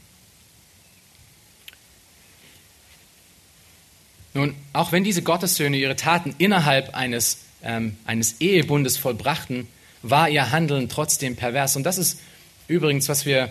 Nun, 4.34 4.56
auch 4.72 4.92
wenn 4.92 5.04
diese 5.04 5.24
Gottessöhne 5.24 5.78
ihre 5.78 5.96
Taten 5.96 6.36
innerhalb 6.38 6.96
eines 6.96 7.40
ähm, 7.64 7.96
eines 8.06 8.40
Ehebundes 8.40 8.98
vollbrachten, 8.98 9.68
war 10.02 10.30
ihr 10.30 10.52
Handeln 10.52 10.90
trotzdem 10.90 11.36
pervers. 11.36 11.76
Und 11.76 11.84
das 11.84 11.98
ist 11.98 12.20
übrigens, 12.68 13.10
was 13.10 13.26
wir, 13.26 13.44
äh, 13.44 13.50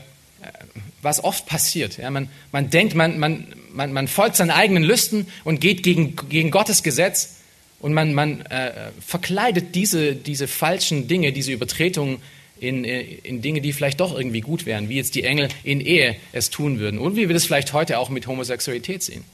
was 1.02 1.22
oft 1.22 1.46
passiert. 1.46 1.98
Ja, 1.98 2.10
man, 2.10 2.28
man 2.52 2.70
denkt, 2.70 2.94
man, 2.94 3.18
man, 3.18 3.46
man, 3.72 3.92
man 3.92 4.08
folgt 4.08 4.36
seinen 4.36 4.50
eigenen 4.50 4.82
Lüsten 4.82 5.26
und 5.44 5.60
geht 5.60 5.82
gegen, 5.82 6.16
gegen 6.28 6.50
Gottes 6.50 6.82
Gesetz 6.82 7.36
und 7.80 7.94
man, 7.94 8.14
man 8.14 8.42
äh, 8.42 8.90
verkleidet 9.04 9.74
diese, 9.74 10.14
diese 10.14 10.48
falschen 10.48 11.08
Dinge, 11.08 11.32
diese 11.32 11.52
Übertretungen 11.52 12.18
in, 12.60 12.84
in 12.84 13.40
Dinge, 13.40 13.62
die 13.62 13.72
vielleicht 13.72 14.00
doch 14.00 14.16
irgendwie 14.16 14.42
gut 14.42 14.66
wären, 14.66 14.88
wie 14.88 14.96
jetzt 14.96 15.14
die 15.14 15.24
Engel 15.24 15.48
in 15.64 15.80
Ehe 15.80 16.16
es 16.32 16.50
tun 16.50 16.78
würden. 16.78 16.98
Und 16.98 17.16
wie 17.16 17.28
wir 17.28 17.34
das 17.34 17.46
vielleicht 17.46 17.72
heute 17.72 17.98
auch 17.98 18.10
mit 18.10 18.26
Homosexualität 18.26 19.02
sehen. 19.02 19.24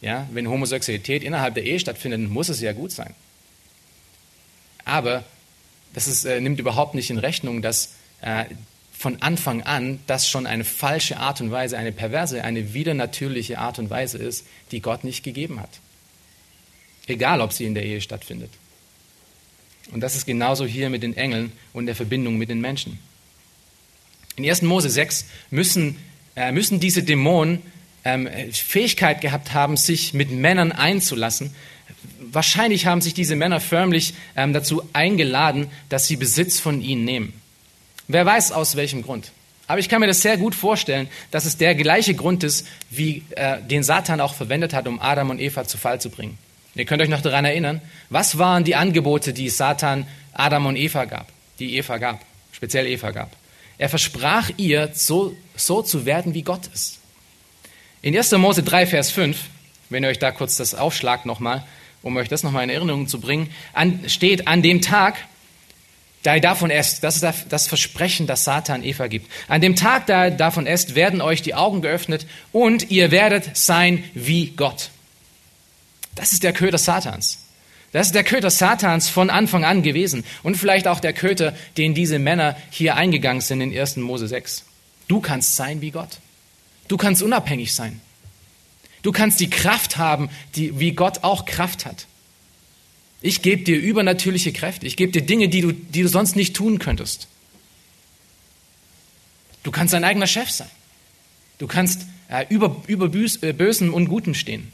Ja, 0.00 0.28
wenn 0.32 0.48
Homosexualität 0.48 1.24
innerhalb 1.24 1.54
der 1.54 1.64
Ehe 1.64 1.80
stattfindet, 1.80 2.30
muss 2.30 2.48
es 2.48 2.60
ja 2.60 2.72
gut 2.72 2.92
sein. 2.92 3.14
Aber 4.84 5.24
das 5.94 6.06
ist, 6.06 6.24
äh, 6.24 6.40
nimmt 6.40 6.60
überhaupt 6.60 6.94
nicht 6.94 7.10
in 7.10 7.18
Rechnung, 7.18 7.62
dass 7.62 7.94
äh, 8.20 8.44
von 8.98 9.20
Anfang 9.20 9.62
an 9.62 10.00
das 10.06 10.28
schon 10.28 10.46
eine 10.46 10.64
falsche 10.64 11.18
Art 11.18 11.40
und 11.40 11.50
Weise, 11.50 11.76
eine 11.76 11.92
perverse, 11.92 12.42
eine 12.42 12.72
widernatürliche 12.74 13.58
Art 13.58 13.78
und 13.78 13.90
Weise 13.90 14.18
ist, 14.18 14.46
die 14.70 14.80
Gott 14.80 15.04
nicht 15.04 15.22
gegeben 15.22 15.60
hat. 15.60 15.70
Egal, 17.06 17.40
ob 17.40 17.52
sie 17.52 17.64
in 17.64 17.74
der 17.74 17.84
Ehe 17.84 18.00
stattfindet. 18.00 18.50
Und 19.92 20.00
das 20.00 20.16
ist 20.16 20.26
genauso 20.26 20.66
hier 20.66 20.90
mit 20.90 21.02
den 21.02 21.16
Engeln 21.16 21.52
und 21.72 21.86
der 21.86 21.94
Verbindung 21.94 22.38
mit 22.38 22.48
den 22.48 22.60
Menschen. 22.60 22.98
In 24.36 24.48
1. 24.48 24.62
Mose 24.62 24.90
6 24.90 25.26
müssen, 25.50 25.96
äh, 26.34 26.50
müssen 26.50 26.80
diese 26.80 27.02
Dämonen 27.02 27.62
ähm, 28.04 28.28
Fähigkeit 28.52 29.20
gehabt 29.20 29.52
haben, 29.54 29.76
sich 29.76 30.14
mit 30.14 30.30
Männern 30.30 30.72
einzulassen, 30.72 31.54
wahrscheinlich 32.20 32.86
haben 32.86 33.00
sich 33.00 33.14
diese 33.14 33.36
Männer 33.36 33.60
förmlich 33.60 34.14
ähm, 34.36 34.52
dazu 34.52 34.82
eingeladen, 34.92 35.68
dass 35.88 36.06
sie 36.06 36.16
Besitz 36.16 36.60
von 36.60 36.80
ihnen 36.80 37.04
nehmen. 37.04 37.32
Wer 38.08 38.24
weiß 38.24 38.52
aus 38.52 38.76
welchem 38.76 39.02
Grund. 39.02 39.32
Aber 39.66 39.80
ich 39.80 39.88
kann 39.88 40.00
mir 40.00 40.06
das 40.06 40.22
sehr 40.22 40.36
gut 40.36 40.54
vorstellen, 40.54 41.08
dass 41.30 41.44
es 41.44 41.56
der 41.56 41.74
gleiche 41.74 42.14
Grund 42.14 42.44
ist, 42.44 42.66
wie 42.90 43.24
äh, 43.30 43.60
den 43.62 43.82
Satan 43.82 44.20
auch 44.20 44.34
verwendet 44.34 44.72
hat, 44.72 44.86
um 44.86 45.00
Adam 45.00 45.30
und 45.30 45.40
Eva 45.40 45.64
zu 45.64 45.76
Fall 45.76 46.00
zu 46.00 46.08
bringen. 46.08 46.38
Ihr 46.76 46.84
könnt 46.84 47.02
euch 47.02 47.08
noch 47.08 47.22
daran 47.22 47.44
erinnern, 47.44 47.80
was 48.10 48.38
waren 48.38 48.62
die 48.62 48.76
Angebote, 48.76 49.32
die 49.32 49.48
Satan 49.48 50.06
Adam 50.34 50.66
und 50.66 50.76
Eva 50.76 51.06
gab, 51.06 51.26
die 51.58 51.76
Eva 51.76 51.96
gab, 51.96 52.20
speziell 52.52 52.86
Eva 52.86 53.10
gab. 53.10 53.30
Er 53.78 53.88
versprach 53.88 54.50
ihr, 54.56 54.90
so, 54.92 55.34
so 55.56 55.82
zu 55.82 56.06
werden, 56.06 56.34
wie 56.34 56.42
Gott 56.42 56.66
ist. 56.72 56.98
In 58.02 58.16
1. 58.16 58.32
Mose 58.32 58.62
3, 58.62 58.86
Vers 58.86 59.10
5, 59.10 59.38
wenn 59.90 60.04
ihr 60.04 60.10
euch 60.10 60.18
da 60.18 60.30
kurz 60.30 60.56
das 60.56 60.74
aufschlagt 60.74 61.26
nochmal, 61.26 61.64
um 62.02 62.16
euch 62.16 62.28
das 62.28 62.42
nochmal 62.42 62.64
in 62.64 62.70
Erinnerung 62.70 63.08
zu 63.08 63.20
bringen, 63.20 63.50
an, 63.72 64.08
steht, 64.08 64.46
an 64.46 64.62
dem 64.62 64.80
Tag, 64.80 65.16
da 66.26 66.34
ihr 66.34 66.40
davon 66.40 66.70
esst, 66.70 67.04
das 67.04 67.22
ist 67.22 67.46
das 67.50 67.68
Versprechen, 67.68 68.26
das 68.26 68.42
Satan 68.42 68.82
Eva 68.82 69.06
gibt. 69.06 69.30
An 69.46 69.60
dem 69.60 69.76
Tag, 69.76 70.06
da 70.06 70.24
ihr 70.24 70.30
davon 70.32 70.66
esst, 70.66 70.96
werden 70.96 71.20
euch 71.20 71.40
die 71.40 71.54
Augen 71.54 71.82
geöffnet 71.82 72.26
und 72.50 72.90
ihr 72.90 73.12
werdet 73.12 73.56
sein 73.56 74.02
wie 74.12 74.48
Gott. 74.50 74.90
Das 76.16 76.32
ist 76.32 76.42
der 76.42 76.52
Köder 76.52 76.78
Satans. 76.78 77.44
Das 77.92 78.08
ist 78.08 78.16
der 78.16 78.24
Köter 78.24 78.50
Satans 78.50 79.08
von 79.08 79.30
Anfang 79.30 79.64
an 79.64 79.84
gewesen 79.84 80.24
und 80.42 80.56
vielleicht 80.56 80.88
auch 80.88 80.98
der 80.98 81.12
Köter, 81.12 81.54
den 81.76 81.94
diese 81.94 82.18
Männer 82.18 82.56
hier 82.70 82.96
eingegangen 82.96 83.40
sind 83.40 83.60
in 83.60 83.78
1. 83.78 83.98
Mose 83.98 84.26
6. 84.26 84.64
Du 85.06 85.20
kannst 85.20 85.54
sein 85.54 85.80
wie 85.80 85.92
Gott. 85.92 86.18
Du 86.88 86.96
kannst 86.96 87.22
unabhängig 87.22 87.72
sein. 87.72 88.00
Du 89.02 89.12
kannst 89.12 89.38
die 89.38 89.48
Kraft 89.48 89.96
haben, 89.96 90.28
die, 90.56 90.80
wie 90.80 90.90
Gott 90.90 91.22
auch 91.22 91.44
Kraft 91.44 91.86
hat. 91.86 92.06
Ich 93.22 93.42
gebe 93.42 93.62
dir 93.62 93.78
übernatürliche 93.78 94.52
Kräfte. 94.52 94.86
Ich 94.86 94.96
gebe 94.96 95.12
dir 95.12 95.22
Dinge, 95.22 95.48
die 95.48 95.60
du, 95.60 95.72
die 95.72 96.02
du 96.02 96.08
sonst 96.08 96.36
nicht 96.36 96.54
tun 96.54 96.78
könntest. 96.78 97.28
Du 99.62 99.70
kannst 99.70 99.94
dein 99.94 100.04
eigener 100.04 100.26
Chef 100.26 100.50
sein. 100.50 100.70
Du 101.58 101.66
kannst 101.66 102.06
äh, 102.28 102.44
über, 102.48 102.82
über 102.86 103.06
äh, 103.06 103.52
Bösen 103.52 103.90
und 103.90 104.08
Guten 104.08 104.34
stehen. 104.34 104.70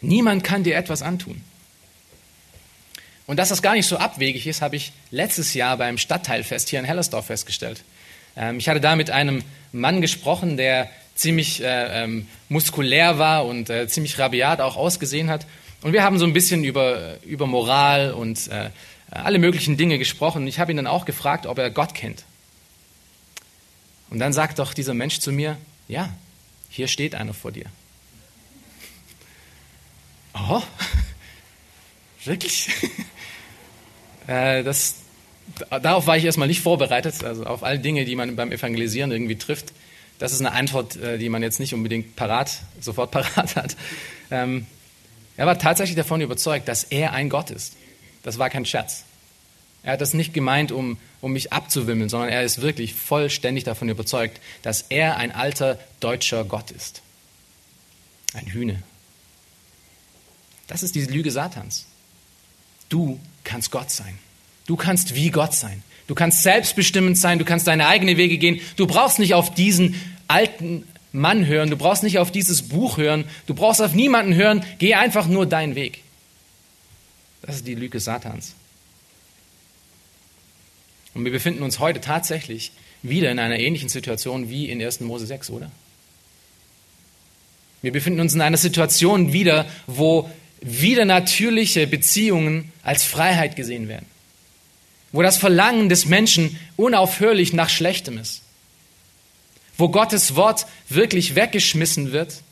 Niemand 0.00 0.44
kann 0.44 0.64
dir 0.64 0.76
etwas 0.76 1.02
antun. 1.02 1.42
Und 3.26 3.38
dass 3.38 3.48
das 3.48 3.62
gar 3.62 3.74
nicht 3.74 3.86
so 3.86 3.96
abwegig 3.96 4.46
ist, 4.46 4.60
habe 4.60 4.76
ich 4.76 4.92
letztes 5.10 5.54
Jahr 5.54 5.76
beim 5.78 5.98
Stadtteilfest 5.98 6.68
hier 6.68 6.78
in 6.78 6.84
Hellersdorf 6.84 7.26
festgestellt. 7.26 7.82
Ähm, 8.36 8.58
ich 8.58 8.68
hatte 8.68 8.80
da 8.80 8.96
mit 8.96 9.10
einem 9.10 9.42
Mann 9.72 10.00
gesprochen, 10.00 10.56
der 10.56 10.90
ziemlich 11.14 11.62
äh, 11.62 12.04
ähm, 12.04 12.26
muskulär 12.48 13.18
war 13.18 13.46
und 13.46 13.70
äh, 13.70 13.88
ziemlich 13.88 14.18
rabiat 14.18 14.60
auch 14.60 14.76
ausgesehen 14.76 15.30
hat. 15.30 15.46
Und 15.84 15.92
wir 15.92 16.02
haben 16.02 16.18
so 16.18 16.24
ein 16.24 16.32
bisschen 16.32 16.64
über, 16.64 17.22
über 17.24 17.46
Moral 17.46 18.12
und 18.14 18.48
äh, 18.48 18.70
alle 19.10 19.38
möglichen 19.38 19.76
Dinge 19.76 19.98
gesprochen. 19.98 20.46
Ich 20.46 20.58
habe 20.58 20.72
ihn 20.72 20.78
dann 20.78 20.86
auch 20.86 21.04
gefragt, 21.04 21.44
ob 21.44 21.58
er 21.58 21.70
Gott 21.70 21.92
kennt. 21.92 22.24
Und 24.08 24.18
dann 24.18 24.32
sagt 24.32 24.58
doch 24.60 24.72
dieser 24.72 24.94
Mensch 24.94 25.18
zu 25.18 25.30
mir, 25.30 25.58
ja, 25.86 26.08
hier 26.70 26.88
steht 26.88 27.14
einer 27.14 27.34
vor 27.34 27.52
dir. 27.52 27.66
Oh, 30.32 30.62
wirklich? 32.24 32.70
äh, 34.26 34.62
das, 34.62 35.02
darauf 35.68 36.06
war 36.06 36.16
ich 36.16 36.24
erstmal 36.24 36.48
nicht 36.48 36.62
vorbereitet, 36.62 37.22
also 37.24 37.44
auf 37.44 37.62
all 37.62 37.78
Dinge, 37.78 38.06
die 38.06 38.16
man 38.16 38.36
beim 38.36 38.52
Evangelisieren 38.52 39.12
irgendwie 39.12 39.36
trifft. 39.36 39.74
Das 40.18 40.32
ist 40.32 40.40
eine 40.40 40.52
Antwort, 40.52 40.96
äh, 40.96 41.18
die 41.18 41.28
man 41.28 41.42
jetzt 41.42 41.60
nicht 41.60 41.74
unbedingt 41.74 42.16
parat, 42.16 42.62
sofort 42.80 43.10
parat 43.10 43.54
hat. 43.54 43.76
Ähm, 44.30 44.66
er 45.36 45.46
war 45.46 45.58
tatsächlich 45.58 45.96
davon 45.96 46.20
überzeugt, 46.20 46.68
dass 46.68 46.84
er 46.84 47.12
ein 47.12 47.28
Gott 47.28 47.50
ist. 47.50 47.74
Das 48.22 48.38
war 48.38 48.50
kein 48.50 48.64
Scherz. 48.64 49.04
Er 49.82 49.92
hat 49.92 50.00
das 50.00 50.14
nicht 50.14 50.32
gemeint, 50.32 50.72
um, 50.72 50.96
um 51.20 51.32
mich 51.32 51.52
abzuwimmeln, 51.52 52.08
sondern 52.08 52.30
er 52.30 52.42
ist 52.42 52.62
wirklich 52.62 52.94
vollständig 52.94 53.64
davon 53.64 53.88
überzeugt, 53.88 54.40
dass 54.62 54.86
er 54.88 55.18
ein 55.18 55.30
alter 55.30 55.78
deutscher 56.00 56.44
Gott 56.44 56.70
ist. 56.70 57.02
Ein 58.32 58.46
Hühne. 58.46 58.82
Das 60.66 60.82
ist 60.82 60.94
diese 60.94 61.10
Lüge 61.10 61.30
Satans. 61.30 61.86
Du 62.88 63.20
kannst 63.44 63.70
Gott 63.70 63.90
sein. 63.90 64.18
Du 64.66 64.76
kannst 64.76 65.14
wie 65.14 65.30
Gott 65.30 65.54
sein. 65.54 65.82
Du 66.06 66.14
kannst 66.14 66.42
selbstbestimmend 66.42 67.18
sein, 67.18 67.38
du 67.38 67.44
kannst 67.44 67.66
deine 67.66 67.86
eigenen 67.86 68.16
Wege 68.16 68.38
gehen. 68.38 68.60
Du 68.76 68.86
brauchst 68.86 69.18
nicht 69.18 69.34
auf 69.34 69.52
diesen 69.54 70.00
alten 70.28 70.86
Mann 71.14 71.46
hören, 71.46 71.70
du 71.70 71.76
brauchst 71.76 72.02
nicht 72.02 72.18
auf 72.18 72.30
dieses 72.30 72.62
Buch 72.62 72.98
hören, 72.98 73.24
du 73.46 73.54
brauchst 73.54 73.80
auf 73.80 73.94
niemanden 73.94 74.34
hören, 74.34 74.64
geh 74.78 74.94
einfach 74.94 75.26
nur 75.26 75.46
deinen 75.46 75.74
Weg. 75.74 76.02
Das 77.42 77.56
ist 77.56 77.66
die 77.66 77.74
Lüge 77.74 78.00
Satans. 78.00 78.54
Und 81.14 81.24
wir 81.24 81.32
befinden 81.32 81.62
uns 81.62 81.78
heute 81.78 82.00
tatsächlich 82.00 82.72
wieder 83.02 83.30
in 83.30 83.38
einer 83.38 83.58
ähnlichen 83.58 83.88
Situation 83.88 84.50
wie 84.50 84.68
in 84.68 84.82
1. 84.82 85.00
Mose 85.00 85.26
6, 85.26 85.50
oder? 85.50 85.70
Wir 87.82 87.92
befinden 87.92 88.20
uns 88.20 88.34
in 88.34 88.40
einer 88.40 88.56
Situation 88.56 89.32
wieder, 89.32 89.66
wo 89.86 90.30
wieder 90.60 91.04
natürliche 91.04 91.86
Beziehungen 91.86 92.72
als 92.82 93.04
Freiheit 93.04 93.56
gesehen 93.56 93.88
werden 93.88 94.06
wo 95.14 95.22
das 95.22 95.36
Verlangen 95.36 95.88
des 95.88 96.06
Menschen 96.06 96.58
unaufhörlich 96.74 97.52
nach 97.52 97.68
Schlechtem 97.68 98.18
ist, 98.18 98.42
wo 99.76 99.88
Gottes 99.88 100.36
Wort 100.36 100.66
wirklich 100.88 101.34
weggeschmissen 101.34 102.12
wird 102.12 102.42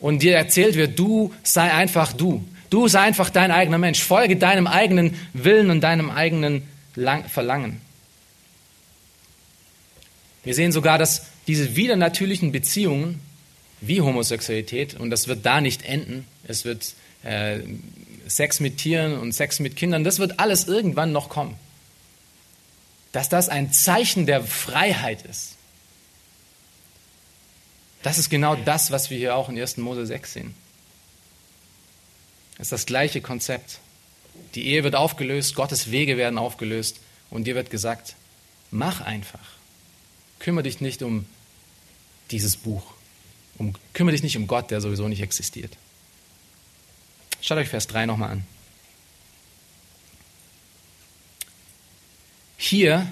und 0.00 0.22
dir 0.22 0.36
erzählt 0.36 0.76
wird, 0.76 0.98
du 0.98 1.34
sei 1.42 1.72
einfach 1.72 2.12
du, 2.12 2.44
du 2.70 2.88
sei 2.88 3.00
einfach 3.00 3.30
dein 3.30 3.50
eigener 3.50 3.78
Mensch, 3.78 4.00
folge 4.00 4.36
deinem 4.36 4.66
eigenen 4.66 5.14
Willen 5.32 5.70
und 5.70 5.80
deinem 5.80 6.10
eigenen 6.10 6.62
Verlangen. 7.28 7.80
Wir 10.44 10.54
sehen 10.54 10.72
sogar, 10.72 10.98
dass 10.98 11.26
diese 11.46 11.76
widernatürlichen 11.76 12.52
Beziehungen 12.52 13.20
wie 13.80 14.00
Homosexualität, 14.00 14.94
und 14.94 15.10
das 15.10 15.28
wird 15.28 15.46
da 15.46 15.60
nicht 15.60 15.84
enden, 15.84 16.26
es 16.46 16.64
wird 16.64 16.94
äh, 17.22 17.58
Sex 18.26 18.60
mit 18.60 18.78
Tieren 18.78 19.18
und 19.18 19.32
Sex 19.32 19.60
mit 19.60 19.76
Kindern, 19.76 20.04
das 20.04 20.18
wird 20.18 20.40
alles 20.40 20.66
irgendwann 20.66 21.12
noch 21.12 21.28
kommen 21.28 21.56
dass 23.12 23.28
das 23.28 23.48
ein 23.48 23.72
Zeichen 23.72 24.26
der 24.26 24.42
Freiheit 24.42 25.22
ist. 25.22 25.56
Das 28.02 28.18
ist 28.18 28.30
genau 28.30 28.54
das, 28.54 28.90
was 28.90 29.10
wir 29.10 29.18
hier 29.18 29.34
auch 29.34 29.48
in 29.48 29.58
1. 29.58 29.78
Mose 29.78 30.06
6 30.06 30.32
sehen. 30.32 30.54
Es 32.54 32.66
ist 32.66 32.72
das 32.72 32.86
gleiche 32.86 33.20
Konzept. 33.20 33.80
Die 34.54 34.66
Ehe 34.66 34.84
wird 34.84 34.94
aufgelöst, 34.94 35.54
Gottes 35.54 35.90
Wege 35.90 36.16
werden 36.16 36.38
aufgelöst 36.38 37.00
und 37.30 37.44
dir 37.44 37.54
wird 37.54 37.70
gesagt, 37.70 38.14
mach 38.70 39.00
einfach. 39.00 39.56
Kümmere 40.38 40.64
dich 40.64 40.80
nicht 40.80 41.02
um 41.02 41.26
dieses 42.30 42.56
Buch. 42.56 42.94
Um, 43.58 43.74
kümmere 43.92 44.12
dich 44.12 44.22
nicht 44.22 44.36
um 44.36 44.46
Gott, 44.46 44.70
der 44.70 44.80
sowieso 44.80 45.08
nicht 45.08 45.22
existiert. 45.22 45.76
Schaut 47.40 47.58
euch 47.58 47.68
Vers 47.68 47.86
3 47.88 48.06
nochmal 48.06 48.30
an. 48.30 48.46
Hier 52.56 53.06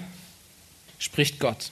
spricht 0.99 1.39
Gott. 1.39 1.71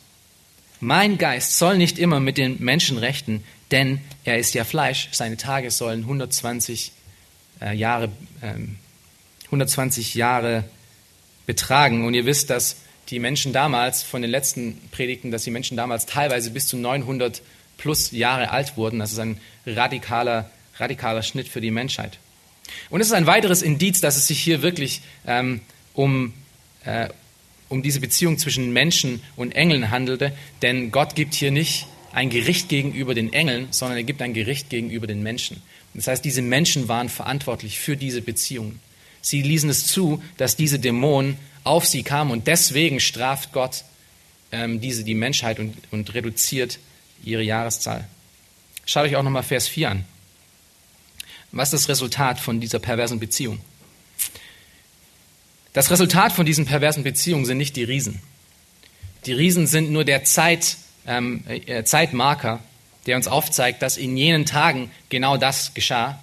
Mein 0.79 1.17
Geist 1.17 1.57
soll 1.57 1.77
nicht 1.77 1.97
immer 1.97 2.19
mit 2.19 2.37
den 2.37 2.57
Menschen 2.61 2.97
rechten, 2.97 3.43
denn 3.71 3.99
er 4.23 4.37
ist 4.37 4.53
ja 4.53 4.63
Fleisch. 4.63 5.09
Seine 5.11 5.37
Tage 5.37 5.71
sollen 5.71 6.01
120 6.01 6.91
äh, 7.61 7.75
Jahre, 7.75 8.09
ähm, 8.41 8.77
120 9.45 10.15
Jahre 10.15 10.65
betragen. 11.45 12.05
Und 12.05 12.13
ihr 12.13 12.25
wisst, 12.25 12.49
dass 12.49 12.77
die 13.09 13.19
Menschen 13.19 13.53
damals, 13.53 14.03
von 14.03 14.21
den 14.21 14.31
letzten 14.31 14.79
Predigten, 14.91 15.31
dass 15.31 15.43
die 15.43 15.51
Menschen 15.51 15.77
damals 15.77 16.05
teilweise 16.05 16.51
bis 16.51 16.67
zu 16.67 16.77
900 16.77 17.41
plus 17.77 18.11
Jahre 18.11 18.51
alt 18.51 18.77
wurden. 18.77 18.99
Das 18.99 19.11
ist 19.11 19.19
ein 19.19 19.39
radikaler, 19.65 20.49
radikaler 20.77 21.21
Schnitt 21.21 21.47
für 21.47 21.61
die 21.61 21.71
Menschheit. 21.71 22.17
Und 22.89 23.01
es 23.01 23.07
ist 23.07 23.13
ein 23.13 23.27
weiteres 23.27 23.61
Indiz, 23.61 24.01
dass 24.01 24.15
es 24.15 24.27
sich 24.27 24.39
hier 24.39 24.61
wirklich 24.61 25.01
ähm, 25.27 25.61
um, 25.93 26.33
äh, 26.83 27.09
um 27.69 27.81
diese 27.81 27.99
Beziehung 27.99 28.37
zwischen 28.37 28.73
Menschen 28.73 29.21
und 29.35 29.55
Engeln 29.55 29.91
handelte, 29.91 30.31
denn 30.61 30.91
Gott 30.91 31.15
gibt 31.15 31.33
hier 31.33 31.51
nicht 31.51 31.87
ein 32.11 32.29
Gericht 32.29 32.69
gegenüber 32.69 33.13
den 33.13 33.33
Engeln, 33.33 33.67
sondern 33.71 33.97
er 33.97 34.03
gibt 34.03 34.21
ein 34.21 34.33
Gericht 34.33 34.69
gegenüber 34.69 35.07
den 35.07 35.21
Menschen. 35.23 35.61
Das 35.93 36.07
heißt, 36.07 36.23
diese 36.23 36.41
Menschen 36.41 36.87
waren 36.87 37.09
verantwortlich 37.09 37.79
für 37.79 37.97
diese 37.97 38.21
Beziehungen. 38.21 38.79
Sie 39.21 39.41
ließen 39.41 39.69
es 39.69 39.87
zu, 39.87 40.21
dass 40.37 40.55
diese 40.55 40.79
Dämonen 40.79 41.37
auf 41.63 41.85
sie 41.85 42.03
kamen 42.03 42.31
und 42.31 42.47
deswegen 42.47 42.99
straft 42.99 43.51
Gott 43.53 43.83
ähm, 44.51 44.79
diese, 44.79 45.03
die 45.03 45.15
Menschheit 45.15 45.59
und, 45.59 45.75
und 45.91 46.13
reduziert 46.13 46.79
ihre 47.23 47.41
Jahreszahl. 47.41 48.07
Schaut 48.85 49.05
euch 49.05 49.15
auch 49.15 49.23
nochmal 49.23 49.43
Vers 49.43 49.67
4 49.67 49.91
an. 49.91 50.05
Was 51.51 51.73
ist 51.73 51.83
das 51.83 51.89
Resultat 51.89 52.39
von 52.39 52.59
dieser 52.59 52.79
perversen 52.79 53.19
Beziehung? 53.19 53.59
Das 55.75 55.91
Resultat 55.91 56.31
von 56.31 56.45
diesen 56.45 56.65
perversen 56.65 57.03
Beziehungen 57.03 57.43
sind 57.43 57.57
nicht 57.57 57.75
die 57.75 57.83
Riesen. 57.83 58.21
Die 59.25 59.33
Riesen 59.33 59.67
sind 59.67 59.91
nur 59.91 60.05
der 60.05 60.23
Zeit, 60.23 60.77
ähm, 61.05 61.43
äh, 61.47 61.83
Zeitmarker, 61.83 62.61
der 63.05 63.17
uns 63.17 63.27
aufzeigt, 63.27 63.81
dass 63.81 63.97
in 63.97 64.15
jenen 64.15 64.45
Tagen 64.45 64.89
genau 65.09 65.35
das 65.35 65.73
geschah. 65.73 66.17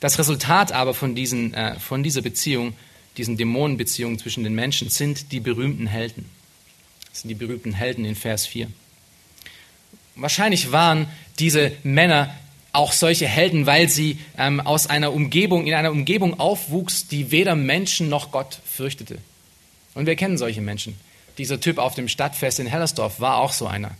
Das 0.00 0.18
Resultat 0.18 0.72
aber 0.72 0.92
von, 0.92 1.14
diesen, 1.14 1.54
äh, 1.54 1.78
von 1.78 2.02
dieser 2.02 2.20
Beziehung, 2.20 2.74
diesen 3.16 3.36
Dämonenbeziehungen 3.36 4.18
zwischen 4.18 4.42
den 4.42 4.56
Menschen, 4.56 4.90
sind 4.90 5.30
die 5.30 5.38
berühmten 5.38 5.86
Helden. 5.86 6.28
Das 7.10 7.20
sind 7.20 7.28
die 7.28 7.36
berühmten 7.36 7.74
Helden 7.74 8.04
in 8.04 8.16
Vers 8.16 8.44
4. 8.44 8.66
wahrscheinlich 10.16 10.72
waren 10.72 11.06
diese 11.38 11.70
Männer 11.84 12.34
auch 12.74 12.92
solche 12.92 13.26
Helden, 13.26 13.66
weil 13.66 13.88
sie 13.88 14.18
ähm, 14.36 14.60
aus 14.60 14.88
einer 14.88 15.12
Umgebung, 15.12 15.66
in 15.66 15.74
einer 15.74 15.92
Umgebung 15.92 16.40
aufwuchs, 16.40 17.06
die 17.06 17.30
weder 17.30 17.54
Menschen 17.54 18.08
noch 18.08 18.32
Gott 18.32 18.58
fürchtete. 18.64 19.18
Und 19.94 20.06
wir 20.06 20.16
kennen 20.16 20.36
solche 20.36 20.60
Menschen. 20.60 20.96
Dieser 21.38 21.60
Typ 21.60 21.78
auf 21.78 21.94
dem 21.94 22.08
Stadtfest 22.08 22.58
in 22.58 22.66
Hellersdorf 22.66 23.20
war 23.20 23.38
auch 23.38 23.52
so 23.52 23.66
einer. 23.66 23.92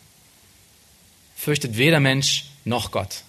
Fürchtet 1.37 1.79
weder 1.79 2.01
Mensch 2.01 2.47
noch 2.65 2.91
Gott. 2.91 3.23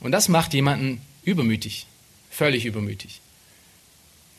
Und 0.00 0.10
das 0.12 0.28
macht 0.28 0.54
jemanden 0.54 1.00
übermütig, 1.22 1.86
völlig 2.30 2.64
übermütig. 2.64 3.20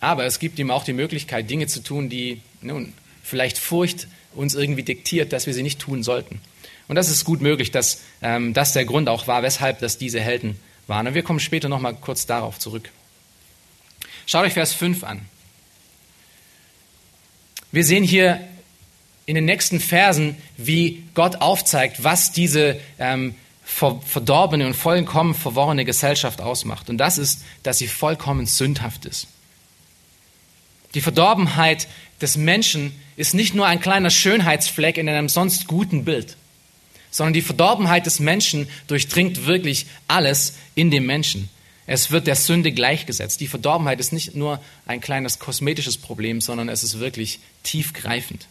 Aber 0.02 0.26
es 0.26 0.40
gibt 0.40 0.60
ihm 0.60 0.72
auch 0.72 0.84
die 0.84 0.94
Möglichkeit, 0.94 1.50
Dinge 1.50 1.68
zu 1.68 1.82
tun, 1.82 2.10
die 2.10 2.42
nun, 2.62 2.94
vielleicht 3.24 3.58
Furcht 3.58 4.08
uns 4.34 4.54
irgendwie 4.54 4.84
diktiert, 4.84 5.32
dass 5.32 5.48
wir 5.48 5.54
sie 5.54 5.64
nicht 5.64 5.80
tun 5.80 6.04
sollten. 6.04 6.42
Und 6.90 6.96
das 6.96 7.10
ist 7.10 7.24
gut 7.24 7.40
möglich, 7.40 7.72
dass 7.72 8.02
ähm, 8.22 8.54
das 8.54 8.74
der 8.74 8.84
Grund 8.84 9.08
auch 9.08 9.28
war, 9.28 9.44
weshalb 9.44 9.80
das 9.80 9.98
diese 9.98 10.20
Helden 10.20 10.60
waren. 10.88 11.08
Und 11.08 11.14
wir 11.14 11.24
kommen 11.24 11.40
später 11.40 11.70
nochmal 11.70 11.96
kurz 11.96 12.26
darauf 12.26 12.60
zurück. 12.60 12.90
Schaut 14.26 14.46
euch 14.46 14.54
Vers 14.54 14.74
5 14.74 15.04
an. 15.04 15.22
Wir 17.72 17.86
sehen 17.86 18.04
hier 18.04 18.42
in 19.28 19.36
den 19.36 19.46
nächsten 19.46 19.80
Versen, 19.80 20.36
wie 20.58 21.04
Gott 21.14 21.38
aufzeigt, 21.38 22.04
was 22.04 22.32
diese 22.32 22.80
ähm, 22.98 23.36
verdorbene 23.64 24.66
und 24.66 24.74
vollkommen 24.74 25.36
verworrene 25.36 25.86
Gesellschaft 25.86 26.42
ausmacht. 26.42 26.90
Und 26.90 26.98
das 26.98 27.20
ist, 27.20 27.44
dass 27.62 27.78
sie 27.78 27.88
vollkommen 27.88 28.48
sündhaft 28.48 29.06
ist. 29.06 29.28
Die 30.96 31.02
Verdorbenheit 31.02 31.88
des 32.20 32.36
Menschen 32.36 33.00
ist 33.16 33.36
nicht 33.36 33.54
nur 33.54 33.68
ein 33.68 33.80
kleiner 33.80 34.10
Schönheitsfleck 34.10 34.98
in 34.98 35.08
einem 35.08 35.30
sonst 35.30 35.68
guten 35.68 36.04
Bild, 36.04 36.36
sondern 37.12 37.34
die 37.34 37.42
Verdorbenheit 37.42 38.06
des 38.06 38.20
Menschen 38.20 38.68
durchdringt 38.88 39.46
wirklich 39.46 39.88
alles 40.08 40.54
in 40.76 40.92
dem 40.92 41.06
Menschen. 41.06 41.50
Es 41.88 42.12
wird 42.12 42.28
der 42.28 42.36
Sünde 42.36 42.72
gleichgesetzt. 42.72 43.42
Die 43.42 43.48
Verdorbenheit 43.48 44.00
ist 44.00 44.14
nicht 44.14 44.36
nur 44.36 44.62
ein 44.86 45.02
kleines 45.02 45.40
kosmetisches 45.40 45.98
Problem, 45.98 46.40
sondern 46.40 46.70
es 46.70 46.84
ist 46.84 47.00
wirklich 47.00 47.40
tiefgreifend. 47.64 48.48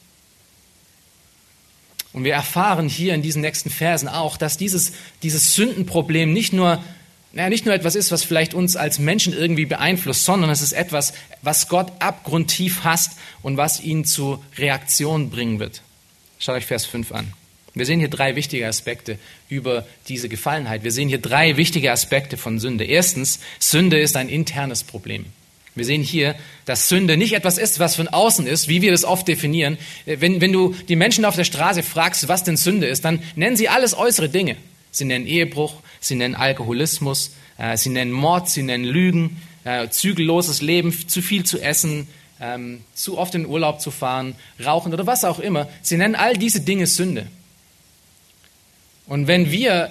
Und 2.13 2.25
wir 2.25 2.33
erfahren 2.33 2.89
hier 2.89 3.15
in 3.15 3.23
diesen 3.23 3.43
nächsten 3.43 3.71
Versen 3.71 4.09
auch, 4.09 4.39
dass 4.39 4.57
dieses, 4.57 4.93
dieses 5.23 5.55
Sündenproblem 5.55 6.33
nicht 6.33 6.53
nur, 6.53 6.83
naja, 7.33 7.49
nicht 7.49 7.65
nur 7.65 7.75
etwas 7.77 7.95
ist, 7.95 8.11
was 8.11 8.25
vielleicht 8.25 8.55
uns 8.55 8.75
als 8.75 8.99
Menschen 8.99 9.33
irgendwie 9.33 9.67
beeinflusst, 9.67 10.25
sondern 10.25 10.51
es 10.51 10.61
ist 10.61 10.73
etwas, 10.73 11.13
was 11.43 11.69
Gott 11.69 11.93
abgrundtief 12.01 12.83
hasst 12.83 13.19
und 13.43 13.57
was 13.57 13.81
ihn 13.81 14.05
zu 14.05 14.43
Reaktionen 14.57 15.31
bringen 15.31 15.61
wird. 15.61 15.83
Schaut 16.41 16.57
euch 16.57 16.67
Vers 16.67 16.87
5 16.87 17.13
an. 17.13 17.33
Wir 17.79 17.87
sehen 17.87 18.01
hier 18.01 18.09
drei 18.09 18.37
wichtige 18.37 18.67
Aspekte 18.67 19.19
über 19.49 19.87
diese 20.09 20.29
Gefallenheit. 20.29 20.85
Wir 20.85 20.93
sehen 20.93 21.09
hier 21.09 21.21
drei 21.21 21.57
wichtige 21.57 21.93
Aspekte 21.93 22.37
von 22.37 22.59
Sünde. 22.59 22.85
Erstens, 22.85 23.41
Sünde 23.59 23.99
ist 23.99 24.17
ein 24.17 24.29
internes 24.29 24.83
Problem. 24.83 25.27
Wir 25.75 25.85
sehen 25.85 26.03
hier, 26.03 26.35
dass 26.65 26.89
Sünde 26.89 27.17
nicht 27.17 27.35
etwas 27.35 27.57
ist, 27.57 27.79
was 27.79 27.95
von 27.95 28.09
außen 28.09 28.47
ist, 28.47 28.69
wie 28.69 28.83
wir 28.83 28.91
das 28.91 29.05
oft 29.05 29.29
definieren. 29.29 29.79
Wenn, 30.07 30.41
wenn 30.41 30.53
du 30.53 30.75
die 30.89 30.97
Menschen 30.97 31.25
auf 31.25 31.37
der 31.37 31.45
Straße 31.45 31.83
fragst, 31.83 32.27
was 32.27 32.43
denn 32.43 32.57
Sünde 32.57 32.89
ist, 32.89 33.05
dann 33.05 33.23
nennen 33.37 33.57
sie 33.57 33.69
alles 33.69 33.97
äußere 33.97 34.29
Dinge. 34.29 34.57
Sie 34.91 35.05
nennen 35.05 35.27
Ehebruch, 35.27 35.75
sie 36.01 36.17
nennen 36.17 36.35
Alkoholismus, 36.35 37.35
äh, 37.59 37.77
sie 37.77 37.91
nennen 37.91 38.11
Mord, 38.11 38.49
sie 38.49 38.63
nennen 38.65 38.85
Lügen, 38.85 39.41
äh, 39.65 39.89
zügelloses 39.89 40.63
Leben, 40.63 40.93
zu 41.09 41.23
viel 41.23 41.45
zu 41.45 41.61
essen, 41.61 42.09
ähm, 42.41 42.81
zu 42.95 43.19
oft 43.19 43.35
in 43.35 43.47
Urlaub 43.47 43.81
zu 43.81 43.91
fahren, 43.91 44.35
rauchen 44.65 44.93
oder 44.93 45.07
was 45.07 45.25
auch 45.25 45.39
immer. 45.39 45.69
Sie 45.83 45.97
nennen 45.97 46.17
all 46.17 46.37
diese 46.37 46.61
Dinge 46.61 46.87
Sünde. 46.87 47.29
Und 49.09 49.27
wenn 49.27 49.51
wir 49.51 49.91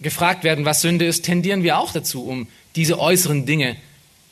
gefragt 0.00 0.44
werden, 0.44 0.64
was 0.64 0.80
Sünde 0.80 1.04
ist, 1.04 1.24
tendieren 1.24 1.62
wir 1.62 1.78
auch 1.78 1.92
dazu, 1.92 2.24
um 2.26 2.48
diese 2.74 2.98
äußeren 2.98 3.46
Dinge 3.46 3.76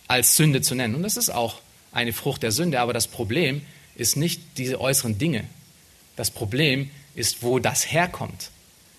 als 0.08 0.36
Sünde 0.36 0.62
zu 0.62 0.74
nennen. 0.74 0.94
Und 0.94 1.02
das 1.02 1.16
ist 1.16 1.30
auch 1.30 1.60
eine 1.92 2.12
Frucht 2.12 2.42
der 2.42 2.50
Sünde, 2.50 2.80
aber 2.80 2.94
das 2.94 3.06
Problem 3.06 3.62
ist 3.94 4.16
nicht 4.16 4.40
diese 4.56 4.80
äußeren 4.80 5.18
Dinge. 5.18 5.44
Das 6.16 6.30
Problem 6.30 6.90
ist, 7.14 7.42
wo 7.42 7.58
das 7.58 7.92
herkommt. 7.92 8.50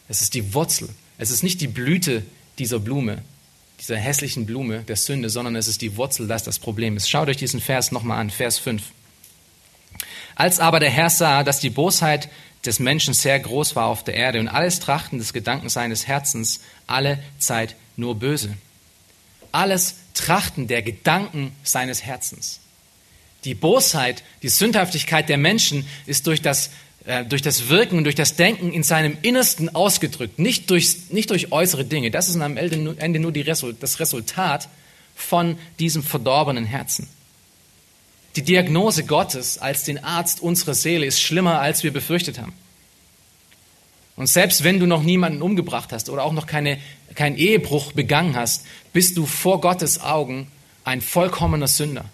Es 0.07 0.21
ist 0.21 0.35
die 0.35 0.53
Wurzel. 0.53 0.89
Es 1.17 1.31
ist 1.31 1.43
nicht 1.43 1.59
die 1.61 1.67
Blüte 1.67 2.23
dieser 2.59 2.79
Blume, 2.79 3.23
dieser 3.79 3.97
hässlichen 3.97 4.45
Blume 4.45 4.83
der 4.83 4.95
Sünde, 4.95 5.29
sondern 5.29 5.55
es 5.55 5.67
ist 5.67 5.81
die 5.81 5.97
Wurzel, 5.97 6.27
das 6.27 6.43
das 6.43 6.59
Problem 6.59 6.97
ist. 6.97 7.09
Schaut 7.09 7.29
euch 7.29 7.37
diesen 7.37 7.61
Vers 7.61 7.91
nochmal 7.91 8.19
an, 8.19 8.29
Vers 8.29 8.59
5. 8.59 8.83
Als 10.35 10.59
aber 10.59 10.79
der 10.79 10.89
Herr 10.89 11.09
sah, 11.09 11.43
dass 11.43 11.59
die 11.59 11.69
Bosheit 11.69 12.29
des 12.65 12.79
Menschen 12.79 13.13
sehr 13.13 13.39
groß 13.39 13.75
war 13.75 13.85
auf 13.85 14.03
der 14.03 14.15
Erde 14.15 14.39
und 14.39 14.47
alles 14.47 14.79
Trachten 14.79 15.17
des 15.17 15.33
Gedankens 15.33 15.73
seines 15.73 16.07
Herzens 16.07 16.61
alle 16.87 17.19
Zeit 17.39 17.75
nur 17.95 18.15
böse 18.15 18.55
alles 19.51 19.95
Trachten 20.13 20.67
der 20.67 20.81
Gedanken 20.81 21.51
seines 21.63 22.03
Herzens. 22.03 22.59
Die 23.45 23.55
Bosheit, 23.55 24.23
die 24.43 24.49
Sündhaftigkeit 24.49 25.29
der 25.29 25.37
Menschen 25.37 25.87
ist 26.05 26.27
durch 26.27 26.41
das, 26.41 26.71
äh, 27.05 27.23
durch 27.23 27.41
das 27.41 27.69
Wirken 27.69 27.97
und 27.97 28.03
durch 28.03 28.15
das 28.15 28.35
Denken 28.35 28.71
in 28.73 28.83
seinem 28.83 29.17
Innersten 29.21 29.73
ausgedrückt, 29.73 30.39
nicht 30.39 30.69
durch, 30.69 31.09
nicht 31.09 31.29
durch 31.29 31.51
äußere 31.51 31.85
Dinge. 31.85 32.11
Das 32.11 32.27
ist 32.27 32.39
am 32.39 32.57
Ende 32.57 33.19
nur 33.19 33.33
Result, 33.33 33.81
das 33.81 33.99
Resultat 33.99 34.67
von 35.15 35.57
diesem 35.79 36.03
verdorbenen 36.03 36.65
Herzen. 36.65 37.07
Die 38.35 38.43
Diagnose 38.43 39.05
Gottes 39.05 39.57
als 39.57 39.83
den 39.83 40.03
Arzt 40.03 40.41
unserer 40.41 40.73
Seele 40.73 41.05
ist 41.05 41.21
schlimmer, 41.21 41.59
als 41.59 41.83
wir 41.83 41.91
befürchtet 41.91 42.39
haben. 42.39 42.53
Und 44.15 44.27
selbst 44.27 44.63
wenn 44.63 44.79
du 44.79 44.85
noch 44.85 45.01
niemanden 45.01 45.41
umgebracht 45.41 45.93
hast 45.93 46.09
oder 46.09 46.23
auch 46.23 46.33
noch 46.33 46.45
keine, 46.45 46.77
keinen 47.15 47.37
Ehebruch 47.37 47.93
begangen 47.93 48.35
hast, 48.35 48.65
bist 48.91 49.17
du 49.17 49.25
vor 49.25 49.61
Gottes 49.61 50.01
Augen 50.01 50.51
ein 50.83 51.01
vollkommener 51.01 51.67
Sünder. 51.67 52.05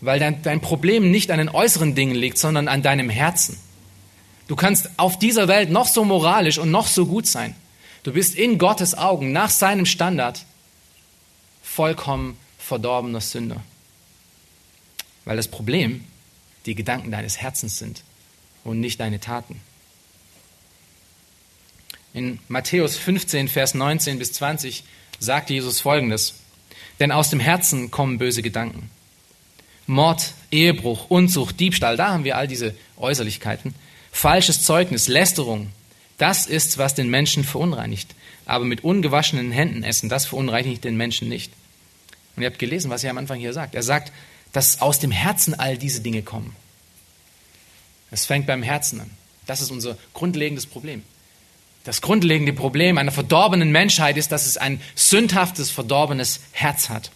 Weil 0.00 0.18
dein, 0.18 0.42
dein 0.42 0.60
Problem 0.60 1.10
nicht 1.10 1.30
an 1.30 1.38
den 1.38 1.48
äußeren 1.48 1.94
Dingen 1.94 2.16
liegt, 2.16 2.38
sondern 2.38 2.68
an 2.68 2.82
deinem 2.82 3.08
Herzen. 3.08 3.56
Du 4.48 4.56
kannst 4.56 4.90
auf 4.96 5.18
dieser 5.18 5.48
Welt 5.48 5.70
noch 5.70 5.86
so 5.86 6.04
moralisch 6.04 6.58
und 6.58 6.70
noch 6.70 6.86
so 6.86 7.06
gut 7.06 7.26
sein. 7.26 7.54
Du 8.02 8.12
bist 8.12 8.34
in 8.34 8.58
Gottes 8.58 8.96
Augen 8.96 9.32
nach 9.32 9.50
seinem 9.50 9.86
Standard 9.86 10.44
vollkommen 11.62 12.36
verdorbener 12.58 13.20
Sünder. 13.20 13.62
Weil 15.26 15.36
das 15.36 15.48
Problem 15.48 16.04
die 16.64 16.74
Gedanken 16.74 17.10
deines 17.10 17.36
Herzens 17.36 17.78
sind 17.78 18.02
und 18.64 18.80
nicht 18.80 18.98
deine 18.98 19.20
Taten. 19.20 19.60
In 22.14 22.38
Matthäus 22.48 22.96
15, 22.96 23.48
Vers 23.48 23.74
19 23.74 24.18
bis 24.18 24.32
20 24.32 24.84
sagt 25.18 25.50
Jesus 25.50 25.80
Folgendes. 25.80 26.36
Denn 26.98 27.12
aus 27.12 27.28
dem 27.28 27.40
Herzen 27.40 27.90
kommen 27.90 28.16
böse 28.16 28.40
Gedanken. 28.40 28.90
Mord, 29.86 30.32
Ehebruch, 30.50 31.10
Unzucht, 31.10 31.60
Diebstahl, 31.60 31.96
da 31.96 32.12
haben 32.12 32.24
wir 32.24 32.36
all 32.36 32.48
diese 32.48 32.74
Äußerlichkeiten. 32.96 33.74
Falsches 34.10 34.62
Zeugnis, 34.62 35.08
Lästerung, 35.08 35.70
das 36.18 36.46
ist, 36.46 36.78
was 36.78 36.94
den 36.94 37.10
Menschen 37.10 37.44
verunreinigt. 37.44 38.14
Aber 38.46 38.64
mit 38.64 38.82
ungewaschenen 38.82 39.52
Händen 39.52 39.82
essen, 39.82 40.08
das 40.08 40.26
verunreinigt 40.26 40.84
den 40.84 40.96
Menschen 40.96 41.28
nicht. 41.28 41.52
Und 42.34 42.42
ihr 42.42 42.48
habt 42.48 42.58
gelesen, 42.58 42.90
was 42.90 43.04
er 43.04 43.10
am 43.10 43.18
Anfang 43.18 43.38
hier 43.38 43.52
sagt. 43.52 43.74
Er 43.74 43.82
sagt, 43.82 44.12
dass 44.56 44.80
aus 44.80 44.98
dem 44.98 45.10
Herzen 45.10 45.52
all 45.52 45.76
diese 45.76 46.00
Dinge 46.00 46.22
kommen. 46.22 46.56
Es 48.10 48.24
fängt 48.24 48.46
beim 48.46 48.62
Herzen 48.62 49.02
an. 49.02 49.10
Das 49.46 49.60
ist 49.60 49.70
unser 49.70 49.98
grundlegendes 50.14 50.64
Problem. 50.64 51.02
Das 51.84 52.00
grundlegende 52.00 52.54
Problem 52.54 52.96
einer 52.96 53.12
verdorbenen 53.12 53.70
Menschheit 53.70 54.16
ist, 54.16 54.32
dass 54.32 54.46
es 54.46 54.56
ein 54.56 54.80
sündhaftes, 54.94 55.70
verdorbenes 55.70 56.40
Herz 56.52 56.88
hat. 56.88 57.10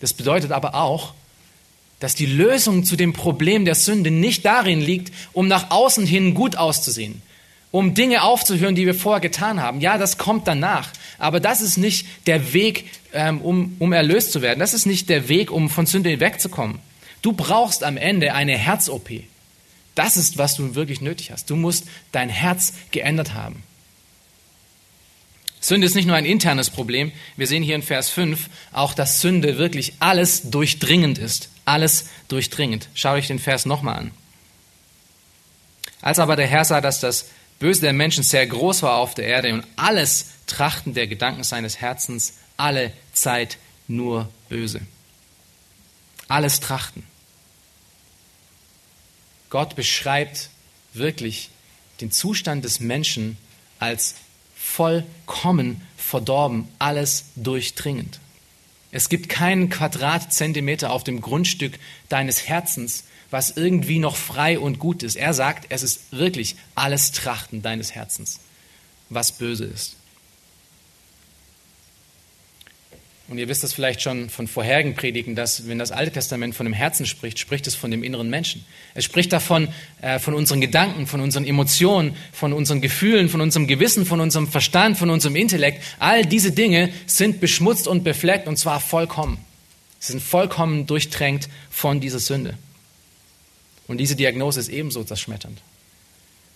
Das 0.00 0.14
bedeutet 0.14 0.50
aber 0.50 0.74
auch, 0.76 1.12
dass 1.98 2.14
die 2.14 2.24
Lösung 2.24 2.84
zu 2.84 2.96
dem 2.96 3.12
Problem 3.12 3.66
der 3.66 3.74
Sünde 3.74 4.10
nicht 4.10 4.46
darin 4.46 4.80
liegt, 4.80 5.12
um 5.34 5.46
nach 5.46 5.70
außen 5.70 6.06
hin 6.06 6.32
gut 6.32 6.56
auszusehen, 6.56 7.20
um 7.70 7.92
Dinge 7.92 8.22
aufzuhören, 8.22 8.76
die 8.76 8.86
wir 8.86 8.94
vorher 8.94 9.20
getan 9.20 9.60
haben. 9.60 9.82
Ja, 9.82 9.98
das 9.98 10.16
kommt 10.16 10.48
danach. 10.48 10.88
Aber 11.18 11.38
das 11.38 11.60
ist 11.60 11.76
nicht 11.76 12.06
der 12.26 12.54
Weg, 12.54 12.86
um, 13.12 13.76
um 13.78 13.92
erlöst 13.92 14.32
zu 14.32 14.42
werden. 14.42 14.60
Das 14.60 14.74
ist 14.74 14.86
nicht 14.86 15.08
der 15.08 15.28
Weg, 15.28 15.50
um 15.50 15.70
von 15.70 15.86
Sünde 15.86 16.20
wegzukommen. 16.20 16.78
Du 17.22 17.32
brauchst 17.32 17.84
am 17.84 17.96
Ende 17.96 18.34
eine 18.34 18.56
Herz-OP. 18.56 19.10
Das 19.94 20.16
ist, 20.16 20.38
was 20.38 20.54
du 20.56 20.74
wirklich 20.74 21.00
nötig 21.00 21.30
hast. 21.30 21.50
Du 21.50 21.56
musst 21.56 21.84
dein 22.12 22.28
Herz 22.28 22.72
geändert 22.90 23.34
haben. 23.34 23.62
Sünde 25.60 25.86
ist 25.86 25.94
nicht 25.94 26.06
nur 26.06 26.16
ein 26.16 26.24
internes 26.24 26.70
Problem. 26.70 27.12
Wir 27.36 27.46
sehen 27.46 27.62
hier 27.62 27.74
in 27.74 27.82
Vers 27.82 28.08
5 28.08 28.48
auch, 28.72 28.94
dass 28.94 29.20
Sünde 29.20 29.58
wirklich 29.58 29.94
alles 30.00 30.50
durchdringend 30.50 31.18
ist. 31.18 31.50
Alles 31.66 32.06
durchdringend. 32.28 32.88
Schau 32.94 33.12
euch 33.12 33.26
den 33.26 33.38
Vers 33.38 33.66
nochmal 33.66 33.98
an. 33.98 34.10
Als 36.00 36.18
aber 36.18 36.36
der 36.36 36.46
Herr 36.46 36.64
sah, 36.64 36.80
dass 36.80 37.00
das 37.00 37.26
Böse 37.58 37.82
der 37.82 37.92
Menschen 37.92 38.24
sehr 38.24 38.46
groß 38.46 38.82
war 38.82 38.96
auf 38.96 39.14
der 39.14 39.26
Erde 39.26 39.52
und 39.52 39.66
alles 39.76 40.30
Trachten 40.46 40.94
der 40.94 41.06
Gedanken 41.06 41.44
seines 41.44 41.80
Herzens 41.80 42.38
alle 42.60 42.92
Zeit 43.12 43.58
nur 43.88 44.28
böse. 44.48 44.80
Alles 46.28 46.60
Trachten. 46.60 47.02
Gott 49.48 49.74
beschreibt 49.74 50.50
wirklich 50.92 51.50
den 52.00 52.12
Zustand 52.12 52.64
des 52.64 52.80
Menschen 52.80 53.36
als 53.78 54.14
vollkommen 54.54 55.82
verdorben, 55.96 56.68
alles 56.78 57.24
durchdringend. 57.36 58.20
Es 58.92 59.08
gibt 59.08 59.28
keinen 59.28 59.70
Quadratzentimeter 59.70 60.90
auf 60.90 61.04
dem 61.04 61.20
Grundstück 61.20 61.78
deines 62.08 62.46
Herzens, 62.48 63.04
was 63.30 63.56
irgendwie 63.56 63.98
noch 63.98 64.16
frei 64.16 64.58
und 64.58 64.78
gut 64.78 65.02
ist. 65.02 65.16
Er 65.16 65.34
sagt, 65.34 65.66
es 65.68 65.82
ist 65.82 66.12
wirklich 66.12 66.56
alles 66.74 67.12
Trachten 67.12 67.62
deines 67.62 67.94
Herzens, 67.94 68.40
was 69.08 69.32
böse 69.32 69.64
ist. 69.64 69.96
Und 73.30 73.38
ihr 73.38 73.46
wisst 73.46 73.62
das 73.62 73.72
vielleicht 73.72 74.02
schon 74.02 74.28
von 74.28 74.48
vorherigen 74.48 74.96
Predigen, 74.96 75.36
dass 75.36 75.68
wenn 75.68 75.78
das 75.78 75.92
Alte 75.92 76.10
Testament 76.10 76.56
von 76.56 76.66
dem 76.66 76.72
Herzen 76.72 77.06
spricht, 77.06 77.38
spricht 77.38 77.64
es 77.68 77.76
von 77.76 77.92
dem 77.92 78.02
inneren 78.02 78.28
Menschen. 78.28 78.64
Es 78.94 79.04
spricht 79.04 79.32
davon, 79.32 79.68
äh, 80.02 80.18
von 80.18 80.34
unseren 80.34 80.60
Gedanken, 80.60 81.06
von 81.06 81.20
unseren 81.20 81.46
Emotionen, 81.46 82.16
von 82.32 82.52
unseren 82.52 82.80
Gefühlen, 82.80 83.28
von 83.28 83.40
unserem 83.40 83.68
Gewissen, 83.68 84.04
von 84.04 84.18
unserem 84.18 84.48
Verstand, 84.48 84.98
von 84.98 85.10
unserem 85.10 85.36
Intellekt. 85.36 85.80
All 86.00 86.26
diese 86.26 86.50
Dinge 86.50 86.92
sind 87.06 87.38
beschmutzt 87.38 87.86
und 87.86 88.02
befleckt 88.02 88.48
und 88.48 88.56
zwar 88.56 88.80
vollkommen. 88.80 89.38
Sie 90.00 90.10
sind 90.10 90.22
vollkommen 90.24 90.88
durchtränkt 90.88 91.48
von 91.70 92.00
dieser 92.00 92.18
Sünde. 92.18 92.58
Und 93.86 93.98
diese 93.98 94.16
Diagnose 94.16 94.58
ist 94.58 94.70
ebenso 94.70 95.04
zerschmetternd. 95.04 95.62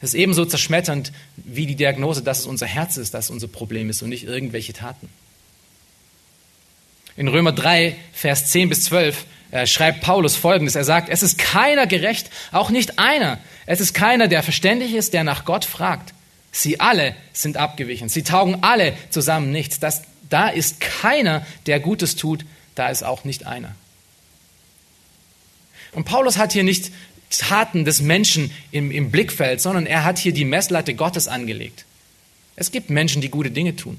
Es 0.01 0.09
ist 0.09 0.14
ebenso 0.14 0.45
zerschmetternd 0.45 1.12
wie 1.37 1.66
die 1.66 1.77
Diagnose, 1.77 2.25
dass 2.25 2.41
es 2.41 2.47
unser 2.47 2.66
Herz 2.66 2.97
ist, 2.97 3.14
das 3.14 3.31
unser 3.31 3.47
Problem 3.47 3.91
ist 3.91 4.03
und 4.03 4.09
nicht 4.09 4.25
irgendwelche 4.25 4.72
Taten. 4.72 5.09
In 7.17 7.29
Römer 7.29 7.53
3, 7.53 7.97
Vers 8.12 8.51
10 8.51 8.69
bis 8.69 8.85
12 8.85 9.25
äh, 9.51 9.67
schreibt 9.67 10.01
Paulus 10.01 10.37
Folgendes. 10.37 10.75
Er 10.75 10.85
sagt, 10.85 11.09
es 11.09 11.23
ist 11.23 11.39
keiner 11.39 11.87
gerecht, 11.87 12.31
auch 12.51 12.71
nicht 12.71 12.99
einer. 12.99 13.39
Es 13.67 13.81
ist 13.81 13.95
keiner, 13.95 14.29
der 14.29 14.43
verständig 14.43 14.95
ist, 14.95 15.15
der 15.15 15.25
nach 15.25 15.45
Gott 15.45 15.65
fragt. 15.65 16.12
Sie 16.51 16.81
alle 16.81 17.15
sind 17.33 17.57
abgewichen. 17.57 18.09
Sie 18.09 18.23
taugen 18.23 18.62
alle 18.62 18.95
zusammen 19.11 19.51
nichts. 19.51 19.81
Das, 19.81 20.03
da 20.29 20.49
ist 20.49 20.81
keiner, 20.81 21.47
der 21.67 21.81
Gutes 21.81 22.17
tut. 22.17 22.45
Da 22.75 22.89
ist 22.89 23.05
auch 23.05 23.25
nicht 23.25 23.47
einer. 23.47 23.75
Und 25.93 26.05
Paulus 26.05 26.39
hat 26.39 26.53
hier 26.53 26.65
nicht 26.65 26.91
Taten 27.31 27.85
des 27.85 28.01
Menschen 28.01 28.51
im, 28.71 28.91
im 28.91 29.11
Blickfeld, 29.11 29.61
sondern 29.61 29.87
er 29.87 30.05
hat 30.05 30.19
hier 30.19 30.33
die 30.33 30.45
Messlatte 30.45 30.95
Gottes 30.95 31.29
angelegt. 31.29 31.85
Es 32.57 32.71
gibt 32.71 32.91
Menschen, 32.91 33.23
die 33.23 33.31
gute 33.31 33.51
Dinge 33.51 33.77
tun. 33.77 33.99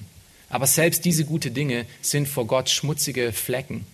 Aber 0.55 0.67
selbst 0.67 1.03
diese 1.03 1.25
guten 1.25 1.53
Dinge 1.53 1.85
sind 2.01 2.29
vor 2.29 2.47
Gott 2.47 2.69
schmutzige 2.69 3.33
Flecken, 3.33 3.85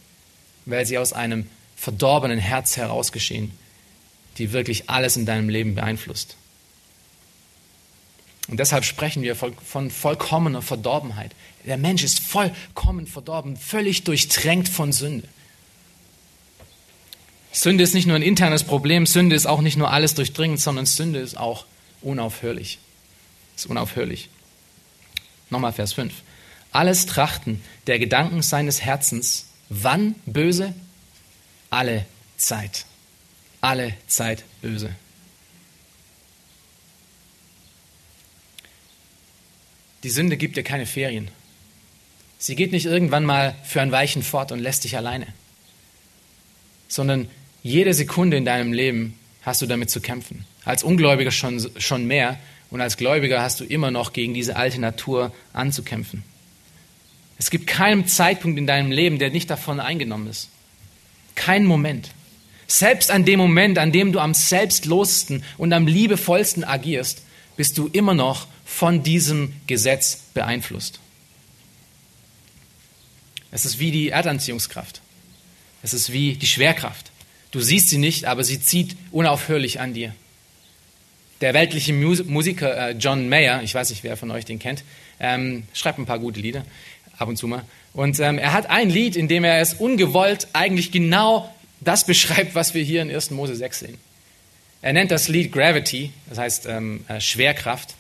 weil 0.68 0.86
sie 0.86 1.00
aus 1.00 1.12
einem 1.12 1.48
verdorbenen 1.76 2.38
Herz 2.38 2.78
herausgeschehen, 2.78 3.52
die 4.38 4.52
wirklich 4.52 4.88
alles 4.88 5.18
in 5.18 5.26
deinem 5.26 5.50
Leben 5.50 5.74
beeinflusst. 5.74 6.38
Und 8.48 8.60
deshalb 8.60 8.86
sprechen 8.86 9.24
wir 9.24 9.36
von 9.36 9.90
vollkommener 9.90 10.62
Verdorbenheit. 10.62 11.32
Der 11.66 11.78
Mensch 11.78 12.04
ist 12.04 12.20
vollkommen 12.20 13.08
verdorben, 13.08 13.58
völlig 13.58 14.04
durchtränkt 14.04 14.70
von 14.70 14.92
Sünde. 14.92 15.28
Sünde 17.52 17.84
ist 17.84 17.96
nicht 17.96 18.06
nur 18.06 18.18
ein 18.18 18.22
internes 18.22 18.64
Problem, 18.64 19.08
Sünde 19.08 19.36
ist 19.36 19.48
auch 19.48 19.62
nicht 19.62 19.78
nur 19.78 19.90
alles 19.90 20.14
durchdringend, 20.14 20.60
sondern 20.60 20.86
Sünde 20.86 21.22
ist 21.22 21.40
auch 21.40 21.66
unaufhörlich. 22.04 22.78
Ist 23.56 23.66
unaufhörlich. 23.66 24.30
Nochmal 25.50 25.74
Vers 25.74 25.94
5 25.94 26.14
alles 26.72 27.06
Trachten 27.06 27.62
der 27.88 28.00
Gedanken 28.00 28.42
seines 28.42 28.82
Herzens. 28.82 29.48
Wann 29.70 30.16
böse? 30.26 30.74
Alle 31.70 32.06
Zeit. 32.38 32.86
Alle 33.62 33.94
Zeit 34.08 34.44
böse. 34.62 34.96
Die 40.04 40.10
Sünde 40.10 40.38
gibt 40.38 40.58
dir 40.58 40.64
keine 40.64 40.86
Ferien. 40.86 41.30
Sie 42.40 42.56
geht 42.56 42.72
nicht 42.72 42.88
irgendwann 42.88 43.24
mal 43.24 43.56
für 43.64 43.82
ein 43.82 43.92
Weichen 43.92 44.24
fort 44.24 44.52
und 44.52 44.60
lässt 44.60 44.84
dich 44.84 44.98
alleine, 44.98 45.28
sondern 46.88 47.30
jede 47.62 47.94
Sekunde 47.94 48.36
in 48.38 48.46
deinem 48.46 48.74
Leben 48.74 49.20
hast 49.44 49.62
du 49.62 49.68
damit 49.68 49.92
zu 49.92 50.02
kämpfen. 50.02 50.46
Als 50.66 50.84
Ungläubiger 50.84 51.30
schon, 51.30 51.70
schon 51.78 52.08
mehr 52.08 52.40
und 52.72 52.82
als 52.82 52.98
Gläubiger 52.98 53.44
hast 53.44 53.60
du 53.60 53.64
immer 53.64 53.92
noch 53.92 54.12
gegen 54.12 54.34
diese 54.34 54.56
alte 54.56 54.82
Natur 54.82 55.32
anzukämpfen. 55.54 56.24
Es 57.42 57.50
gibt 57.50 57.66
keinen 57.66 58.06
Zeitpunkt 58.06 58.60
in 58.60 58.68
deinem 58.68 58.92
Leben, 58.92 59.18
der 59.18 59.32
nicht 59.32 59.50
davon 59.50 59.80
eingenommen 59.80 60.28
ist. 60.28 60.50
Kein 61.34 61.66
Moment. 61.66 62.12
Selbst 62.68 63.10
an 63.10 63.26
dem 63.26 63.40
Moment, 63.40 63.80
an 63.80 63.92
dem 63.92 64.12
du 64.12 64.20
am 64.20 64.36
selbstlosesten 64.36 65.44
und 65.58 65.74
am 65.74 65.88
liebevollsten 65.88 66.64
agierst, 66.64 67.24
bist 67.58 67.80
du 67.80 67.88
immer 67.88 68.14
noch 68.14 68.46
von 68.64 69.02
diesem 69.02 69.54
Gesetz 69.66 70.20
beeinflusst. 70.36 71.00
Es 73.50 73.66
ist 73.66 73.80
wie 73.80 73.90
die 73.90 74.10
Erdanziehungskraft. 74.10 75.02
Es 75.82 75.96
ist 75.96 76.14
wie 76.14 76.36
die 76.36 76.46
Schwerkraft. 76.46 77.10
Du 77.50 77.60
siehst 77.60 77.90
sie 77.90 77.98
nicht, 77.98 78.26
aber 78.26 78.44
sie 78.44 78.62
zieht 78.62 78.96
unaufhörlich 79.10 79.80
an 79.80 79.96
dir. 79.96 80.14
Der 81.42 81.56
weltliche 81.56 81.92
Musiker 81.92 82.90
äh, 82.90 82.92
John 82.92 83.30
Mayer, 83.30 83.64
ich 83.64 83.74
weiß 83.74 83.90
nicht, 83.90 84.04
wer 84.04 84.16
von 84.16 84.30
euch 84.30 84.46
den 84.46 84.60
kennt, 84.60 84.84
ähm, 85.20 85.64
schreibt 85.74 85.98
ein 85.98 86.06
paar 86.06 86.20
gute 86.20 86.40
Lieder 86.40 86.64
ab 87.22 87.30
und 87.30 87.38
zu 87.38 87.48
mal. 87.48 87.64
Und 87.94 88.20
ähm, 88.20 88.38
er 88.38 88.54
hat 88.54 88.70
ein 88.70 88.90
Lied, 88.90 89.16
in 89.16 89.28
dem 89.28 89.44
er 89.44 89.60
es 89.60 89.74
ungewollt 89.74 90.48
eigentlich 90.54 90.92
genau 90.92 91.54
das 91.80 92.06
beschreibt, 92.06 92.56
was 92.56 92.74
wir 92.74 92.84
hier 92.84 93.02
in 93.02 93.12
1. 93.12 93.32
Mose 93.32 93.56
6 93.56 93.80
sehen. 93.80 93.98
Er 94.82 94.94
nennt 94.94 95.12
das 95.12 95.28
Lied 95.28 95.52
Gravity, 95.52 96.12
das 96.28 96.38
heißt 96.38 96.66
ähm, 96.68 97.06
äh, 97.08 97.20
Schwerkraft. 97.20 97.96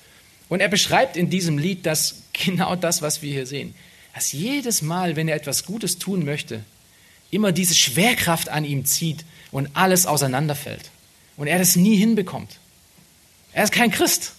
Und 0.50 0.62
er 0.62 0.68
beschreibt 0.68 1.16
in 1.16 1.30
diesem 1.30 1.58
Lied 1.58 1.86
das, 1.86 2.24
genau 2.34 2.76
das, 2.76 3.02
was 3.02 3.22
wir 3.22 3.32
hier 3.32 3.46
sehen. 3.46 3.76
Dass 4.14 4.32
jedes 4.32 4.82
Mal, 4.82 5.16
wenn 5.16 5.28
er 5.28 5.36
etwas 5.36 5.66
Gutes 5.66 5.98
tun 5.98 6.26
möchte, 6.26 6.64
immer 7.30 7.52
diese 7.52 7.76
Schwerkraft 7.76 8.50
an 8.50 8.66
ihm 8.66 8.86
zieht 8.86 9.24
und 9.52 9.70
alles 9.74 10.06
auseinanderfällt. 10.06 10.90
Und 11.38 11.48
er 11.48 11.60
das 11.60 11.76
nie 11.76 11.96
hinbekommt. 11.96 12.58
Er 13.54 13.64
ist 13.64 13.72
kein 13.72 13.92
Christ. 13.92 14.34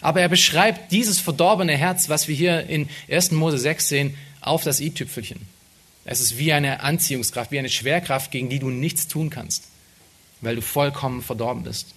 Aber 0.00 0.20
er 0.20 0.28
beschreibt 0.28 0.92
dieses 0.92 1.18
verdorbene 1.18 1.76
Herz, 1.76 2.08
was 2.08 2.28
wir 2.28 2.34
hier 2.34 2.66
in 2.68 2.88
1. 3.10 3.32
Mose 3.32 3.58
6 3.58 3.88
sehen, 3.88 4.14
auf 4.40 4.62
das 4.62 4.80
i-Tüpfelchen. 4.80 5.40
Es 6.04 6.20
ist 6.20 6.38
wie 6.38 6.52
eine 6.52 6.80
Anziehungskraft, 6.80 7.50
wie 7.50 7.58
eine 7.58 7.68
Schwerkraft, 7.68 8.30
gegen 8.30 8.48
die 8.48 8.60
du 8.60 8.70
nichts 8.70 9.08
tun 9.08 9.28
kannst, 9.28 9.64
weil 10.40 10.54
du 10.54 10.62
vollkommen 10.62 11.22
verdorben 11.22 11.64
bist. 11.64 11.88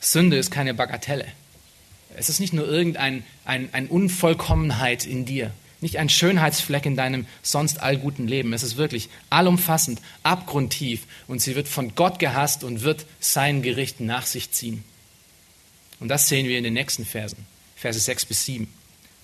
Sünde 0.00 0.36
ist 0.36 0.50
keine 0.50 0.74
Bagatelle. 0.74 1.26
Es 2.16 2.28
ist 2.28 2.40
nicht 2.40 2.52
nur 2.52 2.66
irgendeine 2.66 3.22
ein, 3.44 3.68
ein 3.72 3.86
Unvollkommenheit 3.86 5.06
in 5.06 5.24
dir, 5.24 5.52
nicht 5.80 5.98
ein 5.98 6.08
Schönheitsfleck 6.08 6.86
in 6.86 6.96
deinem 6.96 7.26
sonst 7.42 7.80
allguten 7.80 8.26
Leben. 8.26 8.52
Es 8.52 8.62
ist 8.62 8.76
wirklich 8.76 9.08
allumfassend, 9.30 10.00
abgrundtief 10.22 11.06
und 11.28 11.40
sie 11.40 11.54
wird 11.54 11.68
von 11.68 11.94
Gott 11.94 12.18
gehasst 12.18 12.64
und 12.64 12.82
wird 12.82 13.06
sein 13.20 13.62
Gericht 13.62 14.00
nach 14.00 14.26
sich 14.26 14.50
ziehen. 14.50 14.84
Und 16.00 16.08
das 16.08 16.28
sehen 16.28 16.48
wir 16.48 16.58
in 16.58 16.64
den 16.64 16.74
nächsten 16.74 17.04
Versen, 17.04 17.46
Verse 17.76 17.98
6 17.98 18.26
bis 18.26 18.44
7. 18.44 18.72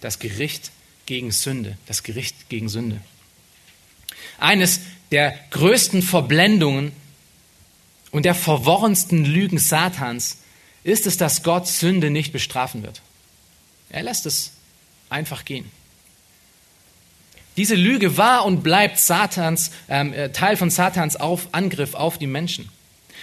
Das 0.00 0.18
Gericht 0.18 0.70
gegen 1.06 1.30
Sünde, 1.32 1.76
das 1.86 2.02
Gericht 2.02 2.48
gegen 2.48 2.68
Sünde. 2.68 3.00
Eines 4.38 4.80
der 5.10 5.38
größten 5.50 6.02
Verblendungen 6.02 6.92
und 8.10 8.24
der 8.24 8.34
verworrensten 8.34 9.24
Lügen 9.24 9.58
Satans 9.58 10.38
ist 10.84 11.06
es, 11.06 11.16
dass 11.16 11.42
Gott 11.42 11.66
Sünde 11.66 12.10
nicht 12.10 12.32
bestrafen 12.32 12.82
wird. 12.82 13.02
Er 13.90 14.02
lässt 14.02 14.24
es 14.26 14.52
einfach 15.08 15.44
gehen. 15.44 15.70
Diese 17.56 17.74
Lüge 17.74 18.16
war 18.16 18.46
und 18.46 18.62
bleibt 18.62 18.98
Satans, 18.98 19.70
ähm, 19.88 20.12
äh, 20.12 20.30
Teil 20.30 20.56
von 20.56 20.70
Satans 20.70 21.16
auf 21.16 21.48
Angriff 21.52 21.94
auf 21.94 22.16
die 22.16 22.28
Menschen. 22.28 22.68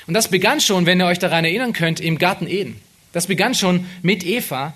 Und 0.05 0.13
das 0.13 0.27
begann 0.27 0.61
schon, 0.61 0.85
wenn 0.85 1.01
ihr 1.01 1.07
euch 1.07 1.19
daran 1.19 1.45
erinnern 1.45 1.73
könnt, 1.73 1.99
im 1.99 2.17
Garten 2.17 2.47
Eden. 2.47 2.79
Das 3.12 3.28
begann 3.28 3.55
schon 3.55 3.86
mit 4.01 4.26
Eva 4.26 4.74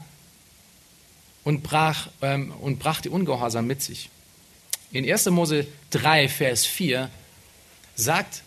und, 1.44 1.64
brach, 1.64 2.08
ähm, 2.22 2.52
und 2.62 2.80
brachte 2.80 3.10
Ungehorsam 3.10 3.68
mit 3.68 3.82
sich. 3.82 4.10
In 4.92 5.10
1. 5.10 5.28
Mose 5.28 5.68
3, 5.92 6.28
Vers 6.28 6.66
4 6.66 7.10
sagt, 7.96 8.44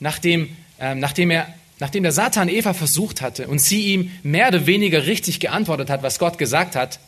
nachdem, 0.00 0.56
ähm, 0.78 0.98
nachdem, 0.98 1.30
er, 1.30 1.52
nachdem 1.78 2.02
der 2.02 2.12
Satan 2.12 2.48
Eva 2.48 2.74
versucht 2.74 3.20
hatte 3.20 3.48
und 3.48 3.60
sie 3.60 3.92
ihm 3.92 4.10
mehr 4.22 4.48
oder 4.48 4.66
weniger 4.66 5.06
richtig 5.06 5.40
geantwortet 5.40 5.90
hat, 5.90 6.02
was 6.02 6.18
Gott 6.18 6.38
gesagt 6.38 6.76
hat, 6.76 7.00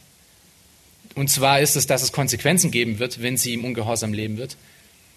und 1.14 1.28
zwar 1.28 1.60
ist 1.60 1.76
es, 1.76 1.86
dass 1.86 2.02
es 2.02 2.12
Konsequenzen 2.12 2.70
geben 2.70 2.98
wird, 2.98 3.20
wenn 3.20 3.36
sie 3.36 3.54
im 3.54 3.64
Ungehorsam 3.64 4.12
leben 4.12 4.36
wird, 4.36 4.56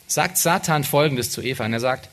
sagt 0.08 0.38
Satan 0.38 0.84
folgendes 0.84 1.32
zu 1.32 1.42
Eva. 1.42 1.66
Und 1.66 1.74
er 1.74 1.80
sagt, 1.80 2.10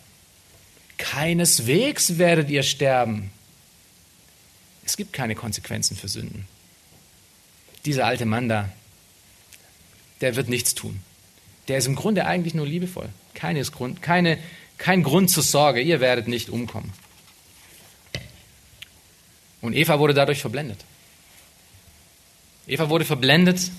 keineswegs 0.99 2.19
werdet 2.19 2.51
ihr 2.51 2.63
sterben. 2.63 3.31
Es 4.91 4.97
gibt 4.97 5.13
keine 5.13 5.37
Konsequenzen 5.37 5.97
für 5.97 6.09
Sünden. 6.09 6.49
Dieser 7.85 8.07
alte 8.07 8.27
Mann 8.27 8.49
da, 8.49 8.73
der 10.21 10.35
wird 10.35 10.49
nichts 10.49 10.75
tun. 10.75 11.01
Der 11.69 11.79
ist 11.79 11.87
im 11.87 11.95
Grunde 11.95 12.27
eigentlich 12.27 12.55
nur 12.55 12.67
liebevoll. 12.67 13.09
Keines 13.35 13.71
Grund, 13.71 14.03
keine, 14.03 14.37
kein 14.79 15.05
Grund 15.05 15.31
zur 15.31 15.45
Sorge, 15.45 15.81
ihr 15.81 16.01
werdet 16.01 16.27
nicht 16.27 16.51
umkommen. 16.51 16.93
Und 19.61 19.75
Eva 19.75 20.01
wurde 20.01 20.13
dadurch 20.13 20.41
verblendet. 20.41 20.85
Eva 22.67 22.89
wurde 22.89 23.05
verblendet, 23.05 23.71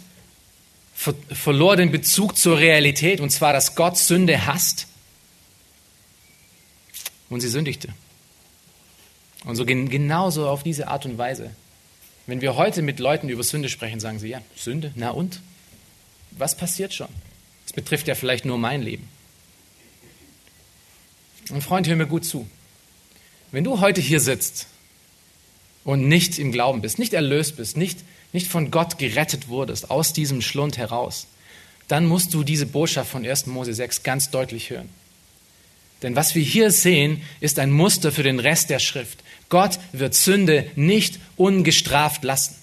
ver 0.93 1.13
verlor 1.29 1.75
den 1.75 1.91
Bezug 1.91 2.37
zur 2.37 2.57
Realität, 2.57 3.19
und 3.19 3.31
zwar, 3.31 3.51
dass 3.51 3.75
Gott 3.75 3.97
Sünde 3.97 4.45
hasst. 4.45 4.87
Und 7.29 7.41
sie 7.41 7.49
sündigte. 7.49 7.89
Und 9.45 9.55
so 9.55 9.65
genauso 9.65 10.47
auf 10.47 10.63
diese 10.63 10.87
Art 10.87 11.05
und 11.05 11.17
Weise. 11.17 11.51
Wenn 12.27 12.41
wir 12.41 12.55
heute 12.55 12.81
mit 12.81 12.99
Leuten 12.99 13.29
über 13.29 13.43
Sünde 13.43 13.69
sprechen, 13.69 13.99
sagen 13.99 14.19
sie, 14.19 14.29
ja, 14.29 14.41
Sünde, 14.55 14.91
na 14.95 15.09
und? 15.09 15.41
Was 16.31 16.55
passiert 16.55 16.93
schon? 16.93 17.09
Es 17.65 17.73
betrifft 17.73 18.07
ja 18.07 18.15
vielleicht 18.15 18.45
nur 18.45 18.57
mein 18.57 18.81
Leben. 18.81 19.07
Und 21.49 21.63
Freund, 21.63 21.87
hör 21.87 21.95
mir 21.95 22.07
gut 22.07 22.25
zu. 22.25 22.47
Wenn 23.51 23.63
du 23.63 23.81
heute 23.81 23.99
hier 23.99 24.19
sitzt 24.19 24.67
und 25.83 26.07
nicht 26.07 26.39
im 26.39 26.51
Glauben 26.51 26.81
bist, 26.81 26.99
nicht 26.99 27.13
erlöst 27.13 27.57
bist, 27.57 27.75
nicht, 27.75 27.99
nicht 28.31 28.47
von 28.47 28.71
Gott 28.71 28.97
gerettet 28.97 29.49
wurdest, 29.49 29.89
aus 29.89 30.13
diesem 30.13 30.41
Schlund 30.41 30.77
heraus, 30.77 31.27
dann 31.87 32.05
musst 32.05 32.33
du 32.33 32.43
diese 32.43 32.65
Botschaft 32.65 33.11
von 33.11 33.25
1. 33.25 33.47
Mose 33.47 33.73
6 33.73 34.03
ganz 34.03 34.29
deutlich 34.29 34.69
hören. 34.69 34.89
Denn 36.01 36.15
was 36.15 36.33
wir 36.35 36.41
hier 36.41 36.71
sehen, 36.71 37.21
ist 37.41 37.59
ein 37.59 37.71
Muster 37.71 38.11
für 38.11 38.23
den 38.23 38.39
Rest 38.39 38.69
der 38.69 38.79
Schrift. 38.79 39.23
Gott 39.51 39.79
wird 39.91 40.15
Sünde 40.15 40.65
nicht 40.75 41.19
ungestraft 41.35 42.23
lassen. 42.23 42.55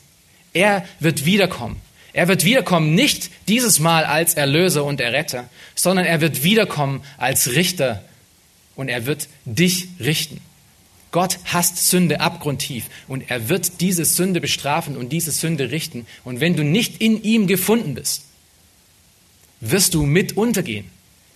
Er 0.55 0.85
wird 0.99 1.27
wiederkommen. 1.27 1.77
Er 2.15 2.29
wird 2.29 2.45
wiederkommen 2.45 2.95
nicht 2.95 3.31
dieses 3.47 3.79
Mal 3.79 4.05
als 4.05 4.35
Erlöser 4.35 4.85
und 4.85 5.01
Erretter, 5.01 5.49
sondern 5.75 6.07
er 6.07 6.21
wird 6.21 6.43
wiederkommen 6.43 7.05
als 7.19 7.53
Richter 7.53 8.03
und 8.75 8.89
er 8.89 9.05
wird 9.07 9.29
dich 9.45 9.89
richten. 10.01 10.41
Gott 11.11 11.39
hasst 11.45 11.89
Sünde 11.89 12.21
abgrundtief 12.21 12.87
und 13.07 13.31
er 13.31 13.51
wird 13.51 13.81
diese 13.83 14.07
Sünde 14.07 14.41
bestrafen 14.41 14.97
und 14.97 15.11
diese 15.11 15.31
Sünde 15.31 15.71
richten. 15.71 16.07
Und 16.25 16.41
wenn 16.41 16.57
du 16.57 16.65
nicht 16.65 17.03
in 17.03 17.23
ihm 17.23 17.47
gefunden 17.47 17.95
bist, 17.95 18.25
wirst 19.61 19.93
du 19.93 20.05
mit 20.05 20.39
untergehen. 20.39 20.87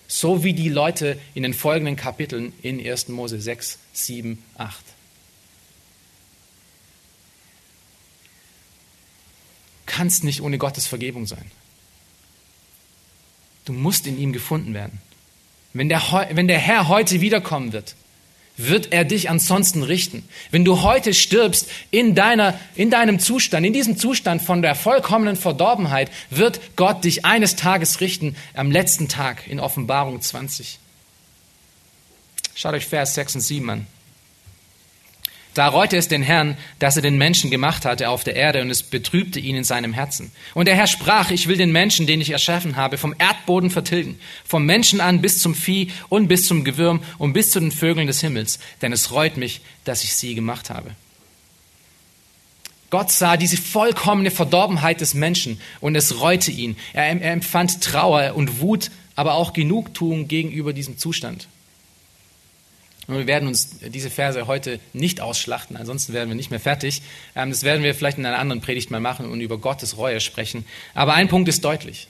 So 0.09 0.45
wie 0.45 0.55
die 0.55 0.71
Leute 0.71 1.19
in 1.35 1.43
den 1.43 1.55
folgenden 1.55 1.97
Kapiteln 1.97 2.55
in 2.63 2.85
1. 2.85 3.09
Mose 3.09 3.41
6, 3.41 3.79
7, 3.93 4.43
8. 4.57 4.92
Kannst 9.93 10.25
nicht 10.25 10.41
ohne 10.41 10.57
Gottes 10.57 10.87
Vergebung 10.87 11.27
sein. 11.27 11.51
Du 13.67 13.75
musst 13.75 14.07
in 14.07 14.19
ihm 14.19 14.33
gefunden 14.33 14.73
werden. 14.73 15.03
Wenn 15.75 15.91
der, 15.91 16.01
wenn 16.33 16.49
der 16.49 16.59
Herr 16.59 16.89
heute 16.89 17.21
wiederkommen 17.21 17.75
wird, 17.75 17.95
wird 18.57 18.91
er 18.95 19.05
dich 19.05 19.29
ansonsten 19.29 19.83
richten. 19.83 20.27
Wenn 20.51 20.65
du 20.65 20.81
heute 20.81 21.13
stirbst 21.13 21.69
in, 21.91 22.15
deiner, 22.15 22.59
in 22.75 22.89
deinem 22.89 23.19
Zustand, 23.19 23.67
in 23.67 23.75
diesem 23.75 23.99
Zustand 23.99 24.41
von 24.41 24.63
der 24.63 24.75
vollkommenen 24.75 25.37
Verdorbenheit, 25.37 26.11
wird 26.31 26.75
Gott 26.75 27.05
dich 27.05 27.27
eines 27.27 27.57
Tages 27.57 28.01
richten, 28.01 28.35
am 28.55 28.71
letzten 28.71 29.09
Tag 29.09 29.47
in 29.47 29.61
Offenbarung 29.61 30.23
20. 30.23 30.79
Schaut 32.55 32.73
euch 32.73 32.87
Vers 32.87 33.15
6 33.15 33.35
und 33.35 33.41
7 33.43 33.69
an. 33.69 33.87
Da 35.55 35.69
reute 35.69 35.99
es 35.99 36.09
den 36.09 36.23
Herrn, 36.23 36.57
dass 36.79 36.97
er 36.97 37.03
den 37.03 37.19
Menschen 37.19 37.51
gemacht 37.51 37.85
hatte 37.85 38.09
auf 38.09 38.25
der 38.25 38.37
Erde, 38.37 38.63
und 38.63 38.71
es 38.71 38.83
betrübte 38.83 39.39
ihn 39.39 39.55
in 39.55 39.65
seinem 39.65 39.93
Herzen. 39.93 40.33
Und 40.55 40.67
der 40.67 40.77
Herr 40.77 40.87
sprach, 40.87 41.31
ich 41.31 41.47
will 41.47 41.59
den 41.59 41.73
Menschen, 41.73 42.07
den 42.07 42.23
ich 42.23 42.31
erschaffen 42.31 42.77
habe, 42.77 42.97
vom 42.97 43.15
Erdboden 43.19 43.69
vertilgen, 43.69 44.19
vom 44.47 44.65
Menschen 44.65 45.01
an 45.03 45.21
bis 45.21 45.41
zum 45.41 45.55
Vieh 45.55 45.91
und 46.09 46.29
bis 46.29 46.47
zum 46.47 46.65
Gewürm 46.65 47.03
und 47.19 47.35
bis 47.35 47.51
zu 47.51 47.61
den 47.61 47.71
Vögeln 47.71 48.07
des 48.07 48.23
Himmels, 48.23 48.61
denn 48.81 48.93
es 48.93 49.13
reut 49.13 49.37
mich, 49.37 49.61
dass 49.85 50.05
ich 50.05 50.15
sie 50.15 50.35
gemacht 50.35 50.71
habe. 50.71 50.93
Gott 52.89 53.11
sah 53.11 53.37
diese 53.37 53.57
vollkommene 53.57 54.31
Verdorbenheit 54.31 55.01
des 55.01 55.15
Menschen 55.15 55.61
und 55.81 55.97
es 55.97 56.21
reute 56.21 56.51
ihn. 56.51 56.77
Er, 56.93 57.05
er 57.05 57.33
empfand 57.33 57.83
Trauer 57.83 58.35
und 58.37 58.61
Wut, 58.61 58.91
aber 59.17 59.35
auch 59.35 59.53
Genugtuung 59.53 60.29
gegenüber 60.29 60.73
diesem 60.73 60.99
Zustand. 60.99 61.49
Und 63.09 63.19
wir 63.19 63.27
werden 63.27 63.49
uns 63.49 63.79
diese 63.81 64.11
Verse 64.11 64.47
heute 64.47 64.79
nicht 64.93 65.21
ausschlachten, 65.21 65.77
ansonsten 65.77 66.13
werden 66.13 66.29
wir 66.29 66.37
nicht 66.37 66.51
mehr 66.51 66.61
fertig. 66.61 67.03
Ähm, 67.35 67.51
das 67.51 67.65
werden 67.65 67.83
wir 67.83 67.95
vielleicht 67.95 68.19
in 68.19 68.27
einer 68.27 68.39
anderen 68.39 68.63
Predigt 68.63 68.91
mal 68.91 69.01
machen 69.01 69.31
und 69.31 69.41
über 69.41 69.59
Gottes 69.59 69.97
Reue 69.97 70.21
sprechen. 70.21 70.65
Aber 70.95 71.15
ein 71.15 71.29
Punkt 71.29 71.49
ist 71.49 71.65
deutlich. 71.65 72.09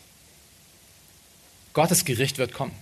Gottes 1.73 2.05
Gericht 2.05 2.39
wird 2.39 2.53
kommen. 2.53 2.73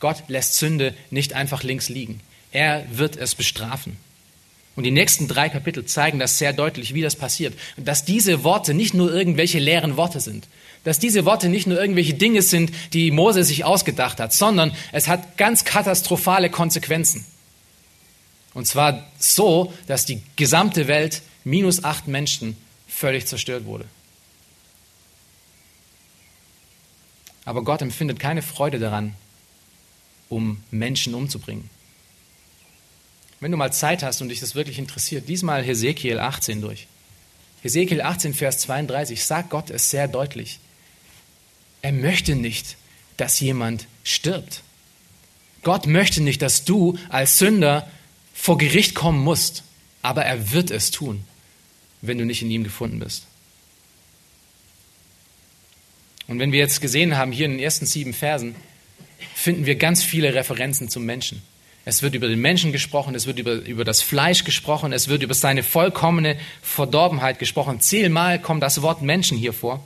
Gott 0.00 0.24
lässt 0.28 0.56
Sünde 0.56 0.94
nicht 1.10 1.32
einfach 1.32 1.62
links 1.62 1.88
liegen. 1.88 2.20
Er 2.52 2.84
wird 2.90 3.16
es 3.16 3.34
bestrafen. 3.34 3.96
Und 4.76 4.84
die 4.84 4.90
nächsten 4.92 5.26
drei 5.26 5.48
Kapitel 5.48 5.86
zeigen 5.86 6.20
das 6.20 6.38
sehr 6.38 6.52
deutlich, 6.52 6.94
wie 6.94 7.02
das 7.02 7.16
passiert. 7.16 7.54
Und 7.76 7.88
dass 7.88 8.04
diese 8.04 8.44
Worte 8.44 8.74
nicht 8.74 8.94
nur 8.94 9.12
irgendwelche 9.12 9.58
leeren 9.58 9.96
Worte 9.96 10.20
sind. 10.20 10.46
Dass 10.84 11.00
diese 11.00 11.24
Worte 11.24 11.48
nicht 11.48 11.66
nur 11.66 11.80
irgendwelche 11.80 12.14
Dinge 12.14 12.42
sind, 12.42 12.70
die 12.92 13.10
Mose 13.10 13.42
sich 13.42 13.64
ausgedacht 13.64 14.20
hat, 14.20 14.32
sondern 14.32 14.72
es 14.92 15.08
hat 15.08 15.36
ganz 15.36 15.64
katastrophale 15.64 16.48
Konsequenzen. 16.48 17.26
Und 18.58 18.64
zwar 18.64 19.06
so, 19.20 19.72
dass 19.86 20.04
die 20.04 20.20
gesamte 20.34 20.88
Welt 20.88 21.22
minus 21.44 21.84
acht 21.84 22.08
Menschen 22.08 22.56
völlig 22.88 23.24
zerstört 23.24 23.66
wurde. 23.66 23.84
Aber 27.44 27.62
Gott 27.62 27.82
empfindet 27.82 28.18
keine 28.18 28.42
Freude 28.42 28.80
daran, 28.80 29.14
um 30.28 30.60
Menschen 30.72 31.14
umzubringen. 31.14 31.70
Wenn 33.38 33.52
du 33.52 33.56
mal 33.56 33.72
Zeit 33.72 34.02
hast 34.02 34.22
und 34.22 34.28
dich 34.28 34.40
das 34.40 34.56
wirklich 34.56 34.80
interessiert, 34.80 35.28
diesmal 35.28 35.62
Hesekiel 35.62 36.18
18 36.18 36.60
durch. 36.60 36.88
Hesekiel 37.62 38.02
18, 38.02 38.34
Vers 38.34 38.58
32 38.58 39.24
sagt 39.24 39.50
Gott 39.50 39.70
es 39.70 39.88
sehr 39.88 40.08
deutlich. 40.08 40.58
Er 41.80 41.92
möchte 41.92 42.34
nicht, 42.34 42.76
dass 43.18 43.38
jemand 43.38 43.86
stirbt. 44.02 44.64
Gott 45.62 45.86
möchte 45.86 46.20
nicht, 46.22 46.42
dass 46.42 46.64
du 46.64 46.98
als 47.08 47.38
Sünder 47.38 47.88
vor 48.40 48.56
Gericht 48.56 48.94
kommen 48.94 49.18
musst, 49.18 49.64
aber 50.00 50.24
er 50.24 50.52
wird 50.52 50.70
es 50.70 50.92
tun, 50.92 51.24
wenn 52.00 52.18
du 52.18 52.24
nicht 52.24 52.40
in 52.40 52.50
ihm 52.50 52.62
gefunden 52.62 53.00
bist. 53.00 53.24
Und 56.28 56.38
wenn 56.38 56.52
wir 56.52 56.60
jetzt 56.60 56.80
gesehen 56.80 57.16
haben, 57.16 57.32
hier 57.32 57.46
in 57.46 57.52
den 57.52 57.60
ersten 57.60 57.84
sieben 57.84 58.14
Versen, 58.14 58.54
finden 59.34 59.66
wir 59.66 59.74
ganz 59.74 60.04
viele 60.04 60.34
Referenzen 60.34 60.88
zum 60.88 61.04
Menschen. 61.04 61.42
Es 61.84 62.02
wird 62.02 62.14
über 62.14 62.28
den 62.28 62.38
Menschen 62.38 62.70
gesprochen, 62.70 63.14
es 63.14 63.26
wird 63.26 63.38
über, 63.40 63.54
über 63.54 63.84
das 63.84 64.02
Fleisch 64.02 64.44
gesprochen, 64.44 64.92
es 64.92 65.08
wird 65.08 65.22
über 65.22 65.34
seine 65.34 65.62
vollkommene 65.62 66.36
Verdorbenheit 66.62 67.38
gesprochen. 67.38 67.80
Zehnmal 67.80 68.40
kommt 68.40 68.62
das 68.62 68.82
Wort 68.82 69.02
Menschen 69.02 69.36
hier 69.36 69.52
vor. 69.52 69.84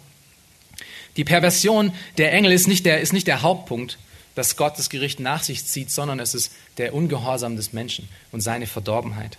Die 1.16 1.24
Perversion 1.24 1.92
der 2.18 2.32
Engel 2.32 2.52
ist 2.52 2.68
nicht 2.68 2.84
der, 2.84 3.00
ist 3.00 3.12
nicht 3.12 3.28
der 3.28 3.42
Hauptpunkt, 3.42 3.98
dass 4.34 4.56
Gott 4.56 4.78
das 4.78 4.90
Gericht 4.90 5.20
nach 5.20 5.42
sich 5.42 5.64
zieht, 5.66 5.90
sondern 5.90 6.20
es 6.20 6.34
ist 6.34 6.52
der 6.78 6.94
Ungehorsam 6.94 7.56
des 7.56 7.72
Menschen 7.72 8.08
und 8.30 8.40
seine 8.40 8.66
Verdorbenheit. 8.66 9.38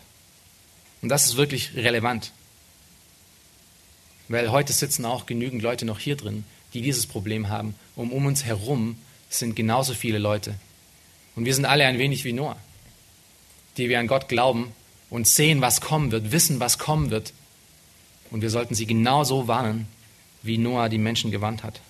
Und 1.01 1.09
das 1.09 1.25
ist 1.25 1.37
wirklich 1.37 1.75
relevant. 1.75 2.31
Weil 4.27 4.51
heute 4.51 4.71
sitzen 4.71 5.05
auch 5.05 5.25
genügend 5.25 5.61
Leute 5.61 5.85
noch 5.85 5.99
hier 5.99 6.15
drin, 6.15 6.45
die 6.73 6.81
dieses 6.81 7.05
Problem 7.05 7.49
haben. 7.49 7.75
Und 7.95 8.11
um 8.11 8.25
uns 8.25 8.45
herum 8.45 8.97
sind 9.29 9.55
genauso 9.55 9.93
viele 9.93 10.17
Leute. 10.17 10.55
Und 11.35 11.45
wir 11.45 11.53
sind 11.53 11.65
alle 11.65 11.85
ein 11.85 11.97
wenig 11.97 12.23
wie 12.23 12.33
Noah, 12.33 12.57
die 13.77 13.89
wir 13.89 13.99
an 13.99 14.07
Gott 14.07 14.27
glauben 14.27 14.71
und 15.09 15.27
sehen, 15.27 15.61
was 15.61 15.81
kommen 15.81 16.11
wird, 16.11 16.31
wissen, 16.31 16.59
was 16.59 16.77
kommen 16.77 17.09
wird. 17.09 17.33
Und 18.31 18.41
wir 18.41 18.49
sollten 18.49 18.75
sie 18.75 18.85
genauso 18.85 19.47
warnen, 19.47 19.87
wie 20.41 20.57
Noah 20.57 20.89
die 20.89 20.97
Menschen 20.97 21.31
gewarnt 21.31 21.63
hat. 21.63 21.81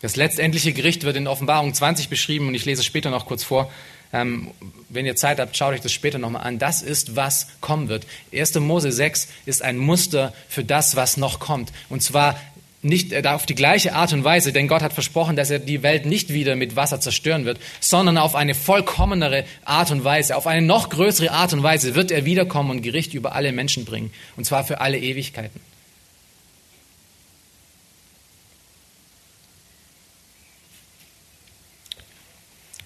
Das 0.00 0.16
letztendliche 0.16 0.72
Gericht 0.72 1.04
wird 1.04 1.16
in 1.16 1.26
Offenbarung 1.26 1.74
20 1.74 2.08
beschrieben 2.08 2.48
und 2.48 2.54
ich 2.54 2.64
lese 2.64 2.80
es 2.80 2.86
später 2.86 3.10
noch 3.10 3.26
kurz 3.26 3.42
vor. 3.42 3.70
Ähm, 4.12 4.52
wenn 4.88 5.04
ihr 5.04 5.16
Zeit 5.16 5.38
habt, 5.38 5.56
schaut 5.56 5.74
euch 5.74 5.80
das 5.80 5.92
später 5.92 6.18
nochmal 6.18 6.42
an. 6.42 6.58
Das 6.58 6.82
ist, 6.82 7.16
was 7.16 7.48
kommen 7.60 7.88
wird. 7.88 8.06
1. 8.32 8.54
Mose 8.60 8.90
6 8.92 9.28
ist 9.44 9.62
ein 9.62 9.76
Muster 9.76 10.32
für 10.48 10.64
das, 10.64 10.96
was 10.96 11.16
noch 11.16 11.40
kommt. 11.40 11.72
Und 11.88 12.02
zwar 12.02 12.38
nicht 12.80 13.12
äh, 13.12 13.22
auf 13.26 13.44
die 13.44 13.54
gleiche 13.54 13.94
Art 13.94 14.12
und 14.12 14.24
Weise, 14.24 14.52
denn 14.52 14.68
Gott 14.68 14.82
hat 14.82 14.92
versprochen, 14.92 15.36
dass 15.36 15.50
er 15.50 15.58
die 15.58 15.82
Welt 15.82 16.06
nicht 16.06 16.32
wieder 16.32 16.56
mit 16.56 16.76
Wasser 16.76 17.00
zerstören 17.00 17.44
wird, 17.44 17.58
sondern 17.80 18.18
auf 18.18 18.34
eine 18.34 18.54
vollkommenere 18.54 19.44
Art 19.64 19.90
und 19.90 20.04
Weise, 20.04 20.36
auf 20.36 20.46
eine 20.46 20.64
noch 20.64 20.88
größere 20.88 21.32
Art 21.32 21.52
und 21.52 21.62
Weise 21.62 21.94
wird 21.94 22.10
er 22.10 22.24
wiederkommen 22.24 22.70
und 22.70 22.82
Gericht 22.82 23.14
über 23.14 23.34
alle 23.34 23.52
Menschen 23.52 23.84
bringen. 23.84 24.12
Und 24.36 24.44
zwar 24.44 24.64
für 24.64 24.80
alle 24.80 24.98
Ewigkeiten. 24.98 25.60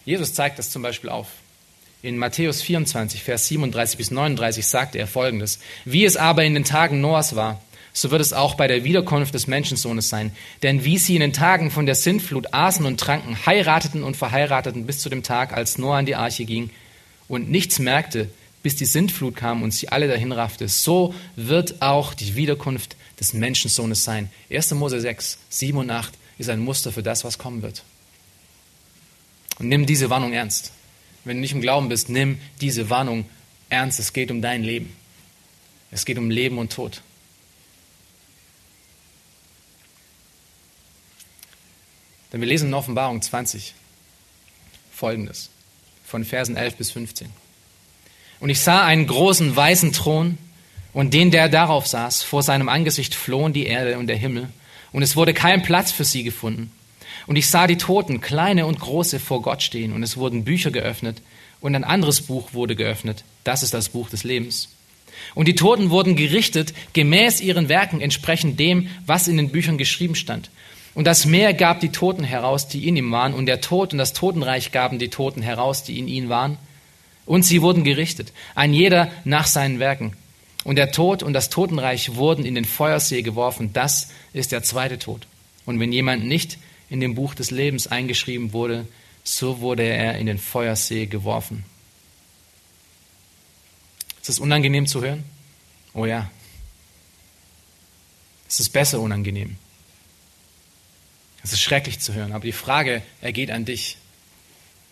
Jesus 0.05 0.34
zeigt 0.34 0.59
das 0.59 0.70
zum 0.70 0.82
Beispiel 0.82 1.11
auf. 1.11 1.28
In 2.03 2.18
Matthäus 2.18 2.62
24, 2.62 3.22
Vers 3.22 3.46
37 3.46 3.96
bis 3.96 4.11
39 4.11 4.66
sagte 4.66 4.98
er 4.98 5.07
folgendes. 5.07 5.61
Wie 5.84 6.05
es 6.05 6.16
aber 6.16 6.44
in 6.44 6.55
den 6.55 6.64
Tagen 6.64 7.00
Noahs 7.00 7.36
war, 7.36 7.62
so 7.92 8.11
wird 8.11 8.20
es 8.20 8.32
auch 8.32 8.55
bei 8.55 8.66
der 8.66 8.84
Wiederkunft 8.84 9.34
des 9.34 9.46
Menschensohnes 9.46 10.09
sein. 10.09 10.32
Denn 10.62 10.84
wie 10.84 10.98
sie 10.98 11.14
in 11.14 11.20
den 11.20 11.32
Tagen 11.32 11.70
von 11.70 11.86
der 11.86 11.94
Sintflut 11.94 12.53
aßen 12.53 12.86
und 12.86 12.98
tranken, 12.98 13.46
heirateten 13.46 14.03
und 14.03 14.16
verheirateten 14.16 14.86
bis 14.86 14.98
zu 14.98 15.11
dem 15.11 15.22
Tag, 15.22 15.53
als 15.53 15.78
Noah 15.78 16.00
in 16.00 16.07
die 16.07 16.16
Arche 16.16 16.44
ging 16.44 16.70
und 17.28 17.50
nichts 17.50 17.78
merkte, 17.78 18.28
bis 18.62 18.76
die 18.76 18.84
Sintflut 18.84 19.36
kam 19.36 19.62
und 19.62 19.72
sie 19.72 19.88
alle 19.88 20.09
dahin 20.09 20.32
raffte, 20.32 20.68
so 20.68 21.14
wird 21.36 21.82
auch 21.82 22.14
die 22.14 22.34
Wiederkunft 22.34 22.96
des 23.20 23.34
Menschensohnes 23.34 24.05
sein. 24.05 24.30
1. 24.50 24.72
Mose 24.72 25.00
6, 25.00 25.38
7 25.48 25.78
und 25.78 25.90
8 25.90 26.12
ist 26.38 26.48
ein 26.48 26.61
Muster 26.61 26.92
für 26.92 27.03
das, 27.03 27.24
was 27.24 27.38
kommen 27.38 27.62
wird. 27.62 27.82
Und 29.59 29.68
nimm 29.68 29.86
diese 29.86 30.11
Warnung 30.11 30.32
ernst. 30.32 30.72
Wenn 31.24 31.36
du 31.36 31.40
nicht 31.40 31.53
im 31.53 31.61
Glauben 31.61 31.88
bist, 31.88 32.09
nimm 32.09 32.38
diese 32.61 32.90
Warnung 32.90 33.26
ernst. 33.68 34.00
Es 34.00 34.12
geht 34.12 34.30
um 34.30 34.42
dein 34.42 34.62
Leben. 34.62 34.94
Es 35.90 36.05
geht 36.05 36.18
um 36.18 36.30
Leben 36.30 36.59
und 36.59 36.72
Tod. 36.72 37.03
Denn 42.32 42.40
wir 42.40 42.48
lesen 42.48 42.68
in 42.68 42.74
Offenbarung 42.74 43.20
20 43.20 43.74
folgendes, 44.90 45.50
von 46.05 46.24
Versen 46.24 46.57
11 46.57 46.76
bis 46.76 46.90
15. 46.92 47.28
Und 48.40 48.48
ich 48.48 48.61
sah 48.61 48.84
einen 48.84 49.07
großen 49.07 49.55
weißen 49.55 49.92
Thron 49.92 50.38
und 50.92 51.12
den, 51.12 51.30
der 51.30 51.48
darauf 51.48 51.86
saß, 51.86 52.22
vor 52.22 52.42
seinem 52.42 52.68
Angesicht 52.68 53.14
flohen 53.14 53.53
die 53.53 53.66
Erde 53.66 53.98
und 53.98 54.07
der 54.07 54.16
Himmel, 54.16 54.48
und 54.92 55.03
es 55.03 55.16
wurde 55.16 55.32
kein 55.34 55.62
Platz 55.62 55.90
für 55.90 56.05
sie 56.05 56.22
gefunden. 56.22 56.70
Und 57.26 57.36
ich 57.36 57.48
sah 57.48 57.66
die 57.66 57.76
Toten, 57.76 58.20
kleine 58.20 58.66
und 58.66 58.80
große, 58.80 59.20
vor 59.20 59.42
Gott 59.42 59.62
stehen, 59.62 59.92
und 59.92 60.02
es 60.02 60.16
wurden 60.16 60.44
Bücher 60.44 60.70
geöffnet, 60.70 61.22
und 61.60 61.74
ein 61.74 61.84
anderes 61.84 62.22
Buch 62.22 62.52
wurde 62.54 62.74
geöffnet, 62.74 63.24
das 63.44 63.62
ist 63.62 63.72
das 63.72 63.90
Buch 63.90 64.10
des 64.10 64.24
Lebens. 64.24 64.68
Und 65.34 65.46
die 65.46 65.54
Toten 65.54 65.90
wurden 65.90 66.16
gerichtet, 66.16 66.74
gemäß 66.92 67.40
ihren 67.40 67.68
Werken, 67.68 68.00
entsprechend 68.00 68.58
dem, 68.58 68.88
was 69.06 69.28
in 69.28 69.36
den 69.36 69.50
Büchern 69.50 69.78
geschrieben 69.78 70.14
stand. 70.14 70.50
Und 70.94 71.06
das 71.06 71.24
Meer 71.24 71.54
gab 71.54 71.80
die 71.80 71.90
Toten 71.90 72.24
heraus, 72.24 72.68
die 72.68 72.86
in 72.86 72.96
ihm 72.96 73.12
waren, 73.12 73.32
und 73.34 73.46
der 73.46 73.60
Tod 73.60 73.92
und 73.92 73.98
das 73.98 74.12
Totenreich 74.12 74.72
gaben 74.72 74.98
die 74.98 75.08
Toten 75.08 75.42
heraus, 75.42 75.84
die 75.84 75.98
in 75.98 76.08
ihnen 76.08 76.28
waren. 76.28 76.58
Und 77.24 77.44
sie 77.44 77.62
wurden 77.62 77.84
gerichtet, 77.84 78.32
ein 78.54 78.74
jeder 78.74 79.10
nach 79.24 79.46
seinen 79.46 79.78
Werken. 79.78 80.14
Und 80.64 80.76
der 80.76 80.92
Tod 80.92 81.22
und 81.22 81.32
das 81.32 81.50
Totenreich 81.50 82.16
wurden 82.16 82.44
in 82.44 82.54
den 82.54 82.64
Feuersee 82.64 83.22
geworfen. 83.22 83.72
Das 83.72 84.10
ist 84.32 84.52
der 84.52 84.62
zweite 84.62 84.98
Tod. 84.98 85.26
Und 85.64 85.80
wenn 85.80 85.92
jemand 85.92 86.24
nicht 86.24 86.58
in 86.93 87.01
dem 87.01 87.14
Buch 87.14 87.34
des 87.34 87.51
Lebens 87.51 87.86
eingeschrieben 87.86 88.53
wurde, 88.53 88.86
so 89.24 89.61
wurde 89.61 89.82
er 89.82 90.18
in 90.18 90.26
den 90.26 90.36
Feuersee 90.36 91.07
geworfen. 91.07 91.64
Ist 94.20 94.28
es 94.28 94.38
unangenehm 94.38 94.86
zu 94.86 95.01
hören? 95.01 95.24
Oh 95.95 96.05
ja. 96.05 96.30
Es 98.47 98.61
ist 98.61 98.68
besser 98.68 99.01
unangenehm. 99.01 99.57
Es 101.43 101.55
ist 101.55 101.62
schrecklich 101.62 101.99
zu 101.99 102.12
hören, 102.12 102.32
aber 102.32 102.45
die 102.45 102.53
Frage 102.53 103.01
ergeht 103.22 103.51
an 103.51 103.64
dich. 103.64 103.97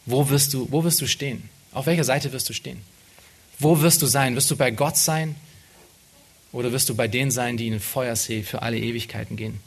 Wo 0.07 0.31
wirst 0.31 0.55
du, 0.55 0.69
wo 0.71 0.83
wirst 0.85 1.03
du 1.03 1.07
stehen? 1.07 1.51
Auf 1.73 1.85
welcher 1.85 2.05
Seite 2.05 2.33
wirst 2.33 2.49
du 2.49 2.55
stehen? 2.55 2.81
Wo 3.59 3.83
wirst 3.83 4.01
du 4.01 4.07
sein? 4.07 4.37
Wirst 4.37 4.51
du 4.51 4.57
bei 4.57 4.71
Gott 4.71 4.97
sein? 4.97 5.35
Oder 6.51 6.73
wirst 6.73 6.89
du 6.89 6.95
bei 6.95 7.09
denen 7.09 7.31
sein, 7.31 7.59
die 7.59 7.67
in 7.67 7.73
den 7.73 7.81
Feuersee 7.81 8.43
für 8.43 8.63
alle 8.63 8.79
Ewigkeiten 8.79 9.37
gehen? 9.37 9.61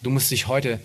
Du 0.00 0.08
musst 0.08 0.30
dich 0.30 0.48
heute 0.48 0.80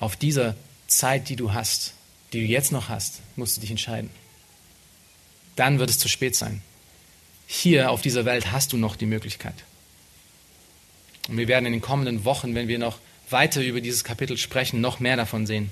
auf 0.00 0.16
dieser 0.16 0.56
Zeit, 0.88 1.28
die 1.28 1.36
du 1.36 1.52
hast, 1.52 1.94
die 2.32 2.40
du 2.40 2.46
jetzt 2.46 2.72
noch 2.72 2.88
hast, 2.88 3.20
musst 3.36 3.56
du 3.56 3.60
dich 3.60 3.70
entscheiden. 3.70 4.10
Dann 5.56 5.78
wird 5.78 5.90
es 5.90 5.98
zu 5.98 6.08
spät 6.08 6.34
sein. 6.34 6.62
Hier 7.46 7.90
auf 7.90 8.00
dieser 8.00 8.24
Welt 8.24 8.50
hast 8.50 8.72
du 8.72 8.76
noch 8.76 8.96
die 8.96 9.06
Möglichkeit. 9.06 9.54
Und 11.28 11.36
wir 11.36 11.48
werden 11.48 11.66
in 11.66 11.72
den 11.72 11.80
kommenden 11.80 12.24
Wochen, 12.24 12.54
wenn 12.54 12.68
wir 12.68 12.78
noch 12.78 12.98
weiter 13.28 13.62
über 13.62 13.80
dieses 13.80 14.02
Kapitel 14.02 14.36
sprechen, 14.36 14.80
noch 14.80 15.00
mehr 15.00 15.16
davon 15.16 15.46
sehen. 15.46 15.70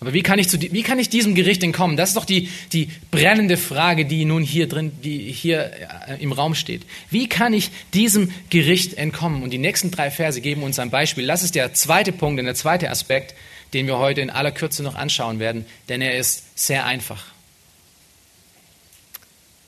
Aber 0.00 0.14
wie 0.14 0.22
kann 0.22 0.38
ich, 0.38 0.48
zu, 0.48 0.58
wie 0.58 0.82
kann 0.82 0.98
ich 0.98 1.10
diesem 1.10 1.34
Gericht 1.34 1.62
entkommen? 1.62 1.98
Das 1.98 2.10
ist 2.10 2.16
doch 2.16 2.24
die, 2.24 2.48
die 2.72 2.88
brennende 3.10 3.58
Frage, 3.58 4.06
die 4.06 4.24
nun 4.24 4.42
hier 4.42 4.66
drin, 4.66 4.92
die 5.04 5.30
hier 5.30 5.72
äh, 6.08 6.22
im 6.22 6.32
Raum 6.32 6.54
steht. 6.54 6.82
Wie 7.10 7.28
kann 7.28 7.52
ich 7.52 7.70
diesem 7.92 8.32
Gericht 8.48 8.94
entkommen? 8.94 9.42
Und 9.42 9.50
die 9.50 9.58
nächsten 9.58 9.90
drei 9.90 10.10
Verse 10.10 10.40
geben 10.40 10.62
uns 10.62 10.78
ein 10.78 10.88
Beispiel. 10.88 11.26
Das 11.26 11.42
ist 11.42 11.54
der 11.54 11.74
zweite 11.74 12.12
Punkt 12.12 12.40
und 12.40 12.46
der 12.46 12.54
zweite 12.54 12.90
Aspekt, 12.90 13.34
den 13.74 13.86
wir 13.86 13.98
heute 13.98 14.22
in 14.22 14.30
aller 14.30 14.52
Kürze 14.52 14.82
noch 14.82 14.94
anschauen 14.94 15.38
werden, 15.38 15.66
denn 15.90 16.00
er 16.00 16.16
ist 16.16 16.58
sehr 16.58 16.86
einfach. 16.86 17.26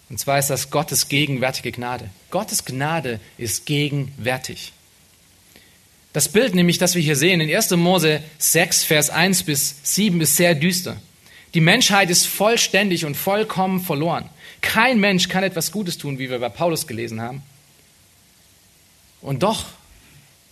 Und 0.08 0.18
zwar 0.18 0.38
ist 0.38 0.48
das 0.48 0.70
Gottes 0.70 1.08
gegenwärtige 1.08 1.72
Gnade. 1.72 2.08
Gottes 2.30 2.64
Gnade 2.64 3.20
ist 3.36 3.66
gegenwärtig. 3.66 4.72
Das 6.12 6.28
Bild 6.28 6.54
nämlich, 6.54 6.78
das 6.78 6.94
wir 6.94 7.02
hier 7.02 7.16
sehen 7.16 7.40
in 7.40 7.54
1. 7.54 7.70
Mose 7.70 8.22
6, 8.38 8.84
Vers 8.84 9.10
1 9.10 9.44
bis 9.44 9.76
7 9.82 10.20
ist 10.20 10.36
sehr 10.36 10.54
düster. 10.54 11.00
Die 11.54 11.60
Menschheit 11.60 12.10
ist 12.10 12.26
vollständig 12.26 13.04
und 13.04 13.16
vollkommen 13.16 13.80
verloren. 13.80 14.28
Kein 14.60 15.00
Mensch 15.00 15.28
kann 15.28 15.42
etwas 15.42 15.72
Gutes 15.72 15.98
tun, 15.98 16.18
wie 16.18 16.30
wir 16.30 16.38
bei 16.38 16.48
Paulus 16.48 16.86
gelesen 16.86 17.20
haben. 17.20 17.42
Und 19.20 19.42
doch, 19.42 19.66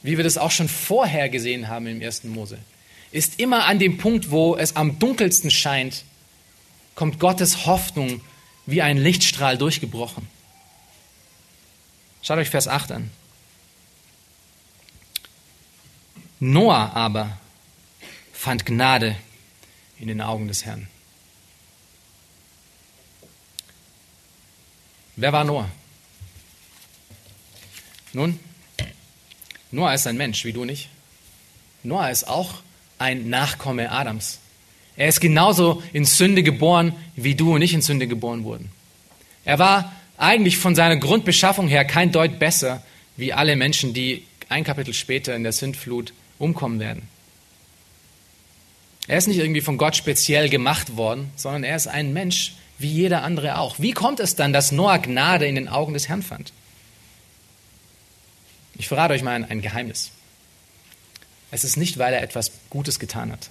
wie 0.02 0.16
wir 0.16 0.24
das 0.24 0.38
auch 0.38 0.50
schon 0.50 0.68
vorher 0.68 1.28
gesehen 1.28 1.68
haben 1.68 1.86
im 1.86 2.02
1. 2.02 2.24
Mose, 2.24 2.58
ist 3.12 3.40
immer 3.40 3.64
an 3.66 3.78
dem 3.78 3.98
Punkt, 3.98 4.30
wo 4.30 4.56
es 4.56 4.76
am 4.76 4.98
dunkelsten 4.98 5.50
scheint, 5.50 6.04
kommt 6.94 7.18
Gottes 7.18 7.66
Hoffnung 7.66 8.20
wie 8.66 8.82
ein 8.82 8.98
Lichtstrahl 8.98 9.58
durchgebrochen. 9.58 10.28
Schaut 12.22 12.38
euch 12.38 12.50
Vers 12.50 12.68
8 12.68 12.92
an. 12.92 13.10
Noah 16.40 16.92
aber 16.94 17.38
fand 18.32 18.64
Gnade 18.64 19.16
in 19.98 20.08
den 20.08 20.22
Augen 20.22 20.48
des 20.48 20.64
Herrn. 20.64 20.88
Wer 25.16 25.32
war 25.34 25.44
Noah? 25.44 25.70
Nun, 28.14 28.40
Noah 29.70 29.92
ist 29.92 30.06
ein 30.06 30.16
Mensch, 30.16 30.44
wie 30.46 30.54
du 30.54 30.64
nicht. 30.64 30.88
Noah 31.82 32.10
ist 32.10 32.26
auch 32.26 32.62
ein 32.98 33.28
Nachkomme 33.28 33.90
Adams. 33.90 34.38
Er 34.96 35.08
ist 35.08 35.20
genauso 35.20 35.82
in 35.92 36.06
Sünde 36.06 36.42
geboren, 36.42 36.94
wie 37.16 37.34
du 37.34 37.54
und 37.54 37.62
ich 37.62 37.74
in 37.74 37.82
Sünde 37.82 38.06
geboren 38.06 38.44
wurden. 38.44 38.70
Er 39.44 39.58
war 39.58 39.94
eigentlich 40.16 40.56
von 40.56 40.74
seiner 40.74 40.96
Grundbeschaffung 40.96 41.68
her 41.68 41.84
kein 41.84 42.12
Deut 42.12 42.38
besser 42.38 42.82
wie 43.16 43.32
alle 43.32 43.56
Menschen, 43.56 43.92
die 43.92 44.26
ein 44.48 44.64
Kapitel 44.64 44.94
später 44.94 45.36
in 45.36 45.42
der 45.42 45.52
Sintflut 45.52 46.12
umkommen 46.40 46.80
werden. 46.80 47.06
Er 49.06 49.18
ist 49.18 49.28
nicht 49.28 49.38
irgendwie 49.38 49.60
von 49.60 49.78
Gott 49.78 49.96
speziell 49.96 50.48
gemacht 50.48 50.96
worden, 50.96 51.30
sondern 51.36 51.64
er 51.64 51.76
ist 51.76 51.86
ein 51.86 52.12
Mensch 52.12 52.54
wie 52.78 52.88
jeder 52.88 53.22
andere 53.22 53.58
auch. 53.58 53.78
Wie 53.78 53.92
kommt 53.92 54.20
es 54.20 54.36
dann, 54.36 54.52
dass 54.52 54.72
Noah 54.72 54.98
Gnade 54.98 55.46
in 55.46 55.54
den 55.54 55.68
Augen 55.68 55.92
des 55.92 56.08
Herrn 56.08 56.22
fand? 56.22 56.52
Ich 58.74 58.88
verrate 58.88 59.12
euch 59.12 59.22
mal 59.22 59.44
ein, 59.44 59.60
Geheimnis. 59.60 60.12
Es 61.50 61.64
ist 61.64 61.76
nicht, 61.76 61.98
weil 61.98 62.14
er 62.14 62.22
etwas 62.22 62.52
Gutes 62.70 62.98
getan 62.98 63.30
hat. 63.30 63.50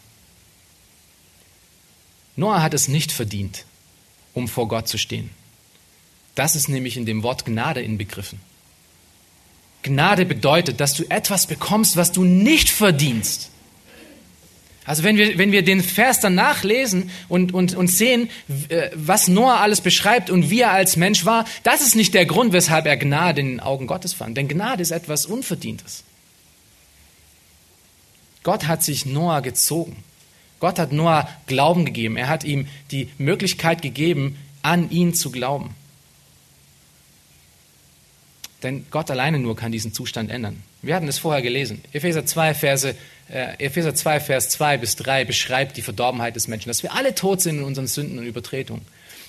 Noah 2.35 2.61
hat 2.61 2.73
es 2.73 2.87
nicht 2.87 3.11
verdient, 3.11 3.65
um 4.33 4.47
vor 4.47 4.67
Gott 4.67 4.87
zu 4.87 4.97
stehen. 4.97 5.29
Das 6.33 6.55
ist 6.55 6.69
nämlich 6.69 6.97
in 6.97 7.05
dem 7.05 7.21
Wort 7.21 7.45
Gnade 7.45 7.81
inbegriffen. 7.81 8.39
Gnade 9.84 10.25
bedeutet, 10.25 10.80
dass 10.80 10.93
du 10.93 11.03
etwas 11.09 11.47
bekommst, 11.47 11.95
was 11.95 12.11
du 12.11 12.23
nicht 12.23 12.69
verdienst. 12.69 13.49
Also 14.86 15.03
wenn 15.03 15.17
wir, 15.17 15.38
wenn 15.38 15.51
wir 15.51 15.61
den 15.61 15.84
Vers 15.84 16.19
danach 16.19 16.63
lesen 16.63 17.11
und, 17.27 17.53
und, 17.53 17.75
und 17.75 17.89
sehen, 17.89 18.27
äh, 18.69 18.89
was 18.95 19.27
Noah 19.27 19.59
alles 19.59 19.82
beschreibt 19.82 20.32
und 20.32 20.49
wie 20.49 20.61
er 20.61 20.71
als 20.71 20.95
Mensch 20.95 21.25
war, 21.25 21.45
das 21.61 21.82
ist 21.82 21.95
nicht 21.95 22.15
der 22.15 22.25
Grund, 22.25 22.53
weshalb 22.53 22.88
er 22.88 22.97
Gnade 22.97 23.41
in 23.41 23.47
den 23.49 23.59
Augen 23.59 23.86
Gottes 23.86 24.13
fand. 24.13 24.36
Denn 24.36 24.47
Gnade 24.47 24.82
ist 24.82 24.89
etwas 24.89 25.27
Unverdientes. 25.27 26.03
Gott 28.41 28.67
hat 28.67 28.84
sich 28.84 29.05
Noah 29.05 29.41
gezogen. 29.41 30.03
Gott 30.59 30.80
hat 30.80 30.91
Noah 30.91 31.30
Glauben 31.45 31.86
gegeben. 31.86 32.17
Er 32.17 32.27
hat 32.27 32.43
ihm 32.43 32.67
die 32.89 33.09
Möglichkeit 33.19 33.84
gegeben, 33.84 34.38
an 34.63 34.89
ihn 34.89 35.13
zu 35.13 35.32
glauben. 35.32 35.75
Denn 38.64 38.86
Gott 38.91 39.10
alleine 39.10 39.39
nur 39.39 39.55
kann 39.55 39.72
diesen 39.72 39.93
Zustand 39.93 40.30
ändern. 40.30 40.62
Wir 40.82 40.95
hatten 40.95 41.07
es 41.07 41.20
vorher 41.20 41.41
gelesen. 41.41 41.82
Epheser 41.93 42.26
2, 42.26 42.53
Verse, 42.53 42.95
äh, 43.30 43.66
Epheser 43.66 43.95
2, 43.95 44.20
Vers 44.20 44.49
2 44.49 44.78
bis 44.78 44.95
3 44.97 45.26
beschreibt 45.26 45.78
die 45.78 45.82
Verdorbenheit 45.82 46.36
des 46.36 46.47
Menschen, 46.47 46.70
dass 46.70 46.84
wir 46.84 46.93
alle 46.93 47.16
tot 47.16 47.41
sind 47.41 47.60
in 47.60 47.64
unseren 47.64 47.88
Sünden 47.88 48.20
und 48.20 48.26
Übertretungen. 48.26 48.86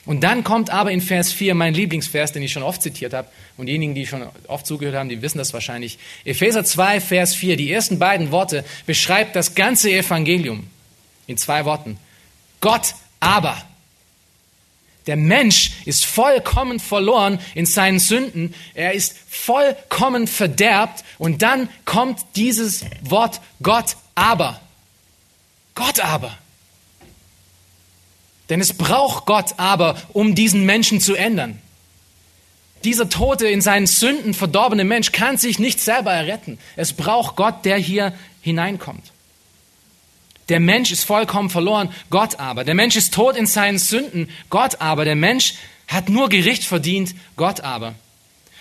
Und 0.06 0.24
dann 0.24 0.44
kommt 0.44 0.70
aber 0.70 0.90
in 0.90 1.00
Vers 1.00 1.32
4 1.32 1.54
mein 1.54 1.74
Lieblingsvers, 1.74 2.32
den 2.32 2.42
ich 2.42 2.52
schon 2.52 2.62
oft 2.62 2.82
zitiert 2.82 3.12
habe. 3.12 3.28
Und 3.56 3.66
diejenigen, 3.66 3.94
die 3.94 4.06
schon 4.06 4.24
oft 4.48 4.66
zugehört 4.66 4.96
haben, 4.96 5.08
die 5.08 5.20
wissen 5.20 5.38
das 5.38 5.52
wahrscheinlich. 5.52 5.98
Epheser 6.24 6.64
2, 6.64 7.00
Vers 7.00 7.34
4, 7.34 7.56
die 7.56 7.70
ersten 7.70 7.98
beiden 7.98 8.30
Worte 8.30 8.64
beschreibt 8.86 9.36
das 9.36 9.54
ganze 9.54 9.90
Evangelium 9.90 10.66
in 11.26 11.36
zwei 11.36 11.64
Worten. 11.64 11.98
Gott 12.60 12.94
aber 13.20 13.62
der 15.10 15.16
Mensch 15.16 15.72
ist 15.86 16.04
vollkommen 16.04 16.78
verloren 16.78 17.40
in 17.56 17.66
seinen 17.66 17.98
Sünden. 17.98 18.54
Er 18.74 18.92
ist 18.92 19.16
vollkommen 19.28 20.28
verderbt. 20.28 21.02
Und 21.18 21.42
dann 21.42 21.68
kommt 21.84 22.20
dieses 22.36 22.84
Wort 23.02 23.40
Gott 23.60 23.96
aber. 24.14 24.60
Gott 25.74 25.98
aber. 25.98 26.38
Denn 28.50 28.60
es 28.60 28.72
braucht 28.72 29.26
Gott 29.26 29.54
aber, 29.56 30.00
um 30.12 30.36
diesen 30.36 30.64
Menschen 30.64 31.00
zu 31.00 31.16
ändern. 31.16 31.58
Dieser 32.84 33.08
tote, 33.08 33.48
in 33.48 33.62
seinen 33.62 33.88
Sünden 33.88 34.32
verdorbene 34.32 34.84
Mensch 34.84 35.10
kann 35.10 35.38
sich 35.38 35.58
nicht 35.58 35.80
selber 35.80 36.12
erretten. 36.12 36.56
Es 36.76 36.92
braucht 36.92 37.34
Gott, 37.34 37.64
der 37.64 37.78
hier 37.78 38.14
hineinkommt. 38.42 39.10
Der 40.50 40.60
Mensch 40.60 40.90
ist 40.90 41.04
vollkommen 41.04 41.48
verloren, 41.48 41.90
Gott 42.10 42.38
aber. 42.38 42.64
Der 42.64 42.74
Mensch 42.74 42.96
ist 42.96 43.14
tot 43.14 43.36
in 43.36 43.46
seinen 43.46 43.78
Sünden, 43.78 44.28
Gott 44.50 44.80
aber. 44.80 45.04
Der 45.04 45.14
Mensch 45.14 45.54
hat 45.88 46.08
nur 46.08 46.28
Gericht 46.28 46.64
verdient, 46.64 47.14
Gott 47.36 47.60
aber. 47.60 47.94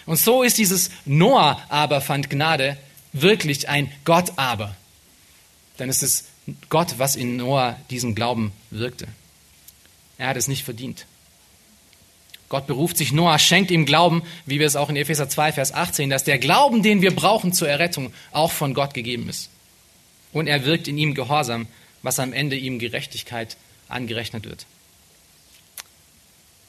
Und 0.06 0.18
so 0.18 0.44
ist 0.44 0.58
dieses 0.58 0.92
Noah 1.06 1.62
aber 1.68 2.00
fand 2.00 2.30
Gnade 2.30 2.78
wirklich 3.12 3.70
ein 3.70 3.92
Gott 4.06 4.34
aber. 4.38 4.76
Denn 5.80 5.90
es 5.90 6.04
ist 6.04 6.28
Gott, 6.70 6.96
was 6.98 7.16
in 7.16 7.38
Noah 7.38 7.76
diesen 7.90 8.16
Glauben 8.16 8.52
wirkte. 8.70 9.08
Er 10.18 10.28
hat 10.28 10.38
es 10.38 10.48
nicht 10.48 10.64
verdient. 10.64 11.06
Gott 12.50 12.68
beruft 12.68 12.98
sich 12.98 13.12
Noah, 13.12 13.40
schenkt 13.40 13.72
ihm 13.72 13.86
Glauben, 13.86 14.24
wie 14.46 14.60
wir 14.60 14.68
es 14.68 14.76
auch 14.76 14.90
in 14.90 14.96
Epheser 14.96 15.30
2, 15.30 15.54
Vers 15.54 15.74
18, 15.74 16.10
dass 16.10 16.24
der 16.24 16.40
Glauben, 16.40 16.82
den 16.82 17.02
wir 17.02 17.16
brauchen 17.16 17.54
zur 17.54 17.70
Errettung, 17.70 18.12
auch 18.32 18.52
von 18.52 18.74
Gott 18.74 18.94
gegeben 18.94 19.30
ist. 19.30 19.50
Und 20.34 20.48
er 20.48 20.66
wirkt 20.66 20.88
in 20.88 20.98
ihm 20.98 21.14
Gehorsam, 21.14 21.68
was 22.02 22.20
am 22.20 22.34
Ende 22.34 22.56
ihm 22.56 22.80
Gerechtigkeit 22.80 23.58
angerechnet 23.88 24.46
wird. 24.46 24.66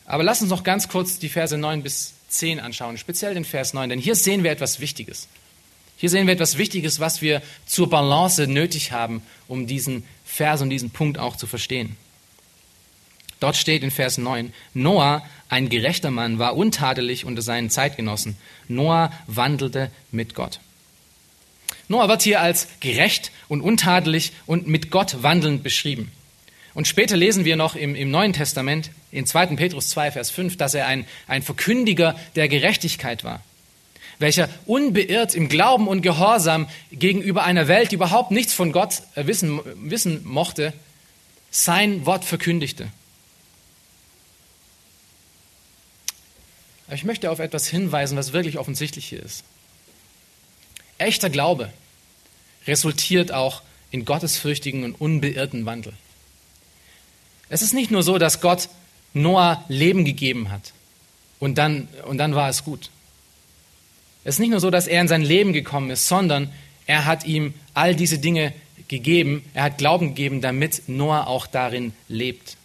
Aber 0.07 0.24
lass 0.24 0.43
uns 0.43 0.51
noch 0.51 0.64
ganz 0.64 0.89
kurz 0.89 1.18
die 1.18 1.28
Verse 1.28 1.57
9 1.57 1.83
bis 1.83 2.14
10 2.28 2.59
anschauen, 2.61 2.99
speziell 2.99 3.35
den 3.35 3.45
Vers 3.45 3.74
9, 3.74 3.91
denn 3.91 3.99
hier 3.99 4.14
sehen 4.16 4.43
wir 4.43 4.51
etwas 4.51 4.81
Wichtiges. 4.81 5.28
Hier 5.97 6.11
sehen 6.11 6.26
wir 6.26 6.35
etwas 6.35 6.57
Wichtiges, 6.57 6.99
was 6.99 7.20
wir 7.20 7.43
zur 7.66 7.91
Balance 7.91 8.47
nötig 8.47 8.91
haben, 8.91 9.22
um 9.49 9.66
diesen 9.66 10.05
Vers 10.24 10.62
und 10.62 10.70
diesen 10.70 10.91
Punkt 10.91 11.18
auch 11.18 11.37
zu 11.37 11.47
verstehen. 11.47 11.97
Dort 13.39 13.57
steht 13.57 13.83
in 13.83 13.91
Vers 13.91 14.18
9, 14.18 14.53
Noah, 14.74 15.22
ein 15.49 15.68
gerechter 15.68 16.11
Mann, 16.11 16.39
war 16.39 16.57
untadelig 16.57 17.24
unter 17.24 17.43
seinen 17.43 17.70
Zeitgenossen. 17.70 18.37
Noah 18.68 19.12
wandelte 19.26 19.91
mit 20.11 20.35
Gott. 20.35 20.61
Noah 21.91 22.09
wird 22.09 22.22
hier 22.22 22.41
als 22.41 22.68
gerecht 22.78 23.32
und 23.49 23.62
untadelig 23.62 24.30
und 24.47 24.68
mit 24.68 24.93
Gott 24.93 25.24
wandelnd 25.24 25.64
beschrieben. 25.64 26.12
Und 26.72 26.86
später 26.86 27.16
lesen 27.16 27.45
wir 27.45 27.57
noch 27.57 27.74
im, 27.74 27.97
im 27.97 28.12
Neuen 28.12 28.32
Testament, 28.32 28.93
in 29.11 29.26
2. 29.26 29.47
Petrus 29.57 29.88
2, 29.88 30.12
Vers 30.12 30.30
5, 30.30 30.57
dass 30.57 30.74
er 30.74 30.86
ein, 30.86 31.05
ein 31.26 31.43
Verkündiger 31.43 32.14
der 32.36 32.47
Gerechtigkeit 32.47 33.24
war, 33.24 33.43
welcher 34.20 34.49
unbeirrt 34.66 35.34
im 35.34 35.49
Glauben 35.49 35.88
und 35.88 36.03
Gehorsam 36.03 36.68
gegenüber 36.93 37.43
einer 37.43 37.66
Welt, 37.66 37.91
die 37.91 37.97
überhaupt 37.97 38.30
nichts 38.30 38.55
von 38.55 38.70
Gott 38.70 39.03
äh, 39.16 39.26
wissen, 39.26 39.59
wissen 39.74 40.20
mochte, 40.22 40.72
sein 41.51 42.07
Wort 42.07 42.24
verkündigte. 42.24 42.86
Aber 46.86 46.95
ich 46.95 47.03
möchte 47.03 47.32
auf 47.32 47.41
etwas 47.41 47.66
hinweisen, 47.66 48.16
was 48.16 48.32
wirklich 48.32 48.59
offensichtlich 48.59 49.07
hier 49.07 49.24
ist. 49.24 49.43
Echter 51.01 51.31
Glaube 51.31 51.73
resultiert 52.67 53.33
auch 53.33 53.63
in 53.91 54.05
gottesfürchtigen 54.05 54.85
und 54.85 54.95
unbeirrten 54.95 55.67
Wandel. 55.67 55.93
Es 57.49 57.63
ist 57.63 57.75
nicht 57.75 57.91
nur 57.91 58.03
so, 58.03 58.19
dass 58.19 58.41
Gott 58.41 58.69
Noah 59.13 59.65
Leben 59.69 60.05
gegeben 60.05 60.51
hat 60.51 60.73
und 61.41 61.59
dann, 61.59 61.89
und 62.07 62.19
dann 62.19 62.35
war 62.35 62.49
es 62.49 62.65
gut. 62.65 62.91
Es 64.25 64.37
ist 64.37 64.39
nicht 64.41 64.51
nur 64.51 64.61
so, 64.61 64.71
dass 64.71 64.87
er 64.87 65.01
in 65.01 65.09
sein 65.09 65.23
Leben 65.23 65.53
gekommen 65.53 65.91
ist, 65.91 66.07
sondern 66.07 66.53
er 66.87 67.07
hat 67.07 67.25
ihm 67.25 67.55
all 67.75 67.97
diese 67.97 68.19
Dinge 68.19 68.53
gegeben, 68.89 69.45
er 69.55 69.65
hat 69.65 69.79
Glauben 69.79 70.09
gegeben, 70.09 70.41
damit 70.41 70.89
Noah 70.89 71.27
auch 71.27 71.47
darin 71.47 71.93
lebt. 72.09 72.57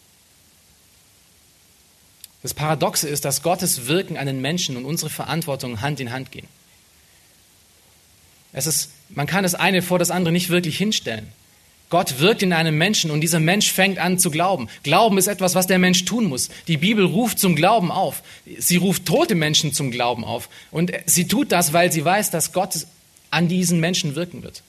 Das 2.43 2.53
Paradoxe 2.53 3.07
ist, 3.07 3.25
dass 3.25 3.41
Gottes 3.41 3.87
Wirken 3.87 4.17
an 4.17 4.27
den 4.27 4.41
Menschen 4.41 4.77
und 4.77 4.85
unsere 4.85 5.09
Verantwortung 5.09 5.81
Hand 5.81 5.99
in 5.99 6.11
Hand 6.11 6.31
gehen. 6.31 6.47
Es 8.55 8.67
ist, 8.67 8.89
man 9.09 9.27
kann 9.27 9.43
das 9.43 9.53
eine 9.53 9.81
vor 9.81 9.99
das 9.99 10.11
andere 10.11 10.31
nicht 10.31 10.49
wirklich 10.49 10.77
hinstellen. 10.77 11.27
Gott 11.89 12.19
wirkt 12.19 12.41
in 12.41 12.53
einem 12.53 12.77
Menschen 12.77 13.11
und 13.11 13.19
dieser 13.19 13.41
Mensch 13.41 13.71
fängt 13.71 13.99
an 13.99 14.17
zu 14.17 14.31
glauben. 14.31 14.69
Glauben 14.81 15.17
ist 15.17 15.27
etwas, 15.27 15.55
was 15.55 15.67
der 15.67 15.77
Mensch 15.77 16.05
tun 16.05 16.25
muss. 16.25 16.49
Die 16.69 16.77
Bibel 16.77 17.05
ruft 17.05 17.37
zum 17.37 17.55
Glauben 17.55 17.91
auf. 17.91 18.23
Sie 18.57 18.77
ruft 18.77 19.05
tote 19.05 19.35
Menschen 19.35 19.73
zum 19.73 19.91
Glauben 19.91 20.23
auf. 20.23 20.49
Und 20.71 20.93
sie 21.05 21.27
tut 21.27 21.51
das, 21.51 21.73
weil 21.73 21.91
sie 21.91 22.03
weiß, 22.03 22.31
dass 22.31 22.53
Gott 22.53 22.87
an 23.29 23.49
diesen 23.49 23.81
Menschen 23.81 24.15
wirken 24.15 24.41
wird, 24.41 24.63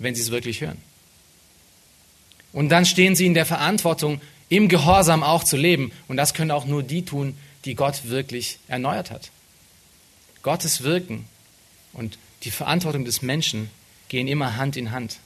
wenn 0.00 0.16
sie 0.16 0.20
es 0.20 0.32
wirklich 0.32 0.60
hören. 0.60 0.78
Und 2.52 2.68
dann 2.70 2.84
stehen 2.84 3.14
sie 3.14 3.26
in 3.26 3.34
der 3.34 3.46
Verantwortung, 3.46 4.20
im 4.48 4.68
Gehorsam 4.68 5.22
auch 5.22 5.44
zu 5.44 5.56
leben. 5.56 5.92
Und 6.08 6.16
das 6.16 6.34
können 6.34 6.50
auch 6.50 6.66
nur 6.66 6.82
die 6.82 7.04
tun, 7.04 7.36
die 7.64 7.76
Gott 7.76 8.08
wirklich 8.08 8.58
erneuert 8.66 9.12
hat. 9.12 9.30
Gottes 10.42 10.82
Wirken 10.82 11.26
und 11.92 12.18
die 12.44 12.50
Verantwortung 12.50 13.04
des 13.04 13.22
Menschen 13.22 13.70
gehen 14.08 14.28
immer 14.28 14.56
Hand 14.56 14.76
in 14.76 14.90
Hand. 14.90 15.18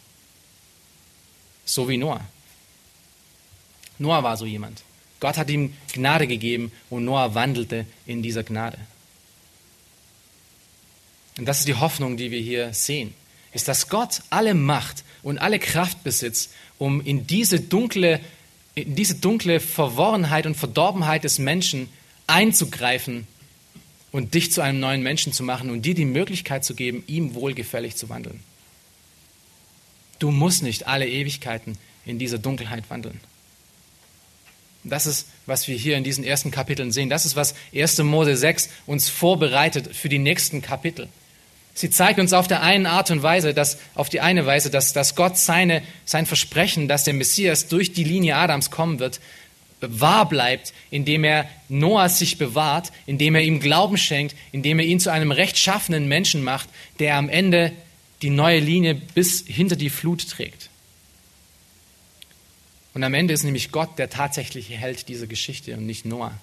So 1.64 1.88
wie 1.88 1.96
Noah. 1.96 2.24
Noah 3.98 4.22
war 4.22 4.36
so 4.36 4.46
jemand. 4.46 4.82
Gott 5.20 5.36
hat 5.36 5.50
ihm 5.50 5.74
Gnade 5.92 6.26
gegeben 6.26 6.70
und 6.90 7.04
Noah 7.04 7.34
wandelte 7.34 7.86
in 8.06 8.22
dieser 8.22 8.44
Gnade. 8.44 8.78
Und 11.36 11.46
das 11.46 11.60
ist 11.60 11.68
die 11.68 11.74
Hoffnung, 11.74 12.16
die 12.16 12.30
wir 12.30 12.40
hier 12.40 12.72
sehen, 12.72 13.14
ist, 13.52 13.68
dass 13.68 13.88
Gott 13.88 14.22
alle 14.30 14.54
Macht 14.54 15.04
und 15.22 15.38
alle 15.38 15.58
Kraft 15.58 16.04
besitzt, 16.04 16.52
um 16.78 17.00
in 17.00 17.26
diese 17.26 17.60
dunkle, 17.60 18.20
in 18.74 18.94
diese 18.94 19.16
dunkle 19.16 19.60
Verworrenheit 19.60 20.46
und 20.46 20.56
Verdorbenheit 20.56 21.24
des 21.24 21.38
Menschen 21.38 21.88
einzugreifen 22.26 23.26
und 24.12 24.34
dich 24.34 24.52
zu 24.52 24.60
einem 24.60 24.80
neuen 24.80 25.02
Menschen 25.02 25.32
zu 25.32 25.42
machen 25.42 25.70
und 25.70 25.82
dir 25.82 25.94
die 25.94 26.04
Möglichkeit 26.04 26.64
zu 26.64 26.74
geben, 26.74 27.04
ihm 27.06 27.34
wohlgefällig 27.34 27.96
zu 27.96 28.08
wandeln. 28.08 28.40
Du 30.18 30.30
musst 30.30 30.62
nicht 30.62 30.86
alle 30.86 31.08
Ewigkeiten 31.08 31.78
in 32.04 32.18
dieser 32.18 32.38
Dunkelheit 32.38 32.84
wandeln. 32.88 33.20
Das 34.84 35.06
ist, 35.06 35.28
was 35.46 35.68
wir 35.68 35.76
hier 35.76 35.96
in 35.96 36.04
diesen 36.04 36.24
ersten 36.24 36.50
Kapiteln 36.50 36.92
sehen. 36.92 37.10
Das 37.10 37.26
ist, 37.26 37.36
was 37.36 37.54
1. 37.74 37.98
Mose 37.98 38.36
6 38.36 38.70
uns 38.86 39.08
vorbereitet 39.08 39.94
für 39.94 40.08
die 40.08 40.18
nächsten 40.18 40.62
Kapitel. 40.62 41.08
Sie 41.74 41.90
zeigt 41.90 42.18
uns 42.18 42.32
auf 42.32 42.48
der 42.48 42.62
einen 42.62 42.86
Art 42.86 43.10
und 43.10 43.22
Weise, 43.22 43.54
dass, 43.54 43.78
auf 43.94 44.08
die 44.08 44.20
eine 44.20 44.46
Weise, 44.46 44.70
dass, 44.70 44.92
dass 44.92 45.14
Gott 45.14 45.36
seine, 45.36 45.82
sein 46.04 46.26
Versprechen, 46.26 46.88
dass 46.88 47.04
der 47.04 47.14
Messias 47.14 47.68
durch 47.68 47.92
die 47.92 48.04
Linie 48.04 48.36
Adams 48.36 48.70
kommen 48.70 48.98
wird, 48.98 49.20
wahr 49.80 50.28
bleibt, 50.28 50.72
indem 50.90 51.24
er 51.24 51.48
Noah 51.68 52.08
sich 52.08 52.38
bewahrt, 52.38 52.92
indem 53.06 53.34
er 53.34 53.42
ihm 53.42 53.60
Glauben 53.60 53.96
schenkt, 53.96 54.34
indem 54.52 54.78
er 54.78 54.86
ihn 54.86 55.00
zu 55.00 55.10
einem 55.10 55.30
rechtschaffenen 55.30 56.08
Menschen 56.08 56.42
macht, 56.42 56.68
der 56.98 57.16
am 57.16 57.28
Ende 57.28 57.72
die 58.22 58.30
neue 58.30 58.60
Linie 58.60 58.94
bis 58.94 59.44
hinter 59.46 59.76
die 59.76 59.90
Flut 59.90 60.28
trägt. 60.28 60.70
Und 62.94 63.04
am 63.04 63.14
Ende 63.14 63.34
ist 63.34 63.44
nämlich 63.44 63.70
Gott 63.70 63.98
der 63.98 64.10
tatsächliche 64.10 64.74
Held 64.74 65.08
dieser 65.08 65.26
Geschichte 65.26 65.74
und 65.74 65.86
nicht 65.86 66.04
Noah. 66.04 66.36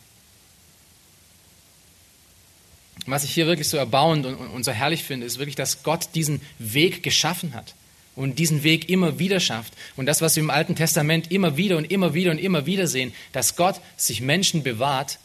Was 3.07 3.25
ich 3.25 3.33
hier 3.33 3.45
wirklich 3.45 3.67
so 3.67 3.77
erbauend 3.77 4.25
und, 4.25 4.63
so 4.63 4.71
herrlich 4.71 5.03
finde, 5.03 5.25
ist 5.25 5.37
wirklich, 5.37 5.55
dass 5.55 5.83
Gott 5.83 6.09
diesen 6.15 6.41
Weg 6.57 7.03
geschaffen 7.03 7.53
hat 7.53 7.75
und 8.15 8.39
diesen 8.39 8.63
Weg 8.63 8.89
immer 8.89 9.19
wieder 9.19 9.39
schafft. 9.39 9.73
Und 9.95 10.05
das, 10.05 10.21
was 10.21 10.35
wir 10.35 10.43
im 10.43 10.49
Alten 10.49 10.75
Testament 10.75 11.31
immer 11.31 11.57
wieder 11.57 11.77
und 11.77 11.91
immer 11.91 12.13
wieder 12.13 12.31
und 12.31 12.39
immer 12.39 12.65
wieder 12.65 12.87
sehen, 12.87 13.13
dass 13.31 13.55
Gott 13.55 13.81
sich 13.97 14.21
Menschen 14.21 14.63
bewahrt, 14.63 15.19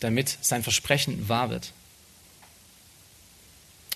damit 0.00 0.38
sein 0.42 0.62
Versprechen 0.62 1.28
wahr 1.28 1.50
wird. 1.50 1.72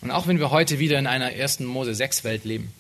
Und 0.01 0.11
auch 0.11 0.27
wenn 0.27 0.39
wir 0.39 0.51
heute 0.51 0.79
wieder 0.79 0.99
in 0.99 1.07
einer 1.07 1.27
1. 1.27 1.61
Mose 1.61 1.95
6 1.95 2.25
Welt 2.25 2.45
leben, 2.45 2.73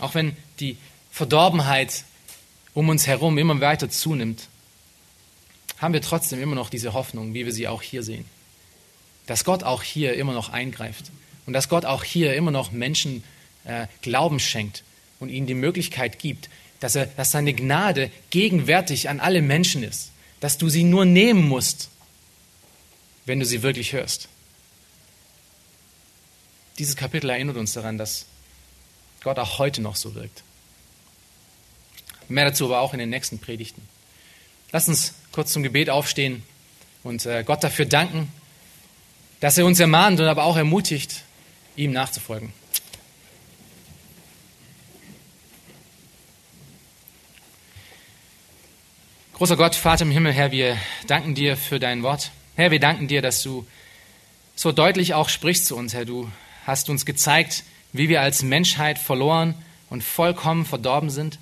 auch 0.00 0.14
wenn 0.14 0.36
die 0.60 0.76
Verdorbenheit 1.10 2.04
um 2.74 2.88
uns 2.88 3.06
herum 3.06 3.38
immer 3.38 3.60
weiter 3.60 3.88
zunimmt, 3.88 4.48
haben 5.78 5.94
wir 5.94 6.02
trotzdem 6.02 6.42
immer 6.42 6.56
noch 6.56 6.70
diese 6.70 6.92
Hoffnung, 6.92 7.34
wie 7.34 7.46
wir 7.46 7.52
sie 7.52 7.68
auch 7.68 7.82
hier 7.82 8.02
sehen. 8.02 8.24
Dass 9.26 9.44
Gott 9.44 9.62
auch 9.62 9.82
hier 9.82 10.14
immer 10.14 10.32
noch 10.32 10.48
eingreift 10.50 11.10
und 11.46 11.52
dass 11.52 11.68
Gott 11.68 11.84
auch 11.84 12.04
hier 12.04 12.34
immer 12.34 12.50
noch 12.50 12.72
Menschen 12.72 13.24
äh, 13.64 13.86
Glauben 14.02 14.40
schenkt 14.40 14.84
und 15.20 15.28
ihnen 15.28 15.46
die 15.46 15.54
Möglichkeit 15.54 16.18
gibt, 16.18 16.48
dass, 16.80 16.94
er, 16.94 17.06
dass 17.06 17.30
seine 17.30 17.54
Gnade 17.54 18.10
gegenwärtig 18.30 19.08
an 19.08 19.20
alle 19.20 19.42
Menschen 19.42 19.82
ist, 19.82 20.10
dass 20.40 20.58
du 20.58 20.68
sie 20.68 20.84
nur 20.84 21.04
nehmen 21.04 21.48
musst, 21.48 21.88
wenn 23.26 23.40
du 23.40 23.46
sie 23.46 23.62
wirklich 23.62 23.92
hörst. 23.92 24.28
Dieses 26.78 26.96
Kapitel 26.96 27.30
erinnert 27.30 27.56
uns 27.56 27.72
daran, 27.72 27.98
dass 27.98 28.26
Gott 29.22 29.38
auch 29.38 29.58
heute 29.58 29.80
noch 29.80 29.96
so 29.96 30.14
wirkt. 30.14 30.42
Mehr 32.28 32.44
dazu 32.44 32.66
aber 32.66 32.80
auch 32.80 32.92
in 32.92 32.98
den 32.98 33.10
nächsten 33.10 33.38
Predigten. 33.38 33.82
Lass 34.72 34.88
uns 34.88 35.14
kurz 35.30 35.52
zum 35.52 35.62
Gebet 35.62 35.88
aufstehen 35.88 36.42
und 37.02 37.24
äh, 37.26 37.44
Gott 37.44 37.62
dafür 37.62 37.86
danken, 37.86 38.32
dass 39.40 39.56
er 39.56 39.66
uns 39.66 39.78
ermahnt 39.78 40.20
und 40.20 40.26
aber 40.26 40.44
auch 40.44 40.56
ermutigt, 40.56 41.22
ihm 41.76 41.92
nachzufolgen. 41.92 42.52
Großer 49.34 49.56
Gott, 49.56 49.74
Vater 49.74 50.04
im 50.04 50.12
Himmel, 50.12 50.32
Herr, 50.32 50.52
wir 50.52 50.78
danken 51.08 51.34
dir 51.34 51.56
für 51.56 51.80
dein 51.80 52.04
Wort. 52.04 52.30
Herr, 52.54 52.70
wir 52.70 52.78
danken 52.78 53.08
dir, 53.08 53.20
dass 53.20 53.42
du 53.42 53.66
so 54.54 54.70
deutlich 54.70 55.14
auch 55.14 55.28
sprichst 55.28 55.66
zu 55.66 55.76
uns, 55.76 55.92
Herr. 55.92 56.04
Du 56.04 56.30
hast 56.66 56.88
uns 56.88 57.04
gezeigt, 57.04 57.64
wie 57.92 58.08
wir 58.08 58.20
als 58.20 58.42
Menschheit 58.42 58.96
verloren 58.96 59.54
und 59.90 60.04
vollkommen 60.04 60.64
verdorben 60.64 61.10
sind. 61.10 61.40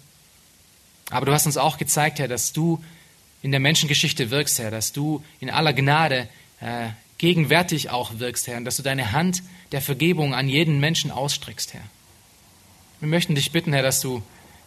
Aber 1.10 1.26
du 1.26 1.32
hast 1.32 1.44
uns 1.44 1.58
auch 1.58 1.76
gezeigt, 1.76 2.18
Herr, 2.18 2.28
dass 2.28 2.54
du 2.54 2.82
in 3.42 3.50
der 3.50 3.60
Menschengeschichte 3.60 4.30
wirkst, 4.30 4.58
Herr, 4.58 4.70
dass 4.70 4.92
du 4.92 5.22
in 5.40 5.50
aller 5.50 5.74
Gnade 5.74 6.28
äh, 6.60 6.88
gegenwärtig 7.22 7.88
auch 7.88 8.18
wirkst, 8.18 8.48
Herr, 8.48 8.56
und 8.56 8.64
dass 8.64 8.78
du 8.78 8.82
deine 8.82 9.12
Hand 9.12 9.44
der 9.70 9.80
Vergebung 9.80 10.34
an 10.34 10.48
jeden 10.48 10.80
Menschen 10.80 11.12
ausstreckst, 11.12 11.72
Herr. 11.72 11.84
Wir 12.98 13.08
möchten 13.08 13.36
dich 13.36 13.52
bitten, 13.52 13.72
Herr, 13.72 13.84
dass 13.84 14.00
du 14.00 14.22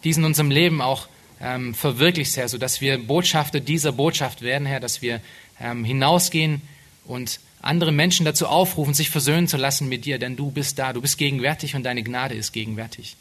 diesen 0.06 0.22
in 0.22 0.28
unserem 0.28 0.52
Leben 0.52 0.82
auch 0.82 1.08
ähm, 1.42 1.76
verwirklichst, 1.76 2.38
Herr, 2.38 2.48
sodass 2.48 2.80
wir 2.80 2.98
Botschafter 2.98 3.60
dieser 3.60 3.92
Botschaft 3.92 4.42
werden, 4.42 4.66
Herr, 4.66 4.80
dass 4.80 5.02
wir 5.02 5.20
ähm, 5.60 5.84
hinausgehen 5.84 6.62
und 7.04 7.42
andere 7.62 7.92
Menschen 7.92 8.26
dazu 8.26 8.48
aufrufen, 8.48 8.94
sich 8.94 9.10
versöhnen 9.10 9.50
zu 9.50 9.58
lassen 9.58 9.90
mit 9.90 10.06
dir, 10.06 10.18
denn 10.18 10.38
du 10.38 10.50
bist 10.50 10.80
da, 10.80 10.94
du 10.94 11.02
bist 11.02 11.18
gegenwärtig 11.18 11.76
und 11.76 11.84
deine 11.84 12.04
Gnade 12.04 12.36
ist 12.36 12.54
gegenwärtig. 12.54 13.18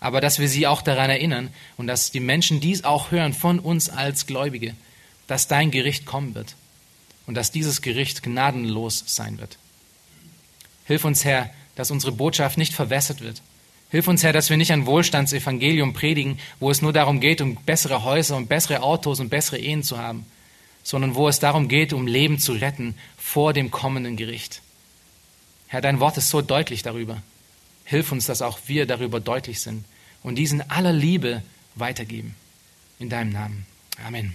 Aber 0.00 0.22
dass 0.22 0.38
wir 0.38 0.48
sie 0.48 0.66
auch 0.66 0.80
daran 0.80 1.10
erinnern 1.10 1.50
und 1.76 1.88
dass 1.88 2.10
die 2.10 2.20
Menschen 2.20 2.60
dies 2.60 2.84
auch 2.84 3.10
hören 3.10 3.34
von 3.34 3.58
uns 3.58 3.90
als 3.90 4.24
Gläubige, 4.24 4.74
dass 5.26 5.46
dein 5.46 5.70
Gericht 5.70 6.06
kommen 6.06 6.34
wird 6.34 6.56
und 7.28 7.34
dass 7.34 7.52
dieses 7.52 7.82
Gericht 7.82 8.22
gnadenlos 8.22 9.04
sein 9.06 9.38
wird. 9.38 9.58
Hilf 10.86 11.04
uns, 11.04 11.26
Herr, 11.26 11.50
dass 11.76 11.90
unsere 11.90 12.10
Botschaft 12.10 12.56
nicht 12.56 12.72
verwässert 12.72 13.20
wird. 13.20 13.42
Hilf 13.90 14.08
uns, 14.08 14.22
Herr, 14.22 14.32
dass 14.32 14.48
wir 14.48 14.56
nicht 14.56 14.72
ein 14.72 14.86
Wohlstandsevangelium 14.86 15.92
predigen, 15.92 16.38
wo 16.58 16.70
es 16.70 16.80
nur 16.80 16.94
darum 16.94 17.20
geht, 17.20 17.42
um 17.42 17.56
bessere 17.56 18.02
Häuser 18.02 18.34
und 18.34 18.48
bessere 18.48 18.82
Autos 18.82 19.20
und 19.20 19.28
bessere 19.28 19.58
Ehen 19.58 19.82
zu 19.82 19.98
haben, 19.98 20.24
sondern 20.82 21.14
wo 21.14 21.28
es 21.28 21.38
darum 21.38 21.68
geht, 21.68 21.92
um 21.92 22.06
Leben 22.06 22.38
zu 22.38 22.52
retten 22.52 22.94
vor 23.18 23.52
dem 23.52 23.70
kommenden 23.70 24.16
Gericht. 24.16 24.62
Herr, 25.66 25.82
dein 25.82 26.00
Wort 26.00 26.16
ist 26.16 26.30
so 26.30 26.40
deutlich 26.40 26.82
darüber. 26.82 27.22
Hilf 27.84 28.10
uns, 28.10 28.24
dass 28.24 28.40
auch 28.40 28.58
wir 28.66 28.86
darüber 28.86 29.20
deutlich 29.20 29.60
sind 29.60 29.84
und 30.22 30.36
diesen 30.36 30.68
aller 30.70 30.94
Liebe 30.94 31.42
weitergeben. 31.74 32.34
In 32.98 33.10
deinem 33.10 33.32
Namen. 33.32 33.66
Amen. 34.02 34.34